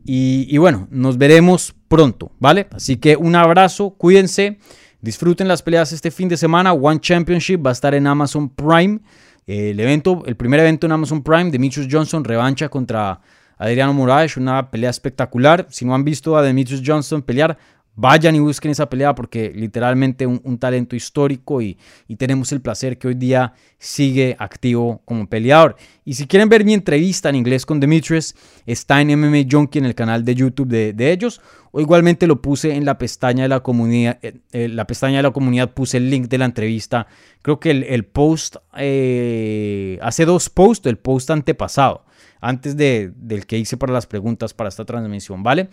Y, 0.04 0.56
bueno, 0.58 0.88
nos 0.90 1.16
veremos 1.16 1.74
pronto, 1.88 2.32
¿vale? 2.38 2.66
Así 2.72 2.96
que 2.96 3.16
un 3.16 3.36
abrazo, 3.36 3.90
cuídense. 3.90 4.58
Disfruten 5.00 5.48
las 5.48 5.62
peleas 5.62 5.92
este 5.92 6.10
fin 6.10 6.28
de 6.28 6.36
semana. 6.36 6.72
One 6.72 7.00
Championship 7.00 7.64
va 7.64 7.70
a 7.70 7.72
estar 7.72 7.94
en 7.94 8.06
Amazon 8.06 8.48
Prime. 8.48 9.00
El 9.46 9.78
evento, 9.80 10.22
el 10.26 10.36
primer 10.36 10.60
evento 10.60 10.86
en 10.86 10.92
Amazon 10.92 11.22
Prime, 11.22 11.50
Demetrius 11.50 11.88
Johnson, 11.90 12.22
revancha 12.22 12.68
contra 12.68 13.20
Adriano 13.58 13.92
Moraes, 13.92 14.36
una 14.36 14.70
pelea 14.70 14.90
espectacular. 14.90 15.66
Si 15.70 15.84
no 15.84 15.94
han 15.94 16.04
visto 16.04 16.36
a 16.36 16.42
Demetrius 16.42 16.82
Johnson 16.84 17.22
pelear, 17.22 17.58
vayan 17.94 18.34
y 18.34 18.40
busquen 18.40 18.70
esa 18.70 18.88
pelea 18.88 19.14
porque 19.14 19.52
literalmente 19.54 20.26
un, 20.26 20.58
talento 20.58 20.96
histórico 20.96 21.60
y, 21.60 21.76
tenemos 22.16 22.52
el 22.52 22.60
placer 22.60 22.98
que 22.98 23.08
hoy 23.08 23.14
día 23.14 23.54
sigue 23.78 24.36
activo 24.38 25.02
como 25.04 25.28
peleador. 25.28 25.76
Y 26.04 26.14
si 26.14 26.26
quieren 26.26 26.48
ver 26.48 26.64
mi 26.64 26.72
entrevista 26.72 27.28
en 27.28 27.36
inglés 27.36 27.66
con 27.66 27.80
Demetrius, 27.80 28.34
está 28.64 29.00
en 29.00 29.18
MMA 29.18 29.48
Junkie 29.50 29.78
en 29.78 29.86
el 29.86 29.94
canal 29.94 30.24
de 30.24 30.34
YouTube 30.34 30.68
de, 30.68 31.12
ellos. 31.12 31.40
O 31.72 31.80
igualmente 31.80 32.26
lo 32.26 32.42
puse 32.42 32.74
en 32.74 32.84
la 32.84 32.98
pestaña 32.98 33.44
de 33.44 33.48
la 33.48 33.60
comunidad. 33.60 34.18
Eh, 34.22 34.40
eh, 34.52 34.68
la 34.68 34.86
pestaña 34.86 35.16
de 35.16 35.22
la 35.24 35.30
comunidad 35.30 35.72
puse 35.72 35.96
el 35.96 36.10
link 36.10 36.28
de 36.28 36.38
la 36.38 36.44
entrevista. 36.44 37.06
Creo 37.40 37.58
que 37.58 37.70
el, 37.70 38.04
post, 38.04 38.56
eh, 38.76 39.98
hace 40.02 40.24
dos 40.26 40.48
posts, 40.50 40.86
el 40.86 40.98
post 40.98 41.30
antepasado, 41.30 42.04
antes 42.40 42.76
de, 42.76 43.12
del 43.16 43.46
que 43.46 43.58
hice 43.58 43.76
para 43.76 43.92
las 43.92 44.06
preguntas 44.06 44.54
para 44.54 44.68
esta 44.68 44.84
transmisión, 44.84 45.42
¿vale? 45.42 45.70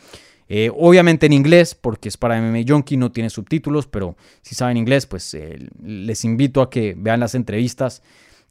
Eh, 0.52 0.72
obviamente 0.76 1.28
en 1.28 1.34
inglés, 1.34 1.76
porque 1.76 2.10
es 2.10 2.18
para 2.18 2.42
MMA 2.42 2.64
Junkie, 2.68 2.98
no 2.98 3.12
tiene 3.12 3.30
subtítulos, 3.30 3.86
pero 3.86 4.18
si 4.42 4.56
saben 4.56 4.78
inglés, 4.78 5.06
pues 5.06 5.32
eh, 5.36 5.70
les 5.84 6.26
invito 6.26 6.64
a 6.64 6.72
que 6.72 6.96
vean 6.98 7.20
las 7.20 7.36
entrevistas. 7.36 8.02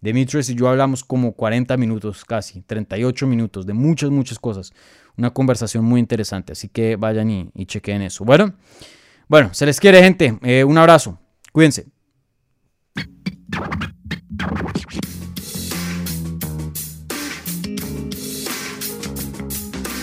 Demetrius 0.00 0.48
y 0.48 0.54
yo 0.54 0.68
hablamos 0.68 1.02
como 1.02 1.32
40 1.32 1.76
minutos, 1.76 2.24
casi 2.24 2.62
38 2.62 3.26
minutos, 3.26 3.66
de 3.66 3.72
muchas, 3.72 4.10
muchas 4.10 4.38
cosas. 4.38 4.72
Una 5.16 5.30
conversación 5.30 5.84
muy 5.84 5.98
interesante, 5.98 6.52
así 6.52 6.68
que 6.68 6.94
vayan 6.94 7.30
y, 7.30 7.66
chequen 7.66 8.02
eso. 8.02 8.24
Bueno, 8.24 8.54
bueno, 9.26 9.52
se 9.52 9.66
les 9.66 9.80
quiere, 9.80 10.00
gente. 10.00 10.38
Eh, 10.42 10.62
un 10.62 10.78
abrazo. 10.78 11.18
Cuídense. 11.50 11.86